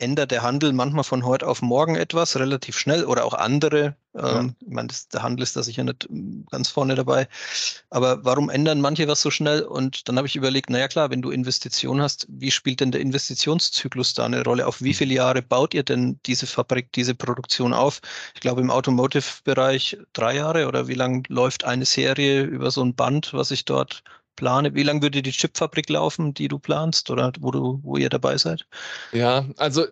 ändert 0.00 0.30
der 0.30 0.42
Handel 0.42 0.72
manchmal 0.72 1.04
von 1.04 1.24
heute 1.24 1.46
auf 1.46 1.62
morgen 1.62 1.94
etwas, 1.96 2.36
relativ 2.36 2.78
schnell 2.78 3.04
oder 3.04 3.24
auch 3.24 3.34
andere. 3.34 3.96
Ja. 4.14 4.40
Ähm, 4.40 4.56
ich 4.60 4.72
meine, 4.72 4.88
das, 4.88 5.08
der 5.08 5.22
Handel 5.22 5.42
ist 5.42 5.56
da 5.56 5.62
sicher 5.62 5.84
nicht 5.84 6.08
mm, 6.10 6.42
ganz 6.50 6.68
vorne 6.68 6.94
dabei. 6.94 7.28
Aber 7.90 8.24
warum 8.24 8.50
ändern 8.50 8.80
manche 8.80 9.06
was 9.06 9.20
so 9.20 9.30
schnell? 9.30 9.62
Und 9.62 10.08
dann 10.08 10.16
habe 10.16 10.26
ich 10.26 10.36
überlegt, 10.36 10.70
naja 10.70 10.88
klar, 10.88 11.10
wenn 11.10 11.22
du 11.22 11.30
Investitionen 11.30 12.02
hast, 12.02 12.26
wie 12.28 12.50
spielt 12.50 12.80
denn 12.80 12.90
der 12.90 13.00
Investitionszyklus 13.00 14.14
da 14.14 14.24
eine 14.24 14.42
Rolle? 14.42 14.66
Auf 14.66 14.82
wie 14.82 14.94
viele 14.94 15.14
Jahre 15.14 15.42
baut 15.42 15.74
ihr 15.74 15.84
denn 15.84 16.18
diese 16.26 16.46
Fabrik, 16.46 16.92
diese 16.92 17.14
Produktion 17.14 17.72
auf? 17.72 18.00
Ich 18.34 18.40
glaube 18.40 18.60
im 18.60 18.70
Automotive-Bereich 18.70 19.98
drei 20.12 20.36
Jahre 20.36 20.66
oder 20.66 20.88
wie 20.88 20.94
lange 20.94 21.22
läuft 21.28 21.64
eine 21.64 21.84
Serie 21.84 22.42
über 22.42 22.70
so 22.70 22.82
ein 22.82 22.94
Band, 22.94 23.32
was 23.32 23.50
ich 23.50 23.64
dort 23.64 24.02
plane? 24.40 24.74
Wie 24.74 24.82
lange 24.82 25.02
würde 25.02 25.20
die 25.20 25.32
Chipfabrik 25.32 25.90
laufen, 25.90 26.32
die 26.32 26.48
du 26.48 26.58
planst 26.58 27.10
oder 27.10 27.30
wo 27.40 27.50
du, 27.50 27.78
wo 27.82 27.98
ihr 27.98 28.08
dabei 28.08 28.38
seid? 28.38 28.66
Ja, 29.12 29.44
also 29.58 29.84
äh, 29.84 29.90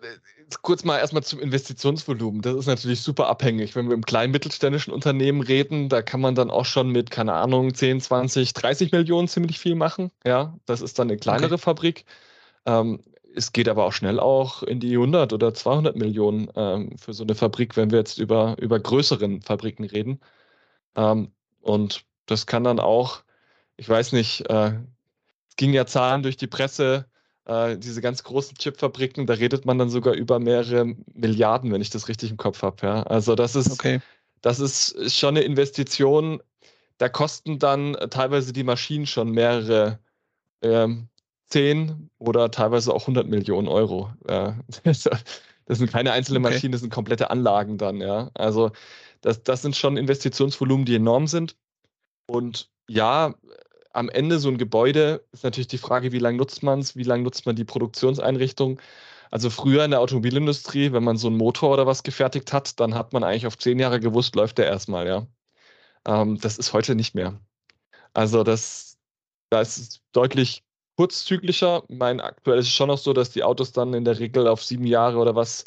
kurz 0.63 0.83
mal 0.83 0.97
erstmal 0.97 1.21
zum 1.21 1.39
Investitionsvolumen. 1.39 2.41
Das 2.41 2.55
ist 2.55 2.65
natürlich 2.65 3.01
super 3.01 3.27
abhängig. 3.27 3.75
Wenn 3.75 3.87
wir 3.87 3.93
im 3.93 4.03
kleinen 4.03 4.31
mittelständischen 4.31 4.91
Unternehmen 4.91 5.41
reden, 5.41 5.87
da 5.87 6.01
kann 6.01 6.19
man 6.19 6.33
dann 6.33 6.49
auch 6.49 6.65
schon 6.65 6.89
mit, 6.89 7.11
keine 7.11 7.33
Ahnung, 7.33 7.75
10, 7.75 8.01
20, 8.01 8.53
30 8.53 8.91
Millionen 8.91 9.27
ziemlich 9.27 9.59
viel 9.59 9.75
machen. 9.75 10.09
Ja, 10.25 10.57
das 10.65 10.81
ist 10.81 10.97
dann 10.97 11.09
eine 11.09 11.17
kleinere 11.17 11.53
okay. 11.53 11.63
Fabrik. 11.63 12.05
Ähm, 12.65 13.03
es 13.35 13.53
geht 13.53 13.69
aber 13.69 13.85
auch 13.85 13.93
schnell 13.93 14.19
auch 14.19 14.63
in 14.63 14.79
die 14.79 14.93
100 14.93 15.31
oder 15.31 15.53
200 15.53 15.95
Millionen 15.95 16.49
ähm, 16.55 16.97
für 16.97 17.13
so 17.13 17.23
eine 17.23 17.35
Fabrik, 17.35 17.77
wenn 17.77 17.91
wir 17.91 17.99
jetzt 17.99 18.17
über, 18.17 18.55
über 18.59 18.79
größeren 18.79 19.43
Fabriken 19.43 19.85
reden. 19.85 20.19
Ähm, 20.95 21.31
und 21.61 22.05
das 22.25 22.47
kann 22.47 22.63
dann 22.63 22.79
auch 22.79 23.21
ich 23.79 23.87
weiß 23.87 24.11
nicht, 24.11 24.49
äh, 24.49 24.73
es 25.47 25.55
ging 25.55 25.73
ja 25.73 25.85
Zahlen 25.85 26.21
durch 26.21 26.35
die 26.35 26.47
Presse, 26.47 27.05
äh, 27.45 27.77
diese 27.77 28.01
ganz 28.01 28.23
großen 28.23 28.57
Chipfabriken, 28.57 29.25
da 29.25 29.35
redet 29.35 29.65
man 29.65 29.77
dann 29.77 29.89
sogar 29.89 30.13
über 30.13 30.37
mehrere 30.39 30.95
Milliarden, 31.13 31.71
wenn 31.71 31.81
ich 31.81 31.89
das 31.89 32.09
richtig 32.09 32.29
im 32.29 32.37
Kopf 32.37 32.61
habe. 32.61 32.85
Ja? 32.85 33.03
Also 33.03 33.35
das 33.35 33.55
ist, 33.55 33.71
okay. 33.71 34.01
das 34.41 34.59
ist 34.59 35.15
schon 35.15 35.37
eine 35.37 35.45
Investition. 35.45 36.43
Da 36.97 37.07
kosten 37.07 37.57
dann 37.57 37.93
teilweise 38.09 38.51
die 38.51 38.63
Maschinen 38.63 39.07
schon 39.07 39.31
mehrere 39.31 39.99
ähm, 40.61 41.07
10 41.47 42.09
oder 42.17 42.51
teilweise 42.51 42.93
auch 42.93 43.03
100 43.03 43.27
Millionen 43.27 43.67
Euro. 43.67 44.11
Ja. 44.29 44.57
Das 45.65 45.77
sind 45.77 45.91
keine 45.91 46.13
einzelnen 46.13 46.43
okay. 46.43 46.55
Maschinen, 46.55 46.71
das 46.71 46.81
sind 46.81 46.91
komplette 46.91 47.29
Anlagen 47.29 47.77
dann. 47.77 48.01
Ja. 48.01 48.31
Also 48.33 48.71
das, 49.21 49.43
das 49.43 49.61
sind 49.61 49.75
schon 49.75 49.97
Investitionsvolumen, 49.97 50.83
die 50.83 50.95
enorm 50.95 51.27
sind. 51.27 51.55
Und 52.25 52.71
ja, 52.87 53.35
am 53.91 54.09
Ende 54.09 54.39
so 54.39 54.49
ein 54.49 54.57
Gebäude 54.57 55.25
ist 55.31 55.43
natürlich 55.43 55.67
die 55.67 55.77
Frage, 55.77 56.11
wie 56.11 56.19
lange 56.19 56.37
nutzt 56.37 56.63
man 56.63 56.79
es, 56.79 56.95
wie 56.95 57.03
lange 57.03 57.23
nutzt 57.23 57.45
man 57.45 57.55
die 57.55 57.65
Produktionseinrichtung. 57.65 58.79
Also 59.31 59.49
früher 59.49 59.85
in 59.85 59.91
der 59.91 60.01
Automobilindustrie, 60.01 60.91
wenn 60.91 61.03
man 61.03 61.17
so 61.17 61.27
einen 61.27 61.37
Motor 61.37 61.73
oder 61.73 61.85
was 61.87 62.03
gefertigt 62.03 62.53
hat, 62.53 62.79
dann 62.79 62.95
hat 62.95 63.13
man 63.13 63.23
eigentlich 63.23 63.47
auf 63.47 63.57
zehn 63.57 63.79
Jahre 63.79 63.99
gewusst, 63.99 64.35
läuft 64.35 64.57
der 64.57 64.67
erstmal, 64.67 65.07
ja. 65.07 65.27
Ähm, 66.05 66.39
das 66.39 66.57
ist 66.57 66.73
heute 66.73 66.95
nicht 66.95 67.15
mehr. 67.15 67.39
Also 68.13 68.43
das, 68.43 68.97
da 69.49 69.61
ist 69.61 69.77
es 69.77 70.01
deutlich 70.13 70.63
kurzzyklischer. 70.97 71.83
Mein 71.89 72.19
aktuell 72.21 72.59
ist 72.59 72.67
es 72.67 72.73
schon 72.73 72.89
noch 72.89 72.97
so, 72.97 73.13
dass 73.13 73.31
die 73.31 73.43
Autos 73.43 73.71
dann 73.71 73.93
in 73.93 74.05
der 74.05 74.19
Regel 74.19 74.47
auf 74.47 74.63
sieben 74.63 74.85
Jahre 74.85 75.17
oder 75.19 75.35
was 75.35 75.63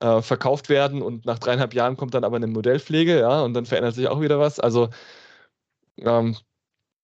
äh, 0.00 0.22
verkauft 0.22 0.68
werden 0.68 1.02
und 1.02 1.26
nach 1.26 1.38
dreieinhalb 1.38 1.74
Jahren 1.74 1.96
kommt 1.96 2.14
dann 2.14 2.24
aber 2.24 2.36
eine 2.36 2.48
Modellpflege, 2.48 3.20
ja, 3.20 3.42
und 3.42 3.54
dann 3.54 3.66
verändert 3.66 3.94
sich 3.94 4.08
auch 4.08 4.20
wieder 4.20 4.38
was. 4.40 4.60
Also 4.60 4.90
ähm, 5.98 6.36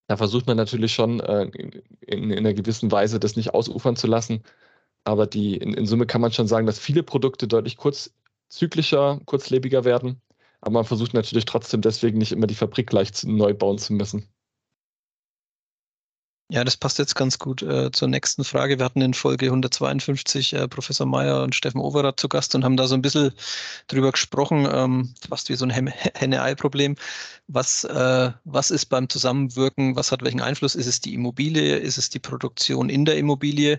da 0.08 0.16
versucht 0.16 0.46
man 0.46 0.56
natürlich 0.56 0.94
schon 0.94 1.20
äh, 1.20 1.44
in, 1.44 2.30
in, 2.30 2.38
einer 2.38 2.54
gewissen 2.54 2.90
Weise 2.90 3.20
das 3.20 3.36
nicht 3.36 3.54
ausufern 3.54 3.94
zu 3.94 4.06
lassen. 4.06 4.42
Aber 5.04 5.26
die, 5.26 5.56
in, 5.56 5.74
in, 5.74 5.86
Summe 5.86 6.06
kann 6.06 6.22
man 6.22 6.32
schon 6.32 6.48
sagen, 6.48 6.66
dass 6.66 6.78
viele 6.78 7.02
Produkte 7.02 7.46
deutlich 7.46 7.76
kurzzyklischer, 7.76 9.20
kurzlebiger 9.26 9.84
werden. 9.84 10.20
Aber 10.62 10.72
man 10.72 10.84
versucht 10.84 11.14
natürlich 11.14 11.44
trotzdem 11.44 11.82
deswegen 11.82 12.18
nicht 12.18 12.32
immer 12.32 12.46
die 12.46 12.54
Fabrik 12.54 12.88
gleich 12.88 13.10
neu 13.24 13.54
bauen 13.54 13.78
zu 13.78 13.92
müssen. 13.92 14.28
Ja, 16.50 16.64
das 16.64 16.78
passt 16.78 16.98
jetzt 16.98 17.14
ganz 17.14 17.38
gut 17.38 17.60
äh, 17.62 17.90
zur 17.92 18.08
nächsten 18.08 18.42
Frage. 18.42 18.78
Wir 18.78 18.84
hatten 18.86 19.02
in 19.02 19.12
Folge 19.12 19.46
152 19.46 20.54
äh, 20.54 20.66
Professor 20.66 21.06
Meyer 21.06 21.42
und 21.42 21.54
Steffen 21.54 21.78
Overath 21.78 22.18
zu 22.18 22.26
Gast 22.30 22.54
und 22.54 22.64
haben 22.64 22.78
da 22.78 22.86
so 22.86 22.94
ein 22.94 23.02
bisschen 23.02 23.32
drüber 23.86 24.12
gesprochen, 24.12 24.66
ähm, 24.72 25.14
fast 25.28 25.50
wie 25.50 25.56
so 25.56 25.66
ein 25.66 25.70
Henne-Ei-Problem. 26.14 26.96
Was, 27.48 27.84
äh, 27.84 28.32
was 28.44 28.70
ist 28.70 28.86
beim 28.86 29.10
Zusammenwirken, 29.10 29.94
was 29.94 30.10
hat 30.10 30.22
welchen 30.22 30.40
Einfluss? 30.40 30.74
Ist 30.74 30.86
es 30.86 31.02
die 31.02 31.12
Immobilie? 31.12 31.76
Ist 31.76 31.98
es 31.98 32.08
die 32.08 32.18
Produktion 32.18 32.88
in 32.88 33.04
der 33.04 33.18
Immobilie? 33.18 33.78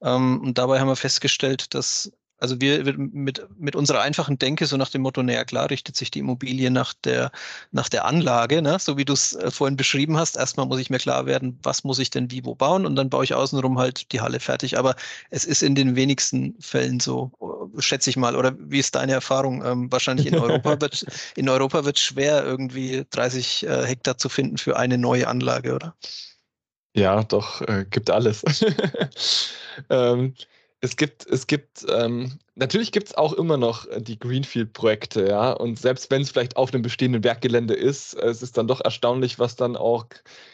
Ähm, 0.00 0.40
und 0.42 0.58
dabei 0.58 0.78
haben 0.78 0.88
wir 0.88 0.96
festgestellt, 0.96 1.74
dass 1.74 2.12
also 2.40 2.60
wir 2.60 2.82
mit, 2.96 3.46
mit 3.58 3.76
unserer 3.76 4.00
einfachen 4.00 4.38
Denke, 4.38 4.66
so 4.66 4.76
nach 4.76 4.88
dem 4.88 5.02
Motto, 5.02 5.22
naja 5.22 5.44
klar, 5.44 5.70
richtet 5.70 5.96
sich 5.96 6.10
die 6.10 6.20
Immobilie 6.20 6.70
nach 6.70 6.94
der, 6.94 7.30
nach 7.70 7.88
der 7.88 8.06
Anlage, 8.06 8.62
ne? 8.62 8.78
so 8.80 8.96
wie 8.96 9.04
du 9.04 9.12
es 9.12 9.34
äh, 9.34 9.50
vorhin 9.50 9.76
beschrieben 9.76 10.16
hast. 10.16 10.36
Erstmal 10.36 10.66
muss 10.66 10.80
ich 10.80 10.90
mir 10.90 10.98
klar 10.98 11.26
werden, 11.26 11.58
was 11.62 11.84
muss 11.84 11.98
ich 11.98 12.10
denn 12.10 12.30
wie 12.30 12.44
wo 12.44 12.54
bauen 12.54 12.86
und 12.86 12.96
dann 12.96 13.10
baue 13.10 13.24
ich 13.24 13.34
außenrum 13.34 13.78
halt 13.78 14.10
die 14.12 14.20
Halle 14.20 14.40
fertig. 14.40 14.78
Aber 14.78 14.96
es 15.30 15.44
ist 15.44 15.62
in 15.62 15.74
den 15.74 15.96
wenigsten 15.96 16.54
Fällen 16.60 16.98
so, 16.98 17.30
äh, 17.76 17.80
schätze 17.82 18.10
ich 18.10 18.16
mal. 18.16 18.34
Oder 18.34 18.54
wie 18.58 18.78
ist 18.78 18.94
deine 18.94 19.12
Erfahrung? 19.12 19.64
Ähm, 19.64 19.92
wahrscheinlich 19.92 20.26
in 20.26 20.38
Europa 20.38 20.80
wird 20.80 21.04
in 21.36 21.48
Europa 21.48 21.84
wird 21.84 21.98
schwer, 21.98 22.42
irgendwie 22.44 23.04
30 23.10 23.66
äh, 23.66 23.86
Hektar 23.86 24.16
zu 24.16 24.28
finden 24.28 24.56
für 24.56 24.76
eine 24.76 24.96
neue 24.96 25.28
Anlage, 25.28 25.74
oder? 25.74 25.94
Ja, 26.94 27.22
doch, 27.22 27.60
äh, 27.62 27.84
gibt 27.88 28.10
alles. 28.10 28.42
ähm, 29.90 30.34
es 30.82 30.96
gibt, 30.96 31.26
es 31.26 31.46
gibt, 31.46 31.84
ähm, 31.90 32.38
natürlich 32.54 32.90
gibt 32.90 33.08
es 33.08 33.14
auch 33.14 33.34
immer 33.34 33.58
noch 33.58 33.86
äh, 33.86 34.00
die 34.00 34.18
Greenfield-Projekte, 34.18 35.28
ja. 35.28 35.52
Und 35.52 35.78
selbst 35.78 36.10
wenn 36.10 36.22
es 36.22 36.30
vielleicht 36.30 36.56
auf 36.56 36.72
einem 36.72 36.82
bestehenden 36.82 37.22
Werkgelände 37.22 37.74
ist, 37.74 38.14
es 38.14 38.42
ist 38.42 38.56
dann 38.56 38.66
doch 38.66 38.80
erstaunlich, 38.80 39.38
was 39.38 39.56
dann 39.56 39.76
auch 39.76 40.06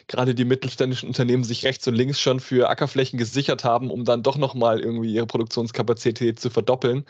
gerade 0.07 0.35
die 0.35 0.43
mittelständischen 0.43 1.07
Unternehmen 1.07 1.45
sich 1.45 1.63
rechts 1.63 1.87
und 1.87 1.95
links 1.95 2.19
schon 2.19 2.41
für 2.41 2.69
Ackerflächen 2.69 3.17
gesichert 3.17 3.63
haben, 3.63 3.89
um 3.89 4.03
dann 4.03 4.21
doch 4.23 4.37
nochmal 4.37 4.81
irgendwie 4.81 5.13
ihre 5.13 5.27
Produktionskapazität 5.27 6.39
zu 6.39 6.49
verdoppeln 6.49 7.05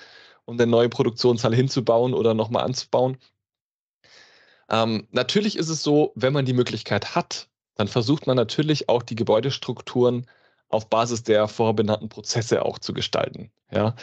und 0.45 0.61
eine 0.61 0.69
neue 0.69 0.89
Produktionshalle 0.89 1.55
hinzubauen 1.55 2.13
oder 2.13 2.35
nochmal 2.35 2.65
anzubauen. 2.65 3.17
Ähm, 4.69 5.07
natürlich 5.11 5.57
ist 5.57 5.69
es 5.69 5.81
so, 5.81 6.11
wenn 6.15 6.33
man 6.33 6.45
die 6.45 6.53
Möglichkeit 6.53 7.15
hat, 7.15 7.47
dann 7.75 7.87
versucht 7.87 8.27
man 8.27 8.35
natürlich 8.35 8.89
auch 8.89 9.01
die 9.03 9.15
Gebäudestrukturen 9.15 10.27
auf 10.69 10.89
Basis 10.89 11.23
der 11.23 11.47
vorbenannten 11.47 12.09
Prozesse 12.09 12.65
auch 12.65 12.79
zu 12.79 12.93
gestalten. 12.93 13.51
Ja? 13.71 13.95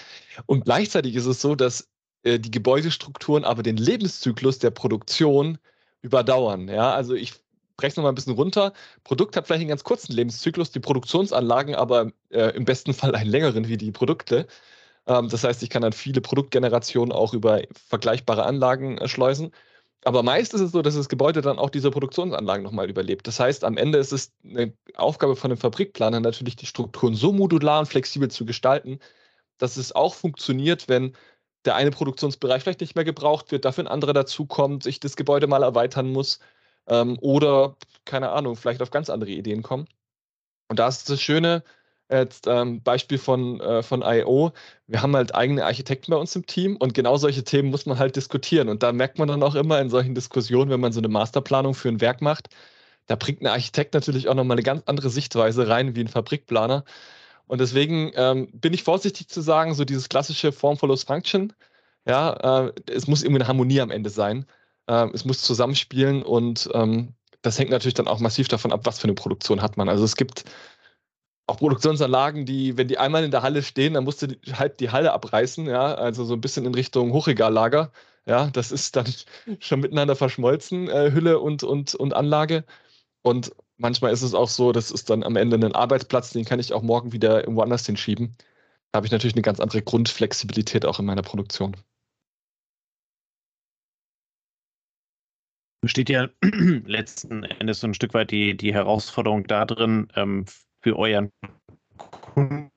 Und 0.47 0.65
gleichzeitig 0.65 1.15
ist 1.15 1.27
es 1.27 1.41
so, 1.41 1.55
dass 1.55 1.89
äh, 2.23 2.39
die 2.39 2.51
Gebäudestrukturen 2.51 3.45
aber 3.45 3.63
den 3.63 3.77
Lebenszyklus 3.77 4.59
der 4.59 4.71
Produktion 4.71 5.59
überdauern. 6.03 6.69
Ja? 6.69 6.93
Also 6.95 7.15
ich 7.15 7.35
breche 7.77 7.91
es 7.91 7.97
nochmal 7.97 8.13
ein 8.13 8.17
bisschen 8.17 8.35
runter. 8.35 8.73
Produkt 9.03 9.37
hat 9.37 9.47
vielleicht 9.47 9.61
einen 9.61 9.69
ganz 9.69 9.85
kurzen 9.85 10.13
Lebenszyklus, 10.13 10.71
die 10.71 10.81
Produktionsanlagen 10.81 11.75
aber 11.75 12.13
äh, 12.31 12.55
im 12.57 12.65
besten 12.65 12.95
Fall 12.95 13.15
einen 13.15 13.31
längeren 13.31 13.69
wie 13.69 13.77
die 13.77 13.93
Produkte. 13.93 14.47
Ähm, 15.07 15.29
das 15.29 15.45
heißt, 15.45 15.63
ich 15.63 15.71
kann 15.71 15.83
dann 15.83 15.93
viele 15.93 16.21
Produktgenerationen 16.21 17.13
auch 17.13 17.35
über 17.35 17.63
vergleichbare 17.89 18.45
Anlagen 18.45 18.99
äh, 18.99 19.09
schleusen. 19.09 19.53
Aber 20.05 20.23
meist 20.23 20.53
ist 20.55 20.61
es 20.61 20.73
so, 20.73 20.83
dass 20.83 20.95
das 20.95 21.09
Gebäude 21.09 21.41
dann 21.41 21.59
auch 21.59 21.71
diese 21.71 21.91
Produktionsanlagen 21.91 22.63
nochmal 22.63 22.91
überlebt. 22.91 23.27
Das 23.27 23.41
heißt, 23.41 23.65
am 23.65 23.79
Ende 23.79 23.99
ist 23.99 24.13
es 24.13 24.33
eine 24.45 24.75
Aufgabe 24.97 25.35
von 25.35 25.51
einem 25.51 25.59
Fabrikplaner 25.59 26.21
natürlich, 26.21 26.57
die 26.57 26.67
Strukturen 26.67 27.15
so 27.15 27.33
modular 27.33 27.81
und 27.81 27.87
flexibel 27.87 28.31
zu 28.31 28.45
gestalten, 28.45 28.99
dass 29.59 29.77
es 29.79 29.93
auch 29.93 30.15
funktioniert, 30.15 30.89
wenn 30.89 31.17
der 31.65 31.77
eine 31.77 31.91
Produktionsbereich 31.91 32.63
vielleicht 32.63 32.83
nicht 32.83 32.95
mehr 32.97 33.05
gebraucht 33.05 33.51
wird, 33.51 33.65
dafür 33.65 33.85
ein 33.85 33.89
anderer 33.89 34.13
dazukommt, 34.13 34.83
sich 34.83 35.01
das 35.01 35.17
Gebäude 35.17 35.47
mal 35.47 35.63
erweitern 35.63 36.13
muss 36.13 36.39
ähm, 36.87 37.19
oder, 37.23 37.77
keine 38.05 38.31
Ahnung, 38.31 38.57
vielleicht 38.57 38.83
auf 38.83 38.91
ganz 38.91 39.09
andere 39.11 39.31
Ideen 39.31 39.63
kommen. 39.63 39.89
Und 40.69 40.79
da 40.79 40.89
ist 40.89 41.09
das 41.09 41.21
Schöne, 41.23 41.65
Jetzt 42.11 42.47
ähm, 42.47 42.83
Beispiel 42.83 43.19
von, 43.19 43.61
äh, 43.61 43.83
von 43.83 44.03
I.O. 44.03 44.53
Wir 44.87 45.01
haben 45.01 45.17
halt 45.17 45.35
eigene 45.35 45.65
Architekten 45.65 46.11
bei 46.11 46.19
uns 46.19 46.37
im 46.37 46.45
Team 46.47 46.77
und 46.77 46.93
genau 46.93 47.17
solche 47.17 47.45
Themen 47.45 47.71
muss 47.71 47.87
man 47.87 47.99
halt 47.99 48.17
diskutieren. 48.17 48.69
Und 48.69 48.83
da 48.83 48.93
merkt 48.93 49.19
man 49.19 49.29
dann 49.29 49.43
auch 49.43 49.55
immer 49.55 49.81
in 49.81 49.89
solchen 49.89 50.15
Diskussionen, 50.15 50.71
wenn 50.71 50.81
man 50.81 50.93
so 50.93 51.01
eine 51.01 51.09
Masterplanung 51.09 51.75
für 51.75 51.89
ein 51.89 52.01
Werk 52.01 52.21
macht, 52.21 52.51
da 53.07 53.17
bringt 53.17 53.43
ein 53.43 53.47
Architekt 53.47 53.95
natürlich 53.95 54.29
auch 54.29 54.35
nochmal 54.35 54.57
eine 54.57 54.63
ganz 54.63 54.83
andere 54.87 55.11
Sichtweise 55.11 55.69
rein 55.69 55.95
wie 55.95 56.01
ein 56.01 56.09
Fabrikplaner. 56.09 56.85
Und 57.47 57.61
deswegen 57.61 58.13
ähm, 58.17 58.49
bin 58.53 58.73
ich 58.73 58.83
vorsichtig 58.83 59.29
zu 59.29 59.41
sagen, 59.43 59.75
so 59.75 59.85
dieses 59.85 60.09
klassische 60.09 60.53
Form 60.53 60.79
follows 60.79 61.05
Function, 61.05 61.53
ja, 62.07 62.67
äh, 62.67 62.73
es 62.91 63.07
muss 63.07 63.23
irgendwie 63.23 63.41
eine 63.41 63.49
Harmonie 63.49 63.81
am 63.81 63.91
Ende 63.91 64.11
sein. 64.11 64.47
Äh, 64.87 65.09
es 65.13 65.25
muss 65.25 65.43
zusammenspielen 65.43 66.23
und 66.23 66.69
ähm, 66.75 67.15
das 67.43 67.59
hängt 67.59 67.71
natürlich 67.71 67.95
dann 67.95 68.09
auch 68.09 68.21
massiv 68.21 68.49
davon 68.49 68.73
ab, 68.73 68.81
was 68.85 68.99
für 68.99 69.05
eine 69.05 69.15
Produktion 69.15 69.61
hat 69.63 69.77
man. 69.77 69.89
Also 69.89 70.05
es 70.05 70.17
gibt 70.17 70.45
auch 71.47 71.59
Produktionsanlagen, 71.59 72.47
die, 72.47 72.77
wenn 72.77 72.89
die 72.89 72.99
einmal 72.99 73.25
in 73.25 73.31
der 73.31 73.43
Halle 73.43 73.63
stehen, 73.63 73.95
dann 73.95 74.05
musst 74.05 74.23
du 74.23 74.29
halt 74.53 74.81
die 74.81 74.91
Halle 74.91 75.13
abreißen, 75.13 75.67
ja, 75.67 75.95
also 75.95 76.25
so 76.25 76.35
ein 76.35 76.41
bisschen 76.41 76.65
in 76.67 76.75
Richtung 76.75 77.13
Hochregallager. 77.13 77.93
Ja, 78.27 78.49
das 78.51 78.73
ist 78.73 78.97
dann 78.97 79.07
schon 79.61 79.81
miteinander 79.81 80.17
verschmolzen, 80.17 80.89
äh, 80.89 81.13
Hülle 81.13 81.41
und, 81.41 81.63
und, 81.63 81.95
und 81.95 82.15
Anlage. 82.15 82.65
Und 83.23 83.55
manchmal 83.77 84.13
ist 84.13 84.23
es 84.23 84.35
auch 84.35 84.49
so, 84.49 84.73
das 84.73 84.91
ist 84.91 85.11
dann 85.11 85.23
am 85.25 85.37
Ende 85.37 85.57
ein 85.57 85.75
Arbeitsplatz, 85.75 86.31
den 86.33 86.45
kann 86.45 86.61
ich 86.61 86.73
auch 86.73 86.83
morgen 86.83 87.13
wieder 87.13 87.41
irgendwo 87.41 87.63
anders 87.63 87.87
hinschieben. 87.87 88.37
Da 88.93 88.99
habe 88.99 89.07
ich 89.07 89.13
natürlich 89.13 89.35
eine 89.35 89.43
ganz 89.43 89.61
andere 89.61 89.83
Grundflexibilität 89.83 90.87
auch 90.87 90.99
in 91.01 91.07
meiner 91.07 91.23
Produktion. 91.23 91.77
Besteht 95.83 96.09
ja 96.09 96.29
letzten 96.87 97.45
Endes 97.45 97.81
so 97.81 97.87
ein 97.87 97.95
Stück 97.95 98.15
weit 98.15 98.31
die, 98.31 98.57
die 98.57 98.73
Herausforderung 98.73 99.47
da 99.47 99.67
drin, 99.67 100.09
ähm, 100.17 100.47
für 100.85 100.99
euren 100.99 101.33
Kunden 102.21 102.71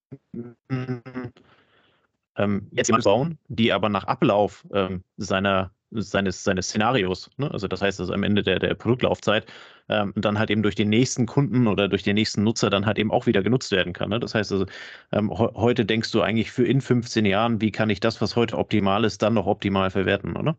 ähm, 2.38 2.68
jetzt 2.72 2.90
bauen, 3.04 3.38
die 3.50 3.74
aber 3.74 3.90
nach 3.90 4.06
Ablauf 4.06 4.66
ähm, 4.72 5.04
seiner 5.18 5.72
seines, 5.92 6.44
seines 6.44 6.68
Szenarios, 6.68 7.30
ne? 7.38 7.50
also 7.50 7.68
das 7.68 7.82
heißt 7.82 8.02
also 8.02 8.14
am 8.14 8.24
Ende 8.24 8.44
der, 8.44 8.60
der 8.60 8.74
Produktlaufzeit, 8.76 9.46
ähm, 9.88 10.14
dann 10.18 10.38
halt 10.38 10.50
eben 10.50 10.62
durch 10.62 10.76
den 10.76 10.90
nächsten 10.90 11.26
Kunden 11.26 11.66
oder 11.66 11.88
durch 11.88 12.04
den 12.04 12.16
nächsten 12.16 12.44
Nutzer 12.44 12.70
dann 12.70 12.86
halt 12.86 13.00
eben 13.00 13.10
auch 13.10 13.26
wieder 13.26 13.42
genutzt 13.42 13.72
werden 13.72 13.94
kann. 13.94 14.10
Ne? 14.10 14.20
Das 14.20 14.36
heißt 14.36 14.52
also, 14.52 14.66
ähm, 15.14 15.32
he 15.32 15.48
heute 15.56 15.86
denkst 15.86 16.12
du 16.12 16.22
eigentlich 16.22 16.52
für 16.52 16.66
in 16.66 16.82
15 16.82 17.26
Jahren, 17.26 17.62
wie 17.62 17.72
kann 17.72 17.90
ich 17.90 18.02
das, 18.02 18.20
was 18.20 18.36
heute 18.36 18.58
optimal 18.58 19.06
ist, 19.06 19.22
dann 19.22 19.34
noch 19.34 19.48
optimal 19.48 19.90
verwerten, 19.90 20.36
oder? 20.36 20.58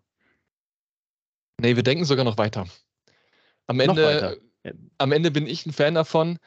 Nee, 1.60 1.76
wir 1.76 1.82
denken 1.82 2.06
sogar 2.06 2.24
noch 2.24 2.38
weiter. 2.38 2.66
Am 3.66 3.80
Ende, 3.80 4.40
am 4.96 5.12
Ende 5.12 5.30
bin 5.30 5.46
ich 5.46 5.66
ein 5.66 5.72
Fan 5.72 5.94
davon, 5.94 6.38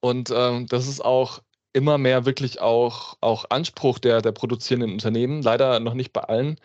und 0.00 0.30
ähm, 0.34 0.66
das 0.66 0.86
ist 0.86 1.04
auch 1.04 1.40
immer 1.72 1.98
mehr 1.98 2.24
wirklich 2.24 2.60
auch, 2.60 3.16
auch 3.20 3.46
Anspruch 3.50 3.98
der, 3.98 4.22
der 4.22 4.32
produzierenden 4.32 4.92
Unternehmen, 4.92 5.42
leider 5.42 5.80
noch 5.80 5.94
nicht 5.94 6.12
bei 6.12 6.22
allen, 6.22 6.56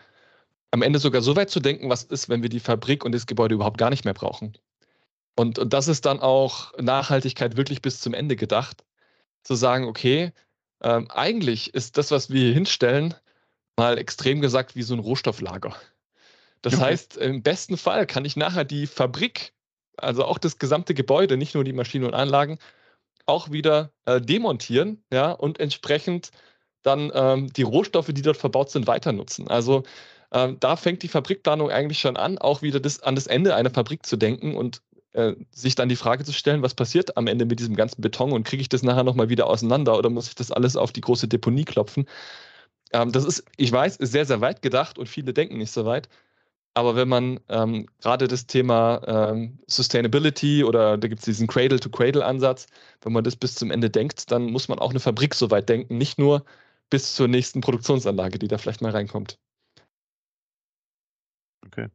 am 0.70 0.82
Ende 0.82 0.98
sogar 0.98 1.22
so 1.22 1.36
weit 1.36 1.50
zu 1.50 1.60
denken, 1.60 1.88
was 1.88 2.02
ist, 2.02 2.28
wenn 2.28 2.42
wir 2.42 2.48
die 2.48 2.60
Fabrik 2.60 3.04
und 3.04 3.12
das 3.12 3.26
Gebäude 3.26 3.54
überhaupt 3.54 3.78
gar 3.78 3.90
nicht 3.90 4.04
mehr 4.04 4.14
brauchen. 4.14 4.58
Und, 5.36 5.58
und 5.58 5.72
das 5.72 5.88
ist 5.88 6.04
dann 6.06 6.20
auch 6.20 6.72
Nachhaltigkeit 6.78 7.56
wirklich 7.56 7.82
bis 7.82 8.00
zum 8.00 8.14
Ende 8.14 8.36
gedacht, 8.36 8.84
zu 9.42 9.54
sagen, 9.54 9.86
okay, 9.86 10.32
ähm, 10.82 11.08
eigentlich 11.10 11.74
ist 11.74 11.98
das, 11.98 12.10
was 12.10 12.30
wir 12.30 12.42
hier 12.42 12.54
hinstellen, 12.54 13.14
mal 13.76 13.98
extrem 13.98 14.40
gesagt 14.40 14.76
wie 14.76 14.82
so 14.82 14.94
ein 14.94 15.00
Rohstofflager. 15.00 15.74
Das 16.62 16.74
okay. 16.74 16.82
heißt, 16.82 17.16
im 17.18 17.42
besten 17.42 17.76
Fall 17.76 18.06
kann 18.06 18.24
ich 18.24 18.36
nachher 18.36 18.64
die 18.64 18.86
Fabrik, 18.86 19.52
also 19.96 20.24
auch 20.24 20.38
das 20.38 20.58
gesamte 20.58 20.94
Gebäude, 20.94 21.36
nicht 21.36 21.54
nur 21.54 21.64
die 21.64 21.72
Maschinen 21.72 22.06
und 22.06 22.14
Anlagen, 22.14 22.58
auch 23.26 23.50
wieder 23.50 23.92
äh, 24.06 24.20
demontieren, 24.20 25.04
ja, 25.12 25.32
und 25.32 25.60
entsprechend 25.60 26.30
dann 26.82 27.10
ähm, 27.14 27.52
die 27.52 27.62
Rohstoffe, 27.62 28.10
die 28.12 28.22
dort 28.22 28.36
verbaut 28.36 28.70
sind, 28.70 28.86
weiter 28.86 29.12
nutzen. 29.12 29.48
Also 29.48 29.84
ähm, 30.32 30.58
da 30.60 30.76
fängt 30.76 31.02
die 31.02 31.08
Fabrikplanung 31.08 31.70
eigentlich 31.70 32.00
schon 32.00 32.16
an, 32.16 32.38
auch 32.38 32.62
wieder 32.62 32.80
das, 32.80 33.02
an 33.02 33.14
das 33.14 33.26
Ende 33.26 33.54
einer 33.54 33.70
Fabrik 33.70 34.04
zu 34.04 34.16
denken 34.16 34.54
und 34.54 34.82
äh, 35.12 35.34
sich 35.52 35.76
dann 35.76 35.88
die 35.88 35.96
Frage 35.96 36.24
zu 36.24 36.32
stellen, 36.32 36.62
was 36.62 36.74
passiert 36.74 37.16
am 37.16 37.26
Ende 37.26 37.46
mit 37.46 37.60
diesem 37.60 37.76
ganzen 37.76 38.02
Beton 38.02 38.32
und 38.32 38.44
kriege 38.44 38.60
ich 38.60 38.68
das 38.68 38.82
nachher 38.82 39.04
nochmal 39.04 39.28
wieder 39.28 39.46
auseinander 39.46 39.96
oder 39.96 40.10
muss 40.10 40.28
ich 40.28 40.34
das 40.34 40.50
alles 40.50 40.76
auf 40.76 40.92
die 40.92 41.00
große 41.00 41.28
Deponie 41.28 41.64
klopfen? 41.64 42.06
Ähm, 42.92 43.12
das 43.12 43.24
ist, 43.24 43.44
ich 43.56 43.72
weiß, 43.72 43.98
sehr, 44.00 44.26
sehr 44.26 44.40
weit 44.40 44.62
gedacht 44.62 44.98
und 44.98 45.08
viele 45.08 45.32
denken 45.32 45.58
nicht 45.58 45.72
so 45.72 45.84
weit. 45.84 46.08
Aber 46.76 46.96
wenn 46.96 47.08
man 47.08 47.38
ähm, 47.48 47.86
gerade 48.00 48.26
das 48.26 48.46
Thema 48.46 49.00
ähm, 49.06 49.60
Sustainability 49.68 50.64
oder 50.64 50.98
da 50.98 51.06
gibt 51.06 51.20
es 51.20 51.24
diesen 51.24 51.46
Cradle-to-Cradle-Ansatz, 51.46 52.66
wenn 53.02 53.12
man 53.12 53.22
das 53.22 53.36
bis 53.36 53.54
zum 53.54 53.70
Ende 53.70 53.90
denkt, 53.90 54.32
dann 54.32 54.46
muss 54.46 54.66
man 54.66 54.80
auch 54.80 54.90
eine 54.90 54.98
Fabrik 54.98 55.34
so 55.34 55.52
weit 55.52 55.68
denken, 55.68 55.96
nicht 55.98 56.18
nur 56.18 56.44
bis 56.90 57.14
zur 57.14 57.28
nächsten 57.28 57.60
Produktionsanlage, 57.60 58.40
die 58.40 58.48
da 58.48 58.58
vielleicht 58.58 58.82
mal 58.82 58.90
reinkommt. 58.90 59.38
Okay, 61.64 61.88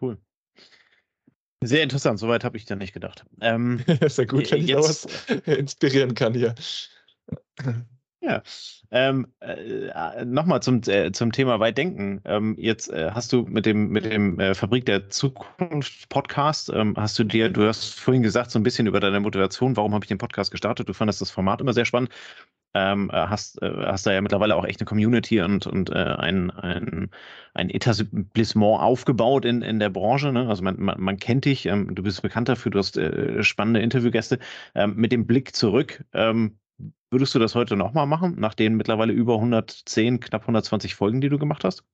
cool. 0.00 0.18
Sehr 1.62 1.82
interessant, 1.82 2.18
soweit 2.18 2.44
habe 2.44 2.56
ich 2.56 2.64
da 2.66 2.76
nicht 2.76 2.92
gedacht. 2.92 3.24
Ähm, 3.40 3.82
ist 4.00 4.18
ja 4.18 4.24
gut, 4.24 4.50
wenn 4.50 4.60
ich 4.62 4.68
jetzt, 4.68 5.06
was 5.06 5.46
inspirieren 5.46 6.14
kann 6.14 6.34
hier. 6.34 6.54
Ja, 8.22 8.42
ähm, 8.90 9.28
äh, 9.40 9.86
äh 9.88 10.24
nochmal 10.26 10.60
zum, 10.62 10.82
äh, 10.86 11.10
zum 11.10 11.32
Thema 11.32 11.58
Weitdenken. 11.58 12.20
Ähm, 12.26 12.54
jetzt 12.58 12.92
äh, 12.92 13.12
hast 13.12 13.32
du 13.32 13.42
mit 13.44 13.64
dem, 13.64 13.88
mit 13.88 14.04
dem 14.04 14.38
äh, 14.38 14.54
Fabrik 14.54 14.84
der 14.84 15.08
Zukunft 15.08 16.06
Podcast, 16.10 16.70
ähm, 16.74 16.94
hast 16.98 17.18
du 17.18 17.24
dir, 17.24 17.48
du 17.48 17.66
hast 17.66 17.98
vorhin 17.98 18.22
gesagt, 18.22 18.50
so 18.50 18.58
ein 18.58 18.62
bisschen 18.62 18.86
über 18.86 19.00
deine 19.00 19.20
Motivation, 19.20 19.74
warum 19.76 19.94
habe 19.94 20.04
ich 20.04 20.08
den 20.08 20.18
Podcast 20.18 20.50
gestartet? 20.50 20.86
Du 20.88 20.92
fandest 20.92 21.22
das 21.22 21.30
Format 21.30 21.62
immer 21.62 21.72
sehr 21.72 21.86
spannend. 21.86 22.10
Ähm, 22.74 23.10
äh, 23.10 23.14
hast, 23.14 23.58
hast 23.62 24.06
da 24.06 24.12
ja 24.12 24.20
mittlerweile 24.20 24.54
auch 24.54 24.64
echt 24.64 24.80
eine 24.80 24.86
Community 24.86 25.40
und, 25.40 25.66
und 25.66 25.92
ein, 25.92 26.50
ein, 26.50 27.10
ein 27.54 27.70
Etablissement 27.70 28.80
aufgebaut 28.80 29.44
in, 29.44 29.62
in 29.62 29.80
der 29.80 29.90
Branche. 29.90 30.30
Ne? 30.32 30.46
Also 30.48 30.62
man, 30.62 30.78
man, 30.78 31.00
man 31.00 31.16
kennt 31.16 31.46
dich, 31.46 31.66
ähm, 31.66 31.94
du 31.94 32.02
bist 32.02 32.22
bekannt 32.22 32.48
dafür, 32.48 32.70
du 32.70 32.78
hast 32.78 33.00
spannende 33.44 33.80
Interviewgäste. 33.80 34.38
Ähm, 34.74 34.94
mit 34.96 35.10
dem 35.10 35.26
Blick 35.26 35.56
zurück, 35.56 36.04
Würdest 37.10 37.34
du 37.34 37.38
das 37.38 37.54
heute 37.54 37.76
nochmal 37.76 38.06
machen, 38.06 38.38
nach 38.38 38.54
den 38.54 38.76
mittlerweile 38.76 39.12
über 39.12 39.34
110, 39.34 40.20
knapp 40.20 40.42
120 40.42 40.94
Folgen, 40.94 41.20
die 41.20 41.28
du 41.28 41.38
gemacht 41.38 41.64
hast? 41.64 41.84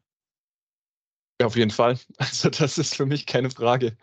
Ja, 1.41 1.47
auf 1.47 1.57
jeden 1.57 1.71
Fall. 1.71 1.99
Also 2.19 2.51
das 2.51 2.79
ist 2.79 2.97
für 2.97 3.07
mich 3.07 3.27
keine 3.27 3.51
Frage. 3.51 3.97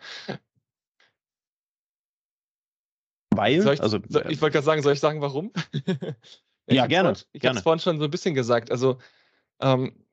Weil? 3.30 3.60
Ich, 3.60 3.82
also, 3.82 3.98
soll, 4.08 4.24
ich 4.30 4.40
wollte 4.40 4.54
gerade 4.54 4.64
sagen, 4.64 4.82
soll 4.82 4.92
ich 4.92 5.00
sagen, 5.00 5.20
warum? 5.20 5.52
ja, 6.68 6.86
gerne. 6.86 7.14
Vorhin, 7.14 7.28
ich 7.32 7.44
habe 7.44 7.56
es 7.56 7.62
vorhin 7.62 7.80
schon 7.80 7.98
so 7.98 8.04
ein 8.04 8.10
bisschen 8.10 8.34
gesagt. 8.34 8.70
Also 8.70 8.98
ähm, 9.60 10.04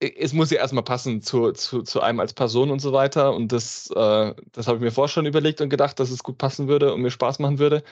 es 0.00 0.32
muss 0.32 0.50
ja 0.50 0.58
erstmal 0.58 0.84
passen 0.84 1.22
zu, 1.22 1.52
zu, 1.52 1.82
zu 1.82 2.00
einem 2.00 2.20
als 2.20 2.34
Person 2.34 2.70
und 2.70 2.80
so 2.80 2.92
weiter. 2.92 3.34
Und 3.34 3.52
das, 3.52 3.90
äh, 3.90 4.34
das 4.52 4.66
habe 4.66 4.78
ich 4.78 4.82
mir 4.82 4.90
vorher 4.92 5.08
schon 5.08 5.26
überlegt 5.26 5.60
und 5.60 5.70
gedacht, 5.70 5.98
dass 5.98 6.10
es 6.10 6.22
gut 6.22 6.38
passen 6.38 6.68
würde 6.68 6.92
und 6.92 7.00
mir 7.00 7.10
Spaß 7.10 7.38
machen 7.38 7.58
würde. 7.58 7.82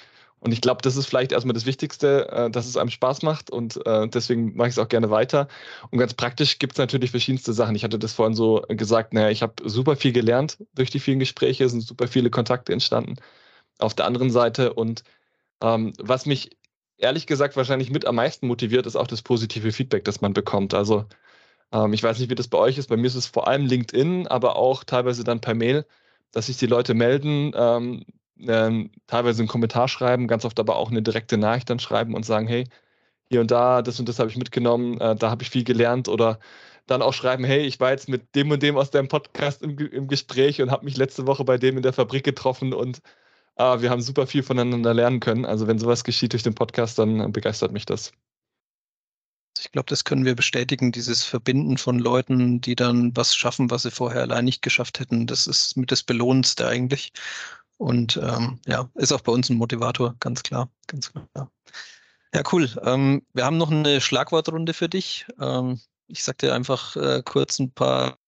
Und 0.43 0.51
ich 0.51 0.61
glaube, 0.61 0.83
das 0.83 0.97
ist 0.97 1.07
vielleicht 1.07 1.31
erstmal 1.31 1.55
das 1.55 1.67
Wichtigste, 1.67 2.29
äh, 2.31 2.51
dass 2.51 2.67
es 2.67 2.77
einem 2.77 2.91
Spaß 2.91 3.23
macht 3.23 3.49
und 3.49 3.85
äh, 3.87 4.09
deswegen 4.09 4.57
mache 4.57 4.69
ich 4.69 4.75
es 4.75 4.79
auch 4.81 4.89
gerne 4.89 5.09
weiter. 5.09 5.47
Und 5.91 5.99
ganz 6.01 6.15
praktisch 6.15 6.59
gibt 6.59 6.73
es 6.73 6.79
natürlich 6.79 7.13
verschiedenste 7.13 7.53
Sachen. 7.53 7.77
Ich 7.77 7.85
hatte 7.85 7.99
das 7.99 8.13
vorhin 8.13 8.35
so 8.35 8.65
gesagt, 8.69 9.15
naja, 9.15 9.31
ich 9.31 9.43
habe 9.43 9.55
super 9.65 9.95
viel 9.95 10.13
gelernt 10.13 10.59
durch 10.75 10.91
die 10.91 10.99
vielen 10.99 11.21
Gespräche, 11.21 11.69
sind 11.69 11.83
super 11.83 12.09
viele 12.09 12.29
Kontakte 12.29 12.73
entstanden 12.73 13.17
auf 13.79 13.95
der 13.95 14.07
anderen 14.07 14.31
Seite. 14.31 14.73
Und 14.73 15.05
ähm, 15.63 15.93
was 16.01 16.27
mich 16.27 16.51
ehrlich 16.99 17.29
gesagt 17.29 17.57
wahrscheinlich 17.57 17.91
mit 17.91 18.05
am 18.07 18.17
meisten 18.17 18.49
motiviert, 18.49 18.87
ist 18.87 18.97
auch 18.97 19.07
das 19.07 19.23
positive 19.23 19.71
Feedback, 19.71 20.05
das 20.05 20.23
man 20.23 20.33
bekommt. 20.33 20.75
Also 20.75 21.07
ähm, 21.73 21.93
ich 21.93 22.03
weiß 22.03 22.19
nicht, 22.19 22.31
wie 22.31 22.35
das 22.35 22.49
bei 22.49 22.59
euch 22.59 22.79
ist. 22.79 22.89
Bei 22.89 22.97
mir 22.97 23.07
ist 23.07 23.15
es 23.15 23.27
vor 23.29 23.49
allem 23.49 23.67
LinkedIn, 23.67 24.27
aber 24.27 24.57
auch 24.57 24.83
teilweise 24.85 25.23
dann 25.25 25.41
per 25.41 25.55
Mail, 25.55 25.87
dass 26.33 26.47
sich 26.47 26.57
die 26.59 26.67
Leute 26.67 26.95
melden, 26.95 27.53
ähm, 27.55 28.05
ähm, 28.39 28.91
teilweise 29.07 29.41
einen 29.43 29.49
Kommentar 29.49 29.89
schreiben, 29.89 30.29
ganz 30.29 30.45
oft 30.45 30.59
aber 30.61 30.77
auch 30.77 30.91
eine 30.91 31.03
direkte 31.03 31.39
Nachricht 31.39 31.71
dann 31.71 31.79
schreiben 31.79 32.15
und 32.15 32.25
sagen, 32.25 32.49
hey, 32.49 32.65
hier 33.31 33.41
und 33.41 33.51
da, 33.51 33.83
das 33.83 33.99
und 34.01 34.09
das 34.09 34.19
habe 34.19 34.31
ich 34.31 34.37
mitgenommen, 34.37 35.01
äh, 35.01 35.17
da 35.17 35.31
habe 35.31 35.43
ich 35.43 35.51
viel 35.51 35.65
gelernt 35.65 36.09
oder 36.09 36.39
dann 36.87 37.03
auch 37.03 37.15
schreiben, 37.15 37.45
hey, 37.45 37.61
ich 37.61 37.81
war 37.81 37.91
jetzt 37.91 38.09
mit 38.09 38.35
dem 38.35 38.51
und 38.51 38.63
dem 38.63 38.77
aus 38.77 38.91
deinem 38.91 39.09
Podcast 39.09 39.63
im, 39.63 39.79
im 39.79 40.09
Gespräch 40.09 40.61
und 40.63 40.71
habe 40.71 40.85
mich 40.85 40.97
letzte 40.97 41.27
Woche 41.27 41.45
bei 41.45 41.59
dem 41.59 41.77
in 41.77 41.83
der 41.83 41.93
Fabrik 41.93 42.25
getroffen 42.25 42.75
und 42.75 43.01
äh, 43.57 43.81
wir 43.81 43.91
haben 43.91 44.03
super 44.03 44.27
viel 44.27 44.43
voneinander 44.43 44.95
lernen 44.95 45.21
können. 45.21 45.45
Also 45.47 45.67
wenn 45.67 45.79
sowas 45.79 46.05
geschieht 46.05 46.33
durch 46.33 46.43
den 46.43 46.55
Podcast, 46.55 46.99
dann 46.99 47.33
begeistert 47.33 47.73
mich 47.73 47.87
das. 47.87 48.13
Ich 49.59 49.71
glaube, 49.71 49.87
das 49.89 50.05
können 50.05 50.25
wir 50.25 50.35
bestätigen, 50.35 50.93
dieses 50.93 51.25
Verbinden 51.25 51.79
von 51.79 51.99
Leuten, 51.99 52.61
die 52.61 52.75
dann 52.75 53.17
was 53.17 53.37
schaffen, 53.37 53.71
was 53.71 53.83
sie 53.83 53.91
vorher 53.91 54.23
allein 54.23 54.45
nicht 54.45 54.63
geschafft 54.63 54.99
hätten. 54.99 55.27
Das 55.27 55.47
ist 55.47 55.77
mit 55.77 55.93
das 55.93 56.03
Belohnendste 56.03 56.67
eigentlich. 56.67 57.13
Und 57.83 58.17
ähm, 58.17 58.61
ja, 58.65 58.89
ist 58.95 59.11
auch 59.11 59.23
bei 59.23 59.33
uns 59.33 59.51
ein 59.51 59.57
Motivator, 59.57 60.15
ganz 60.21 60.45
klar, 60.45 60.71
ganz 60.87 61.11
klar. 61.11 61.51
Ja, 62.33 62.43
cool. 62.53 62.71
Ähm, 62.85 63.27
wir 63.33 63.45
haben 63.45 63.59
noch 63.59 63.73
eine 63.73 64.01
Schlagwortrunde 64.01 64.73
für 64.73 64.89
dich. 64.89 65.27
Ähm, 65.41 65.81
ich 66.07 66.23
sag 66.23 66.39
dir 66.39 66.55
einfach 66.55 66.95
äh, 66.95 67.23
kurz 67.25 67.59
ein 67.59 67.73
paar 67.73 68.19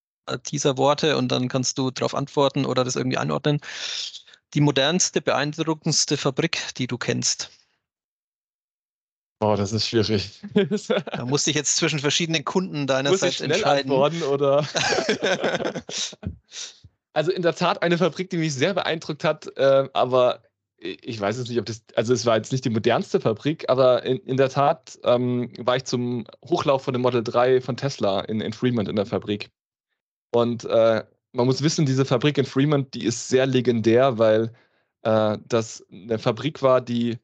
Teaser-Worte 0.43 1.17
und 1.17 1.29
dann 1.29 1.47
kannst 1.47 1.79
du 1.79 1.93
darauf 1.93 2.17
antworten 2.17 2.67
oder 2.67 2.83
das 2.83 2.97
irgendwie 2.97 3.17
einordnen. 3.17 3.61
Die 4.55 4.61
modernste, 4.61 5.23
beeindruckendste 5.23 6.17
Fabrik, 6.17 6.75
die 6.77 6.89
du 6.89 6.99
kennst. 6.99 7.51
Oh, 9.39 9.55
das 9.55 9.73
ist 9.73 9.87
schwierig. 9.87 10.41
da 11.13 11.27
musste 11.27 11.51
ich 11.51 11.57
jetzt 11.57 11.77
zwischen 11.77 12.01
verschiedenen 12.01 12.45
Kunden 12.45 12.89
deinerseits 12.89 13.41
entscheiden. 13.41 13.93
Antworten, 13.93 14.23
oder? 14.25 14.67
also 17.15 17.33
in 17.33 17.43
der 17.43 17.55
Tat 17.55 17.83
eine 17.83 17.97
Fabrik, 17.97 18.29
die 18.31 18.37
mich 18.37 18.55
sehr 18.55 18.75
beeindruckt 18.75 19.25
hat, 19.25 19.57
äh, 19.57 19.89
aber 19.95 20.43
ich 20.79 21.19
weiß 21.19 21.39
jetzt 21.39 21.49
nicht, 21.49 21.59
ob 21.59 21.67
das, 21.67 21.83
also 21.97 22.13
es 22.13 22.27
war 22.27 22.37
jetzt 22.37 22.53
nicht 22.53 22.65
die 22.65 22.71
modernste 22.71 23.21
Fabrik, 23.21 23.65
aber 23.71 24.05
in, 24.05 24.19
in 24.19 24.37
der 24.37 24.51
Tat 24.51 24.99
ähm, 25.05 25.51
war 25.59 25.77
ich 25.77 25.85
zum 25.85 26.27
Hochlauf 26.45 26.83
von 26.83 26.93
dem 26.93 27.03
Model 27.03 27.23
3 27.23 27.61
von 27.61 27.77
Tesla 27.77 28.21
in, 28.21 28.41
in 28.41 28.53
Fremont 28.53 28.89
in 28.89 28.97
der 28.97 29.07
Fabrik. 29.07 29.51
Und 30.31 30.65
äh, 30.65 31.05
man 31.33 31.47
muss 31.47 31.63
wissen, 31.63 31.87
diese 31.87 32.05
Fabrik 32.05 32.37
in 32.37 32.45
Fremont, 32.45 32.93
die 32.95 33.05
ist 33.07 33.29
sehr 33.29 33.47
legendär, 33.47 34.19
weil 34.19 34.53
äh, 35.03 35.39
das 35.47 35.85
eine 35.91 36.19
Fabrik 36.19 36.63
war, 36.63 36.81
die 36.81 37.19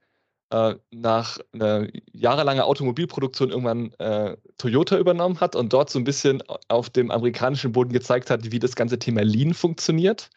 äh, 0.51 0.75
nach 0.91 1.39
einer 1.53 1.89
jahrelanger 2.13 2.67
Automobilproduktion 2.67 3.51
irgendwann 3.51 3.93
äh, 3.99 4.37
Toyota 4.59 4.99
übernommen 4.99 5.41
hat 5.41 5.57
und 5.57 5.73
dort 5.73 5.91
so 5.91 5.99
ein 5.99 6.05
bisschen 6.05 6.43
auf 6.69 6.91
dem 6.91 7.11
amerikanischen 7.11 7.73
Boden 7.73 7.93
gezeigt 7.93 8.31
hat, 8.31 8.51
wie 8.51 8.59
das 8.59 8.75
ganze 8.75 8.99
Thema 8.99 9.23
Lean 9.23 9.55
funktioniert. 9.55 10.31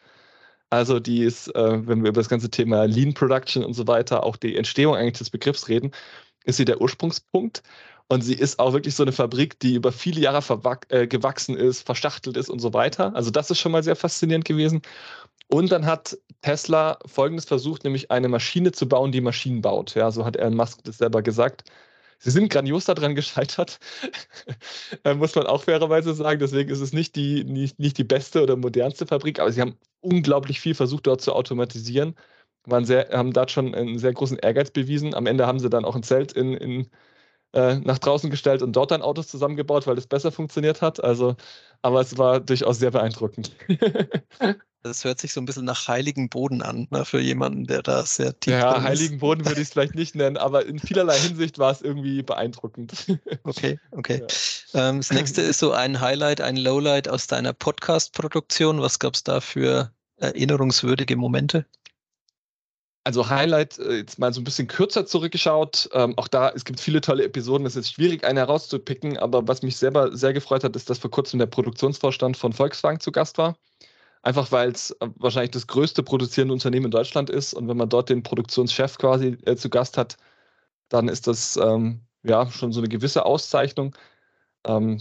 Also 0.70 1.00
die 1.00 1.22
ist, 1.22 1.54
äh, 1.54 1.86
wenn 1.86 2.02
wir 2.02 2.10
über 2.10 2.20
das 2.20 2.28
ganze 2.28 2.50
Thema 2.50 2.84
Lean 2.84 3.14
Production 3.14 3.64
und 3.64 3.74
so 3.74 3.86
weiter, 3.86 4.24
auch 4.24 4.36
die 4.36 4.56
Entstehung 4.56 4.96
eigentlich 4.96 5.18
des 5.18 5.30
Begriffs 5.30 5.68
reden, 5.68 5.92
ist 6.44 6.56
sie 6.56 6.64
der 6.64 6.80
Ursprungspunkt. 6.80 7.62
Und 8.08 8.22
sie 8.22 8.34
ist 8.34 8.58
auch 8.58 8.72
wirklich 8.74 8.94
so 8.94 9.02
eine 9.02 9.12
Fabrik, 9.12 9.58
die 9.60 9.74
über 9.74 9.90
viele 9.90 10.20
Jahre 10.20 10.42
äh, 10.88 11.06
gewachsen 11.06 11.56
ist, 11.56 11.86
verschachtelt 11.86 12.36
ist 12.36 12.50
und 12.50 12.60
so 12.60 12.74
weiter. 12.74 13.14
Also 13.14 13.30
das 13.30 13.50
ist 13.50 13.58
schon 13.60 13.72
mal 13.72 13.82
sehr 13.82 13.96
faszinierend 13.96 14.44
gewesen. 14.44 14.82
Und 15.48 15.72
dann 15.72 15.86
hat 15.86 16.18
Tesla 16.42 16.98
Folgendes 17.06 17.46
versucht, 17.46 17.84
nämlich 17.84 18.10
eine 18.10 18.28
Maschine 18.28 18.72
zu 18.72 18.88
bauen, 18.88 19.12
die 19.12 19.20
Maschinen 19.20 19.62
baut. 19.62 19.94
Ja, 19.94 20.10
so 20.10 20.24
hat 20.24 20.36
Elon 20.36 20.56
Musk 20.56 20.80
das 20.84 20.98
selber 20.98 21.22
gesagt. 21.22 21.64
Sie 22.18 22.30
sind 22.30 22.50
grandios 22.50 22.86
daran 22.86 23.14
gescheitert, 23.14 23.78
äh, 25.04 25.14
muss 25.14 25.34
man 25.34 25.46
auch 25.46 25.64
fairerweise 25.64 26.14
sagen. 26.14 26.40
Deswegen 26.40 26.70
ist 26.70 26.80
es 26.80 26.92
nicht 26.92 27.16
die, 27.16 27.44
nicht, 27.44 27.78
nicht 27.78 27.98
die 27.98 28.04
beste 28.04 28.42
oder 28.42 28.56
modernste 28.56 29.06
Fabrik, 29.06 29.40
aber 29.40 29.52
sie 29.52 29.60
haben 29.60 29.76
unglaublich 30.00 30.60
viel 30.60 30.74
versucht, 30.74 31.06
dort 31.06 31.20
zu 31.20 31.32
automatisieren. 31.34 32.14
Waren 32.66 32.84
sehr, 32.86 33.08
haben 33.12 33.32
da 33.32 33.48
schon 33.48 33.74
einen 33.74 33.98
sehr 33.98 34.12
großen 34.14 34.38
Ehrgeiz 34.38 34.70
bewiesen. 34.70 35.14
Am 35.14 35.26
Ende 35.26 35.46
haben 35.46 35.58
sie 35.58 35.70
dann 35.70 35.84
auch 35.84 35.96
ein 35.96 36.02
Zelt 36.02 36.32
in, 36.32 36.54
in 36.54 36.90
äh, 37.54 37.76
nach 37.76 37.98
draußen 37.98 38.30
gestellt 38.30 38.62
und 38.62 38.74
dort 38.74 38.90
dann 38.90 39.02
Autos 39.02 39.28
zusammengebaut, 39.28 39.86
weil 39.86 39.96
es 39.96 40.06
besser 40.06 40.32
funktioniert 40.32 40.82
hat. 40.82 41.02
Also, 41.02 41.36
aber 41.82 42.00
es 42.00 42.18
war 42.18 42.40
durchaus 42.40 42.78
sehr 42.78 42.90
beeindruckend. 42.90 43.52
Das 44.86 45.02
hört 45.02 45.18
sich 45.18 45.32
so 45.32 45.40
ein 45.40 45.46
bisschen 45.46 45.64
nach 45.64 45.88
heiligen 45.88 46.28
Boden 46.28 46.60
an, 46.60 46.88
ne, 46.90 47.06
für 47.06 47.18
jemanden, 47.18 47.64
der 47.64 47.80
da 47.80 48.04
sehr 48.04 48.38
tief 48.38 48.52
Ja, 48.52 48.82
heiligen 48.82 49.18
Boden 49.18 49.46
würde 49.46 49.62
ich 49.62 49.68
es 49.68 49.72
vielleicht 49.72 49.94
nicht 49.94 50.14
nennen, 50.14 50.36
aber 50.36 50.66
in 50.66 50.78
vielerlei 50.78 51.18
Hinsicht 51.18 51.58
war 51.58 51.72
es 51.72 51.80
irgendwie 51.80 52.22
beeindruckend. 52.22 52.92
Okay, 53.44 53.78
okay. 53.92 54.22
Ja. 54.74 54.90
Ähm, 54.90 54.98
das 54.98 55.10
nächste 55.10 55.40
ist 55.40 55.58
so 55.58 55.72
ein 55.72 56.02
Highlight, 56.02 56.42
ein 56.42 56.58
Lowlight 56.58 57.08
aus 57.08 57.26
deiner 57.26 57.54
Podcast-Produktion. 57.54 58.82
Was 58.82 58.98
gab 58.98 59.14
es 59.14 59.24
da 59.24 59.40
für 59.40 59.90
erinnerungswürdige 60.18 61.16
Momente? 61.16 61.64
Also 63.06 63.28
Highlight, 63.28 63.78
äh, 63.78 63.98
jetzt 63.98 64.18
mal 64.18 64.32
so 64.32 64.40
ein 64.40 64.44
bisschen 64.44 64.66
kürzer 64.66 65.04
zurückgeschaut. 65.04 65.90
Ähm, 65.92 66.14
auch 66.16 66.28
da, 66.28 66.50
es 66.50 66.64
gibt 66.64 66.80
viele 66.80 67.02
tolle 67.02 67.24
Episoden. 67.24 67.66
Es 67.66 67.76
ist 67.76 67.92
schwierig, 67.92 68.24
eine 68.24 68.40
herauszupicken, 68.40 69.18
aber 69.18 69.46
was 69.46 69.62
mich 69.62 69.76
selber 69.76 70.16
sehr 70.16 70.32
gefreut 70.32 70.64
hat, 70.64 70.74
ist, 70.74 70.88
dass 70.88 70.98
vor 70.98 71.10
kurzem 71.10 71.38
der 71.38 71.46
Produktionsvorstand 71.46 72.36
von 72.38 72.54
Volkswagen 72.54 73.00
zu 73.00 73.12
Gast 73.12 73.36
war. 73.36 73.56
Einfach 74.22 74.52
weil 74.52 74.70
es 74.70 74.92
äh, 75.00 75.08
wahrscheinlich 75.16 75.50
das 75.52 75.66
größte 75.66 76.02
produzierende 76.02 76.54
Unternehmen 76.54 76.86
in 76.86 76.90
Deutschland 76.92 77.30
ist. 77.30 77.54
Und 77.54 77.68
wenn 77.68 77.76
man 77.76 77.90
dort 77.90 78.08
den 78.08 78.22
Produktionschef 78.22 78.96
quasi 78.98 79.36
äh, 79.44 79.56
zu 79.56 79.68
Gast 79.70 79.98
hat, 79.98 80.16
dann 80.88 81.08
ist 81.08 81.26
das 81.26 81.56
ähm, 81.58 82.00
ja 82.22 82.50
schon 82.50 82.72
so 82.72 82.80
eine 82.80 82.88
gewisse 82.88 83.26
Auszeichnung. 83.26 83.94
Ähm, 84.66 85.00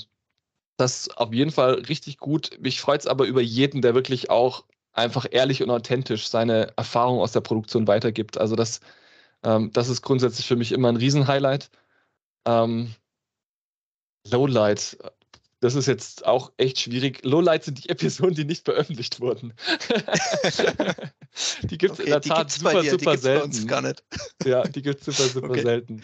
das 0.77 1.01
ist 1.01 1.17
auf 1.17 1.33
jeden 1.33 1.51
Fall 1.51 1.75
richtig 1.75 2.17
gut. 2.17 2.57
Mich 2.61 2.81
freut 2.81 3.01
es 3.01 3.07
aber 3.07 3.25
über 3.25 3.41
jeden, 3.41 3.81
der 3.81 3.95
wirklich 3.95 4.29
auch 4.29 4.65
einfach 4.93 5.25
ehrlich 5.29 5.61
und 5.61 5.69
authentisch 5.69 6.27
seine 6.27 6.71
Erfahrung 6.77 7.19
aus 7.19 7.31
der 7.31 7.41
Produktion 7.41 7.87
weitergibt. 7.87 8.37
Also 8.37 8.55
das, 8.55 8.79
ähm, 9.43 9.71
das 9.73 9.89
ist 9.89 10.01
grundsätzlich 10.01 10.47
für 10.47 10.55
mich 10.55 10.71
immer 10.71 10.89
ein 10.89 10.97
Riesenhighlight. 10.97 11.69
Ähm, 12.45 12.93
Lowlight, 14.29 14.97
das 15.59 15.75
ist 15.75 15.87
jetzt 15.87 16.25
auch 16.25 16.51
echt 16.57 16.79
schwierig. 16.79 17.23
Lowlight 17.23 17.63
sind 17.63 17.83
die 17.83 17.89
Episoden, 17.89 18.35
die 18.35 18.45
nicht 18.45 18.65
veröffentlicht 18.65 19.19
wurden. 19.19 19.53
die 21.63 21.77
gibt 21.77 21.93
es 21.93 21.99
okay, 21.99 22.03
in 22.03 22.09
der 22.11 22.21
Tat 22.21 22.51
super, 22.51 22.83
super 22.83 23.17
selten. 23.17 23.67
gar 23.67 23.81
nicht. 23.81 24.03
ja, 24.43 24.63
die 24.63 24.81
gibt 24.81 24.99
es 24.99 25.05
super, 25.05 25.29
super 25.29 25.49
okay. 25.51 25.61
selten. 25.61 26.03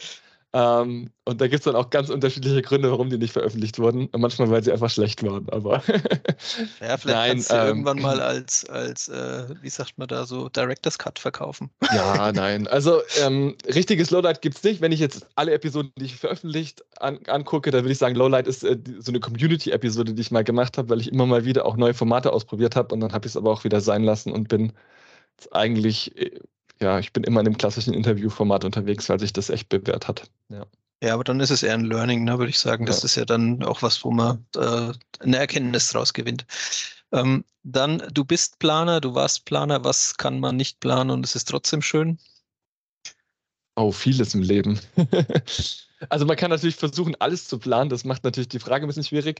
Ähm, 0.51 1.11
und 1.25 1.41
da 1.41 1.47
gibt 1.47 1.59
es 1.59 1.65
dann 1.65 1.75
auch 1.75 1.91
ganz 1.91 2.09
unterschiedliche 2.09 2.63
Gründe, 2.63 2.89
warum 2.89 3.11
die 3.11 3.19
nicht 3.19 3.33
veröffentlicht 3.33 3.77
wurden. 3.77 4.07
Und 4.07 4.19
manchmal, 4.19 4.49
weil 4.49 4.63
sie 4.63 4.71
einfach 4.71 4.89
schlecht 4.89 5.21
waren. 5.23 5.47
Aber 5.49 5.83
ja, 6.81 6.97
vielleicht 6.97 7.05
Nein, 7.05 7.31
kannst 7.33 7.51
du 7.51 7.55
ähm, 7.55 7.67
irgendwann 7.67 8.01
mal 8.01 8.19
als, 8.21 8.67
als 8.67 9.09
äh, 9.09 9.45
wie 9.61 9.69
sagt 9.69 9.99
man 9.99 10.07
da 10.07 10.25
so, 10.25 10.49
Director's 10.49 10.97
Cut 10.97 11.19
verkaufen. 11.19 11.69
ja, 11.93 12.31
nein. 12.31 12.67
Also 12.67 13.01
ähm, 13.21 13.55
richtiges 13.67 14.09
Lowlight 14.09 14.41
gibt 14.41 14.57
es 14.57 14.63
nicht. 14.63 14.81
Wenn 14.81 14.91
ich 14.91 14.99
jetzt 14.99 15.27
alle 15.35 15.53
Episoden, 15.53 15.91
die 15.97 16.05
ich 16.05 16.15
veröffentlicht 16.15 16.83
an, 16.99 17.19
angucke, 17.27 17.69
dann 17.69 17.83
würde 17.83 17.91
ich 17.91 17.99
sagen, 17.99 18.15
Lowlight 18.15 18.47
ist 18.47 18.63
äh, 18.63 18.77
so 18.99 19.11
eine 19.11 19.19
Community-Episode, 19.19 20.15
die 20.15 20.21
ich 20.21 20.31
mal 20.31 20.43
gemacht 20.43 20.79
habe, 20.79 20.89
weil 20.89 20.99
ich 20.99 21.11
immer 21.11 21.27
mal 21.27 21.45
wieder 21.45 21.65
auch 21.65 21.77
neue 21.77 21.93
Formate 21.93 22.33
ausprobiert 22.33 22.75
habe. 22.75 22.95
Und 22.95 23.01
dann 23.01 23.13
habe 23.13 23.27
ich 23.27 23.33
es 23.33 23.37
aber 23.37 23.51
auch 23.51 23.63
wieder 23.63 23.81
sein 23.81 24.03
lassen 24.03 24.31
und 24.31 24.47
bin 24.47 24.73
eigentlich 25.51 26.17
äh, 26.17 26.39
ja, 26.81 26.99
ich 26.99 27.13
bin 27.13 27.23
immer 27.23 27.41
in 27.41 27.45
dem 27.45 27.57
klassischen 27.57 27.93
Interviewformat 27.93 28.63
unterwegs, 28.65 29.09
weil 29.09 29.19
sich 29.19 29.33
das 29.33 29.49
echt 29.49 29.69
bewährt 29.69 30.07
hat. 30.07 30.29
Ja. 30.49 30.65
Ja, 31.01 31.13
aber 31.13 31.23
dann 31.23 31.39
ist 31.39 31.49
es 31.49 31.63
eher 31.63 31.75
ein 31.75 31.85
Learning, 31.85 32.25
ne, 32.25 32.37
würde 32.39 32.49
ich 32.49 32.59
sagen. 32.59 32.85
Das 32.85 32.99
ja. 32.99 33.05
ist 33.05 33.15
ja 33.15 33.25
dann 33.25 33.63
auch 33.63 33.81
was, 33.81 34.03
wo 34.03 34.11
man 34.11 34.45
äh, 34.55 34.91
eine 35.19 35.37
Erkenntnis 35.37 35.89
daraus 35.89 36.13
gewinnt. 36.13 36.45
Ähm, 37.13 37.45
dann, 37.63 38.03
du 38.13 38.25
bist 38.25 38.59
Planer, 38.59 38.99
du 38.99 39.15
warst 39.15 39.45
Planer, 39.45 39.83
was 39.83 40.17
kann 40.17 40.39
man 40.41 40.57
nicht 40.57 40.81
planen 40.81 41.11
und 41.11 41.25
es 41.25 41.35
ist 41.35 41.47
trotzdem 41.47 41.81
schön? 41.81 42.19
Oh, 43.75 43.93
vieles 43.93 44.33
im 44.33 44.41
Leben. 44.41 44.77
also 46.09 46.25
man 46.25 46.35
kann 46.35 46.49
natürlich 46.49 46.75
versuchen, 46.75 47.15
alles 47.19 47.47
zu 47.47 47.59
planen. 47.59 47.89
Das 47.89 48.03
macht 48.03 48.25
natürlich 48.25 48.49
die 48.49 48.59
Frage 48.59 48.85
ein 48.85 48.87
bisschen 48.87 49.05
schwierig. 49.05 49.39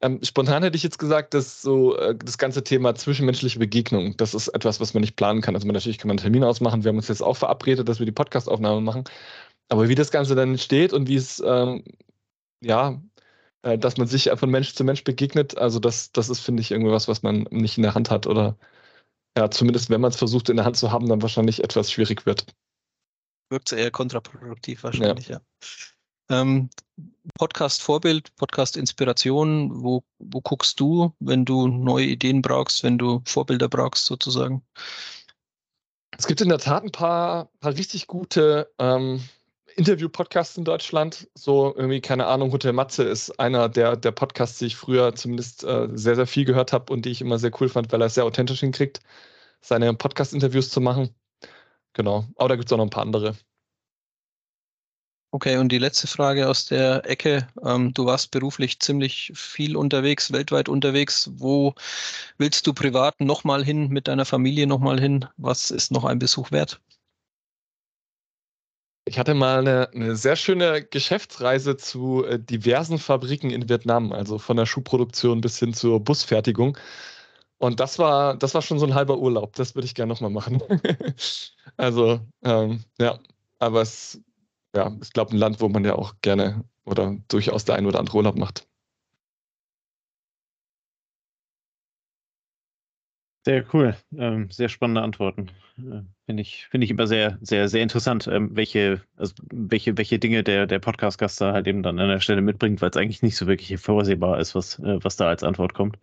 Ähm, 0.00 0.20
spontan 0.22 0.62
hätte 0.62 0.76
ich 0.76 0.84
jetzt 0.84 0.98
gesagt, 0.98 1.34
dass 1.34 1.60
so 1.60 1.96
äh, 1.96 2.14
das 2.16 2.38
ganze 2.38 2.62
Thema 2.62 2.94
zwischenmenschliche 2.94 3.58
Begegnung, 3.58 4.16
das 4.16 4.32
ist 4.32 4.48
etwas, 4.48 4.80
was 4.80 4.94
man 4.94 5.00
nicht 5.00 5.16
planen 5.16 5.40
kann. 5.40 5.54
Also 5.56 5.66
man, 5.66 5.74
natürlich 5.74 5.98
kann 5.98 6.08
man 6.08 6.18
einen 6.18 6.22
Termin 6.22 6.44
ausmachen. 6.44 6.84
Wir 6.84 6.90
haben 6.90 6.96
uns 6.96 7.08
jetzt 7.08 7.22
auch 7.22 7.36
verabredet, 7.36 7.88
dass 7.88 7.98
wir 7.98 8.06
die 8.06 8.12
Podcastaufnahme 8.12 8.80
machen. 8.80 9.04
Aber 9.68 9.88
wie 9.88 9.96
das 9.96 10.10
Ganze 10.10 10.34
dann 10.36 10.50
entsteht 10.50 10.92
und 10.92 11.08
wie 11.08 11.16
es, 11.16 11.42
ähm, 11.44 11.82
ja, 12.60 13.02
äh, 13.62 13.76
dass 13.76 13.96
man 13.96 14.06
sich 14.06 14.30
von 14.34 14.50
Mensch 14.50 14.74
zu 14.74 14.84
Mensch 14.84 15.02
begegnet, 15.02 15.58
also 15.58 15.80
das, 15.80 16.12
das 16.12 16.28
ist, 16.28 16.40
finde 16.40 16.62
ich, 16.62 16.70
irgendwas, 16.70 17.08
was 17.08 17.22
man 17.22 17.46
nicht 17.50 17.76
in 17.76 17.82
der 17.82 17.94
Hand 17.94 18.10
hat 18.10 18.26
oder 18.26 18.56
ja, 19.36 19.50
zumindest 19.50 19.90
wenn 19.90 20.00
man 20.00 20.10
es 20.10 20.16
versucht 20.16 20.48
in 20.48 20.56
der 20.56 20.64
Hand 20.64 20.76
zu 20.76 20.92
haben, 20.92 21.08
dann 21.08 21.22
wahrscheinlich 21.22 21.62
etwas 21.62 21.90
schwierig 21.92 22.24
wird. 22.24 22.46
Wirkt 23.50 23.72
eher 23.72 23.90
kontraproduktiv 23.90 24.84
wahrscheinlich, 24.84 25.28
ja. 25.28 25.36
ja. 25.36 25.42
Ähm, 26.30 26.70
Podcast-Vorbild, 27.38 28.34
Podcast-Inspiration, 28.36 29.82
wo, 29.82 30.02
wo 30.18 30.40
guckst 30.40 30.80
du, 30.80 31.12
wenn 31.20 31.44
du 31.44 31.68
neue 31.68 32.06
Ideen 32.06 32.42
brauchst, 32.42 32.82
wenn 32.82 32.98
du 32.98 33.22
Vorbilder 33.26 33.68
brauchst, 33.68 34.06
sozusagen? 34.06 34.62
Es 36.16 36.26
gibt 36.26 36.40
in 36.40 36.48
der 36.48 36.58
Tat 36.58 36.82
ein 36.82 36.90
paar, 36.90 37.50
paar 37.60 37.74
richtig 37.74 38.06
gute 38.06 38.70
ähm, 38.78 39.22
Interview-Podcasts 39.76 40.56
in 40.56 40.64
Deutschland. 40.64 41.28
So 41.34 41.74
irgendwie, 41.76 42.00
keine 42.00 42.26
Ahnung, 42.26 42.50
Hotel 42.52 42.72
Matze 42.72 43.04
ist 43.04 43.38
einer 43.38 43.68
der, 43.68 43.96
der 43.96 44.10
Podcasts, 44.10 44.58
die 44.58 44.66
ich 44.66 44.76
früher 44.76 45.14
zumindest 45.14 45.62
äh, 45.64 45.88
sehr, 45.92 46.16
sehr 46.16 46.26
viel 46.26 46.44
gehört 46.44 46.72
habe 46.72 46.92
und 46.92 47.04
die 47.04 47.10
ich 47.10 47.20
immer 47.20 47.38
sehr 47.38 47.52
cool 47.60 47.68
fand, 47.68 47.92
weil 47.92 48.02
er 48.02 48.06
es 48.06 48.14
sehr 48.14 48.24
authentisch 48.24 48.60
hinkriegt, 48.60 49.00
seine 49.60 49.94
Podcast-Interviews 49.94 50.70
zu 50.70 50.80
machen. 50.80 51.14
genau. 51.92 52.26
Aber 52.36 52.48
da 52.50 52.56
gibt 52.56 52.68
es 52.68 52.72
auch 52.72 52.78
noch 52.78 52.86
ein 52.86 52.90
paar 52.90 53.04
andere. 53.04 53.36
Okay, 55.30 55.58
und 55.58 55.70
die 55.70 55.78
letzte 55.78 56.06
Frage 56.06 56.48
aus 56.48 56.66
der 56.66 57.08
Ecke. 57.08 57.46
Ähm, 57.62 57.92
du 57.92 58.06
warst 58.06 58.30
beruflich 58.30 58.80
ziemlich 58.80 59.30
viel 59.34 59.76
unterwegs, 59.76 60.32
weltweit 60.32 60.70
unterwegs. 60.70 61.30
Wo 61.34 61.74
willst 62.38 62.66
du 62.66 62.72
privat 62.72 63.20
nochmal 63.20 63.62
hin, 63.62 63.88
mit 63.88 64.08
deiner 64.08 64.24
Familie 64.24 64.66
nochmal 64.66 64.98
hin? 64.98 65.26
Was 65.36 65.70
ist 65.70 65.92
noch 65.92 66.04
ein 66.04 66.18
Besuch 66.18 66.50
wert? 66.50 66.80
Ich 69.04 69.18
hatte 69.18 69.34
mal 69.34 69.58
eine, 69.60 69.90
eine 69.92 70.16
sehr 70.16 70.36
schöne 70.36 70.82
Geschäftsreise 70.82 71.76
zu 71.76 72.24
äh, 72.24 72.38
diversen 72.38 72.98
Fabriken 72.98 73.50
in 73.50 73.68
Vietnam, 73.68 74.12
also 74.12 74.38
von 74.38 74.56
der 74.56 74.66
Schuhproduktion 74.66 75.42
bis 75.42 75.58
hin 75.58 75.74
zur 75.74 76.00
Busfertigung. 76.00 76.78
Und 77.58 77.80
das 77.80 77.98
war, 77.98 78.36
das 78.36 78.54
war 78.54 78.62
schon 78.62 78.78
so 78.78 78.86
ein 78.86 78.94
halber 78.94 79.18
Urlaub. 79.18 79.54
Das 79.56 79.74
würde 79.74 79.86
ich 79.86 79.94
gerne 79.94 80.12
nochmal 80.12 80.30
machen. 80.30 80.62
also, 81.76 82.20
ähm, 82.44 82.84
ja, 82.98 83.18
aber 83.58 83.82
es 83.82 84.20
ja, 84.78 84.96
ich 85.02 85.12
glaube, 85.12 85.32
ein 85.32 85.38
Land, 85.38 85.60
wo 85.60 85.68
man 85.68 85.84
ja 85.84 85.94
auch 85.96 86.14
gerne 86.22 86.64
oder 86.84 87.16
durchaus 87.28 87.64
der 87.64 87.74
ein 87.74 87.86
oder 87.86 87.98
andere 87.98 88.16
Urlaub 88.16 88.38
macht. 88.38 88.66
Sehr 93.44 93.64
cool. 93.72 93.96
Ähm, 94.16 94.50
sehr 94.50 94.68
spannende 94.68 95.02
Antworten. 95.02 95.50
Äh, 95.78 96.02
Finde 96.26 96.42
ich, 96.42 96.66
find 96.66 96.84
ich 96.84 96.90
immer 96.90 97.06
sehr, 97.06 97.38
sehr, 97.40 97.68
sehr 97.68 97.82
interessant, 97.82 98.28
ähm, 98.28 98.50
welche, 98.54 99.02
also 99.16 99.34
welche, 99.50 99.96
welche 99.96 100.18
Dinge 100.18 100.44
der, 100.44 100.66
der 100.66 100.78
Podcast-Gast 100.78 101.40
da 101.40 101.52
halt 101.54 101.66
eben 101.66 101.82
dann 101.82 101.98
an 101.98 102.08
der 102.08 102.20
Stelle 102.20 102.42
mitbringt, 102.42 102.80
weil 102.82 102.90
es 102.90 102.96
eigentlich 102.96 103.22
nicht 103.22 103.36
so 103.36 103.46
wirklich 103.46 103.80
vorsehbar 103.80 104.38
ist, 104.38 104.54
was, 104.54 104.78
äh, 104.80 105.02
was 105.02 105.16
da 105.16 105.28
als 105.28 105.42
Antwort 105.42 105.74
kommt. 105.74 105.98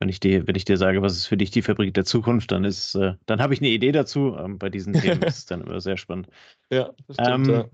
Wenn 0.00 0.08
ich 0.08 0.18
dir, 0.18 0.46
wenn 0.46 0.54
ich 0.56 0.64
dir 0.64 0.76
sage, 0.76 1.02
was 1.02 1.16
ist 1.16 1.26
für 1.26 1.36
dich 1.36 1.50
die 1.50 1.62
Fabrik 1.62 1.92
der 1.94 2.04
Zukunft, 2.04 2.50
dann 2.52 2.64
ist, 2.64 2.94
äh, 2.94 3.14
dann 3.26 3.40
habe 3.40 3.52
ich 3.54 3.60
eine 3.60 3.68
Idee 3.68 3.92
dazu. 3.92 4.36
Ähm, 4.38 4.58
bei 4.58 4.70
diesen 4.70 4.94
Themen 4.94 5.22
ist 5.22 5.38
es 5.38 5.46
dann 5.46 5.60
immer 5.60 5.80
sehr 5.80 5.96
spannend. 5.98 6.28
Ja, 6.70 6.90
das 7.06 7.16
stimmt, 7.16 7.48
ähm, 7.48 7.54
ja. 7.54 7.68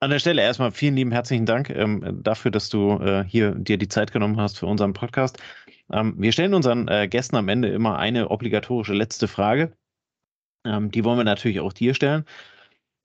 An 0.00 0.10
der 0.10 0.20
Stelle 0.20 0.42
erstmal 0.42 0.70
vielen 0.70 0.94
lieben 0.94 1.10
herzlichen 1.10 1.44
Dank 1.44 1.70
ähm, 1.70 2.20
dafür, 2.22 2.52
dass 2.52 2.68
du 2.68 2.98
äh, 3.00 3.24
hier 3.24 3.52
dir 3.56 3.78
die 3.78 3.88
Zeit 3.88 4.12
genommen 4.12 4.40
hast 4.40 4.58
für 4.58 4.66
unseren 4.66 4.92
Podcast. 4.92 5.38
Ähm, 5.92 6.14
wir 6.18 6.30
stellen 6.30 6.54
unseren 6.54 6.86
äh, 6.86 7.08
Gästen 7.08 7.34
am 7.34 7.48
Ende 7.48 7.68
immer 7.68 7.98
eine 7.98 8.30
obligatorische 8.30 8.94
letzte 8.94 9.26
Frage. 9.26 9.72
Ähm, 10.64 10.92
die 10.92 11.04
wollen 11.04 11.18
wir 11.18 11.24
natürlich 11.24 11.58
auch 11.58 11.72
dir 11.72 11.94
stellen. 11.94 12.24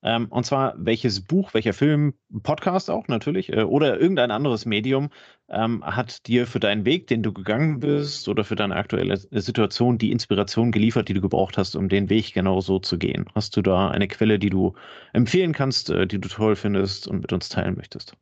Ähm, 0.04 0.26
und 0.26 0.44
zwar, 0.44 0.74
welches 0.76 1.22
Buch, 1.22 1.54
welcher 1.54 1.72
Film, 1.72 2.12
Podcast 2.42 2.90
auch 2.90 3.08
natürlich, 3.08 3.50
äh, 3.50 3.62
oder 3.62 3.98
irgendein 3.98 4.30
anderes 4.30 4.66
Medium 4.66 5.08
ähm, 5.48 5.82
hat 5.84 6.26
dir 6.26 6.46
für 6.46 6.60
deinen 6.60 6.84
Weg, 6.84 7.06
den 7.06 7.22
du 7.22 7.32
gegangen 7.32 7.80
bist, 7.80 8.28
oder 8.28 8.44
für 8.44 8.54
deine 8.54 8.76
aktuelle 8.76 9.16
Situation 9.16 9.96
die 9.96 10.12
Inspiration 10.12 10.72
geliefert, 10.72 11.08
die 11.08 11.14
du 11.14 11.22
gebraucht 11.22 11.56
hast, 11.56 11.74
um 11.74 11.88
den 11.88 12.10
Weg 12.10 12.34
genau 12.34 12.60
so 12.60 12.78
zu 12.78 12.98
gehen? 12.98 13.24
Hast 13.34 13.56
du 13.56 13.62
da 13.62 13.88
eine 13.88 14.06
Quelle, 14.06 14.38
die 14.38 14.50
du 14.50 14.74
empfehlen 15.14 15.54
kannst, 15.54 15.88
äh, 15.88 16.06
die 16.06 16.20
du 16.20 16.28
toll 16.28 16.54
findest 16.54 17.08
und 17.08 17.20
mit 17.20 17.32
uns 17.32 17.48
teilen 17.48 17.74
möchtest? 17.74 18.14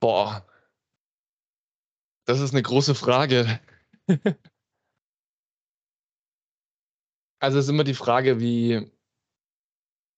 Boah, 0.00 0.46
das 2.26 2.40
ist 2.40 2.54
eine 2.54 2.62
große 2.62 2.94
Frage. 2.94 3.60
also 7.38 7.58
es 7.58 7.66
ist 7.66 7.70
immer 7.70 7.84
die 7.84 7.92
Frage, 7.92 8.40
wie, 8.40 8.90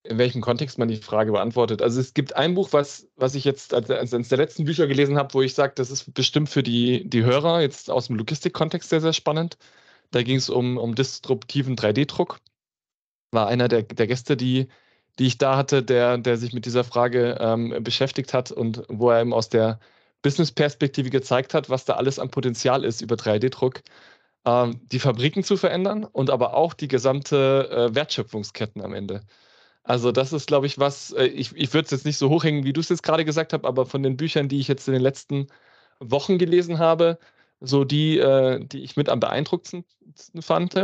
in 0.08 0.18
welchem 0.18 0.40
Kontext 0.40 0.78
man 0.78 0.88
die 0.88 0.96
Frage 0.96 1.32
beantwortet. 1.32 1.82
Also 1.82 2.00
es 2.00 2.14
gibt 2.14 2.36
ein 2.36 2.54
Buch, 2.54 2.72
was, 2.72 3.08
was 3.16 3.34
ich 3.34 3.44
jetzt 3.44 3.74
als, 3.74 3.90
eines 3.90 4.28
der 4.28 4.38
letzten 4.38 4.64
Bücher 4.64 4.86
gelesen 4.86 5.16
habe, 5.18 5.34
wo 5.34 5.42
ich 5.42 5.54
sage, 5.54 5.72
das 5.76 5.90
ist 5.90 6.14
bestimmt 6.14 6.48
für 6.48 6.62
die, 6.62 7.08
die 7.08 7.24
Hörer 7.24 7.60
jetzt 7.60 7.90
aus 7.90 8.06
dem 8.08 8.16
Logistik-Kontext 8.16 8.90
sehr, 8.90 9.00
sehr 9.00 9.12
spannend. 9.12 9.58
Da 10.10 10.22
ging 10.22 10.36
es 10.36 10.48
um, 10.50 10.78
um 10.78 10.94
disruptiven 10.94 11.76
3D-Druck. 11.76 12.38
War 13.32 13.48
einer 13.48 13.68
der, 13.68 13.82
der 13.82 14.06
Gäste, 14.06 14.36
die, 14.36 14.68
die 15.18 15.26
ich 15.26 15.38
da 15.38 15.56
hatte, 15.56 15.82
der, 15.82 16.18
der 16.18 16.36
sich 16.36 16.52
mit 16.52 16.66
dieser 16.66 16.84
Frage 16.84 17.38
ähm, 17.40 17.82
beschäftigt 17.82 18.34
hat 18.34 18.52
und 18.52 18.84
wo 18.88 19.10
er 19.10 19.20
eben 19.20 19.32
aus 19.32 19.48
der 19.48 19.80
Business-Perspektive 20.22 21.10
gezeigt 21.10 21.54
hat, 21.54 21.70
was 21.70 21.84
da 21.84 21.94
alles 21.94 22.18
an 22.18 22.30
Potenzial 22.30 22.84
ist 22.84 23.00
über 23.00 23.16
3D-Druck, 23.16 23.82
ähm, 24.44 24.80
die 24.92 24.98
Fabriken 24.98 25.42
zu 25.42 25.56
verändern 25.56 26.04
und 26.04 26.30
aber 26.30 26.54
auch 26.54 26.74
die 26.74 26.88
gesamte 26.88 27.68
äh, 27.70 27.94
Wertschöpfungsketten 27.94 28.82
am 28.82 28.94
Ende. 28.94 29.22
Also 29.86 30.10
das 30.10 30.32
ist, 30.32 30.48
glaube 30.48 30.66
ich, 30.66 30.78
was, 30.78 31.12
äh, 31.12 31.26
ich, 31.26 31.54
ich 31.54 31.72
würde 31.72 31.84
es 31.84 31.92
jetzt 31.92 32.04
nicht 32.04 32.18
so 32.18 32.28
hochhängen, 32.28 32.64
wie 32.64 32.72
du 32.72 32.80
es 32.80 32.88
jetzt 32.88 33.04
gerade 33.04 33.24
gesagt 33.24 33.52
hast, 33.52 33.64
aber 33.64 33.86
von 33.86 34.02
den 34.02 34.16
Büchern, 34.16 34.48
die 34.48 34.58
ich 34.58 34.66
jetzt 34.66 34.88
in 34.88 34.94
den 34.94 35.02
letzten 35.02 35.46
Wochen 36.00 36.38
gelesen 36.38 36.80
habe, 36.80 37.20
so 37.60 37.84
die, 37.84 38.18
äh, 38.18 38.64
die 38.64 38.82
ich 38.82 38.96
mit 38.96 39.08
am 39.08 39.20
beeindruckendsten 39.20 40.42
fand. 40.42 40.74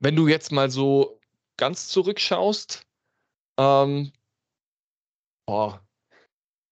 Wenn 0.00 0.16
du 0.16 0.26
jetzt 0.26 0.52
mal 0.52 0.70
so 0.70 1.20
ganz 1.58 1.88
zurückschaust, 1.88 2.86
ähm, 3.58 4.10
boah, 5.46 5.82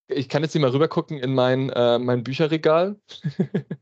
ich 0.09 0.31
kann 0.31 0.43
jetzt 0.43 0.55
nicht 0.55 0.63
mal 0.63 0.71
rübergucken 0.71 1.19
in 1.19 1.35
mein, 1.35 1.69
äh, 1.69 1.99
mein 1.99 2.25
Bücherregal. 2.25 2.99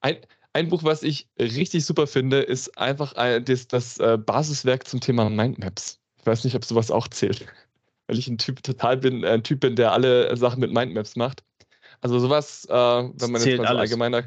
ein, 0.00 0.16
ein 0.54 0.68
Buch, 0.68 0.84
was 0.84 1.02
ich 1.02 1.28
richtig 1.38 1.84
super 1.84 2.06
finde, 2.06 2.40
ist 2.40 2.78
einfach 2.78 3.12
das, 3.12 3.68
das 3.68 3.98
äh, 3.98 4.16
Basiswerk 4.16 4.86
zum 4.86 5.00
Thema 5.00 5.28
Mindmaps. 5.28 6.00
Ich 6.20 6.26
weiß 6.26 6.44
nicht, 6.44 6.54
ob 6.54 6.64
sowas 6.64 6.90
auch 6.90 7.08
zählt. 7.08 7.46
Weil 8.06 8.18
ich 8.18 8.28
ein 8.28 8.38
Typ 8.38 8.62
total 8.62 8.98
bin, 8.98 9.24
ein 9.24 9.42
Typ 9.42 9.60
bin, 9.60 9.76
der 9.76 9.92
alle 9.92 10.34
Sachen 10.36 10.60
mit 10.60 10.72
Mindmaps 10.72 11.16
macht. 11.16 11.42
Also 12.00 12.18
sowas, 12.18 12.66
äh, 12.68 12.72
wenn 12.72 13.32
man 13.32 13.42
jetzt 13.42 13.58
mal 13.58 13.66
so 13.66 13.78
allgemeiner 13.78 14.24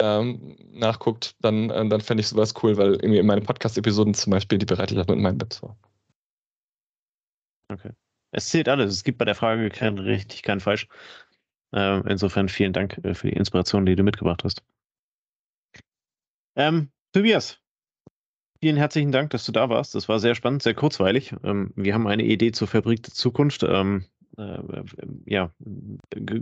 ähm, 0.00 0.56
nachguckt, 0.72 1.34
dann, 1.40 1.70
äh, 1.70 1.88
dann 1.88 2.00
fände 2.00 2.22
ich 2.22 2.28
sowas 2.28 2.54
cool, 2.62 2.76
weil 2.76 2.94
irgendwie 2.94 3.18
in 3.18 3.26
meinen 3.26 3.42
Podcast-Episoden 3.42 4.14
zum 4.14 4.30
Beispiel, 4.30 4.58
die 4.58 4.66
bereite 4.66 4.94
ich 4.94 4.98
halt 4.98 5.08
mit 5.08 5.18
Mindmaps 5.18 5.58
vor. 5.58 5.76
Okay. 7.68 7.90
Es 8.32 8.48
zählt 8.48 8.68
alles. 8.68 8.92
Es 8.92 9.04
gibt 9.04 9.18
bei 9.18 9.24
der 9.24 9.34
Frage 9.34 9.68
kein 9.70 9.98
richtig, 9.98 10.42
kein 10.42 10.60
falsch. 10.60 10.88
Äh, 11.74 12.00
insofern 12.08 12.48
vielen 12.48 12.72
Dank 12.72 12.98
äh, 13.04 13.14
für 13.14 13.28
die 13.28 13.36
Inspiration, 13.36 13.84
die 13.84 13.96
du 13.96 14.02
mitgebracht 14.02 14.42
hast. 14.44 14.62
Ähm, 16.60 16.90
Tobias, 17.14 17.58
vielen 18.60 18.76
herzlichen 18.76 19.12
Dank, 19.12 19.30
dass 19.30 19.46
du 19.46 19.52
da 19.52 19.70
warst. 19.70 19.94
Das 19.94 20.10
war 20.10 20.18
sehr 20.18 20.34
spannend, 20.34 20.62
sehr 20.62 20.74
kurzweilig. 20.74 21.34
Ähm, 21.42 21.72
wir 21.74 21.94
haben 21.94 22.06
eine 22.06 22.22
Idee 22.22 22.52
zur 22.52 22.68
Fabrik 22.68 23.02
der 23.02 23.14
Zukunft. 23.14 23.62
Ähm, 23.62 24.04
äh, 24.36 24.58
ja, 25.24 25.52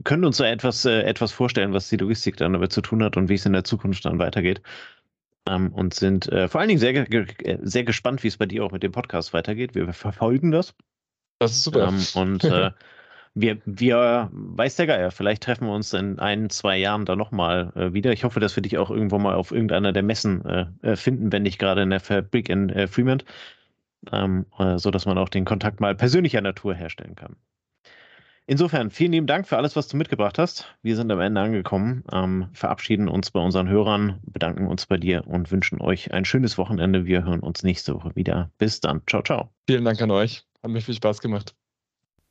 können 0.03 0.25
uns 0.25 0.39
so 0.39 0.43
etwas, 0.43 0.85
äh, 0.85 1.03
etwas 1.03 1.31
vorstellen, 1.31 1.73
was 1.73 1.89
die 1.89 1.99
Logistik 1.99 2.37
dann 2.37 2.53
damit 2.53 2.73
zu 2.73 2.81
tun 2.81 3.05
hat 3.05 3.17
und 3.17 3.29
wie 3.29 3.35
es 3.35 3.47
in 3.47 3.53
der 3.53 3.63
Zukunft 3.63 4.05
dann 4.07 4.19
weitergeht. 4.19 4.61
Ähm, 5.49 5.73
und 5.73 5.95
sind 5.95 6.27
äh, 6.33 6.49
vor 6.49 6.61
allen 6.61 6.69
Dingen 6.69 6.81
sehr, 6.81 6.97
äh, 6.97 7.59
sehr 7.63 7.85
gespannt, 7.85 8.25
wie 8.25 8.29
es 8.29 8.39
bei 8.39 8.47
dir 8.47 8.65
auch 8.65 8.73
mit 8.73 8.83
dem 8.83 8.91
Podcast 8.91 9.33
weitergeht. 9.33 9.77
Wir 9.77 9.93
verfolgen 9.93 10.51
das. 10.51 10.75
Das 11.39 11.53
ist 11.53 11.63
super. 11.63 11.87
Ähm, 11.87 12.05
und 12.21 12.43
äh, 12.43 12.73
wir, 13.41 13.59
wir, 13.65 14.31
weiß 14.33 14.77
der 14.77 14.87
Geier, 14.87 15.11
vielleicht 15.11 15.45
treffen 15.45 15.67
wir 15.67 15.75
uns 15.75 15.93
in 15.93 16.19
ein, 16.19 16.51
zwei 16.51 16.77
Jahren 16.77 17.05
da 17.05 17.15
nochmal 17.15 17.73
äh, 17.77 17.93
wieder. 17.93 18.13
Ich 18.13 18.25
hoffe, 18.25 18.41
dass 18.41 18.57
wir 18.57 18.63
dich 18.63 18.79
auch 18.79 18.91
irgendwo 18.91 19.19
mal 19.19 19.35
auf 19.35 19.53
irgendeiner 19.53 19.93
der 19.93 20.03
Messen 20.03 20.45
äh, 20.45 20.67
äh 20.83 20.97
finden, 20.97 21.31
wenn 21.31 21.45
nicht 21.45 21.59
gerade 21.59 21.83
in 21.83 21.91
der 21.91 22.01
Fabrik 22.01 22.49
in 22.49 22.69
äh, 22.71 22.89
Fremont, 22.89 23.25
ähm, 24.13 24.47
äh, 24.59 24.79
so 24.79 24.91
dass 24.91 25.07
man 25.07 25.19
auch 25.19 25.29
den 25.29 25.45
Kontakt 25.45 25.81
mal 25.81 25.95
persönlicher 25.95 26.41
Natur 26.41 26.75
herstellen 26.75 27.15
kann. 27.15 27.37
Insofern, 28.47 28.91
vielen 28.91 29.13
lieben 29.13 29.27
Dank 29.27 29.47
für 29.47 29.59
alles, 29.59 29.77
was 29.77 29.89
du 29.89 29.99
mitgebracht 29.99 30.39
hast. 30.39 30.75
Wir 30.83 30.97
sind 30.97 31.13
am 31.13 31.21
Ende 31.21 31.41
angekommen, 31.41 32.03
ähm, 32.11 32.49
verabschieden 32.55 33.07
uns 33.07 33.31
bei 33.31 33.41
unseren 33.41 33.69
Hörern, 33.69 34.21
bedanken 34.23 34.67
uns 34.67 34.87
bei 34.87 34.97
dir 34.97 35.27
und 35.27 35.53
wünschen 35.53 35.83
euch 35.83 36.13
ein 36.13 36.25
schönes 36.25 36.57
Wochenende. 36.57 37.05
Wir 37.05 37.25
hören 37.25 37.41
uns 37.41 37.63
nächste 37.63 37.95
Woche 37.95 38.17
wieder. 38.17 38.51
Bis 38.57 38.81
dann. 38.81 39.03
Ciao, 39.07 39.23
ciao. 39.23 39.53
Vielen 39.69 39.85
Dank 39.85 40.01
an 40.01 40.11
euch. 40.11 40.45
Hat 40.63 40.71
mir 40.71 40.81
viel 40.81 40.95
Spaß 40.95 41.21
gemacht. 41.21 41.58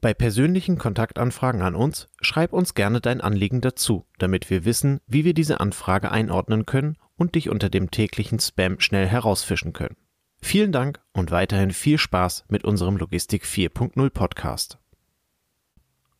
Bei 0.00 0.14
persönlichen 0.14 0.78
Kontaktanfragen 0.78 1.60
an 1.60 1.74
uns 1.74 2.08
schreib 2.22 2.54
uns 2.54 2.72
gerne 2.72 3.02
dein 3.02 3.20
Anliegen 3.20 3.60
dazu, 3.60 4.06
damit 4.18 4.48
wir 4.48 4.64
wissen, 4.64 5.00
wie 5.06 5.26
wir 5.26 5.34
diese 5.34 5.60
Anfrage 5.60 6.10
einordnen 6.10 6.64
können 6.64 6.96
und 7.16 7.34
dich 7.34 7.50
unter 7.50 7.68
dem 7.68 7.90
täglichen 7.90 8.40
Spam 8.40 8.80
schnell 8.80 9.06
herausfischen 9.06 9.74
können. 9.74 9.96
Vielen 10.40 10.72
Dank 10.72 11.00
und 11.12 11.30
weiterhin 11.30 11.70
viel 11.70 11.98
Spaß 11.98 12.46
mit 12.48 12.64
unserem 12.64 12.96
Logistik 12.96 13.44
4.0 13.44 14.08
Podcast. 14.08 14.78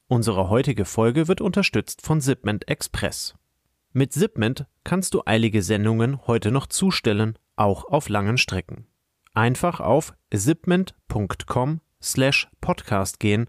Unsere 0.09 0.51
heutige 0.51 0.85
Folge 0.85 1.26
wird 1.26 1.41
unterstützt 1.41 2.03
von 2.03 2.20
Zipment 2.20 2.68
Express. 2.68 3.35
Mit 3.93 4.12
Zipment 4.12 4.66
kannst 4.85 5.14
du 5.14 5.22
eilige 5.24 5.62
Sendungen 5.62 6.26
heute 6.26 6.51
noch 6.51 6.66
zustellen, 6.66 7.39
auch 7.57 7.87
auf 7.87 8.11
langen 8.11 8.37
Strecken. 8.37 8.87
Einfach 9.33 9.81
auf 9.81 10.12
zipment.com 10.35 11.81
slash 12.03 12.49
podcast 12.61 13.20
gehen 13.20 13.49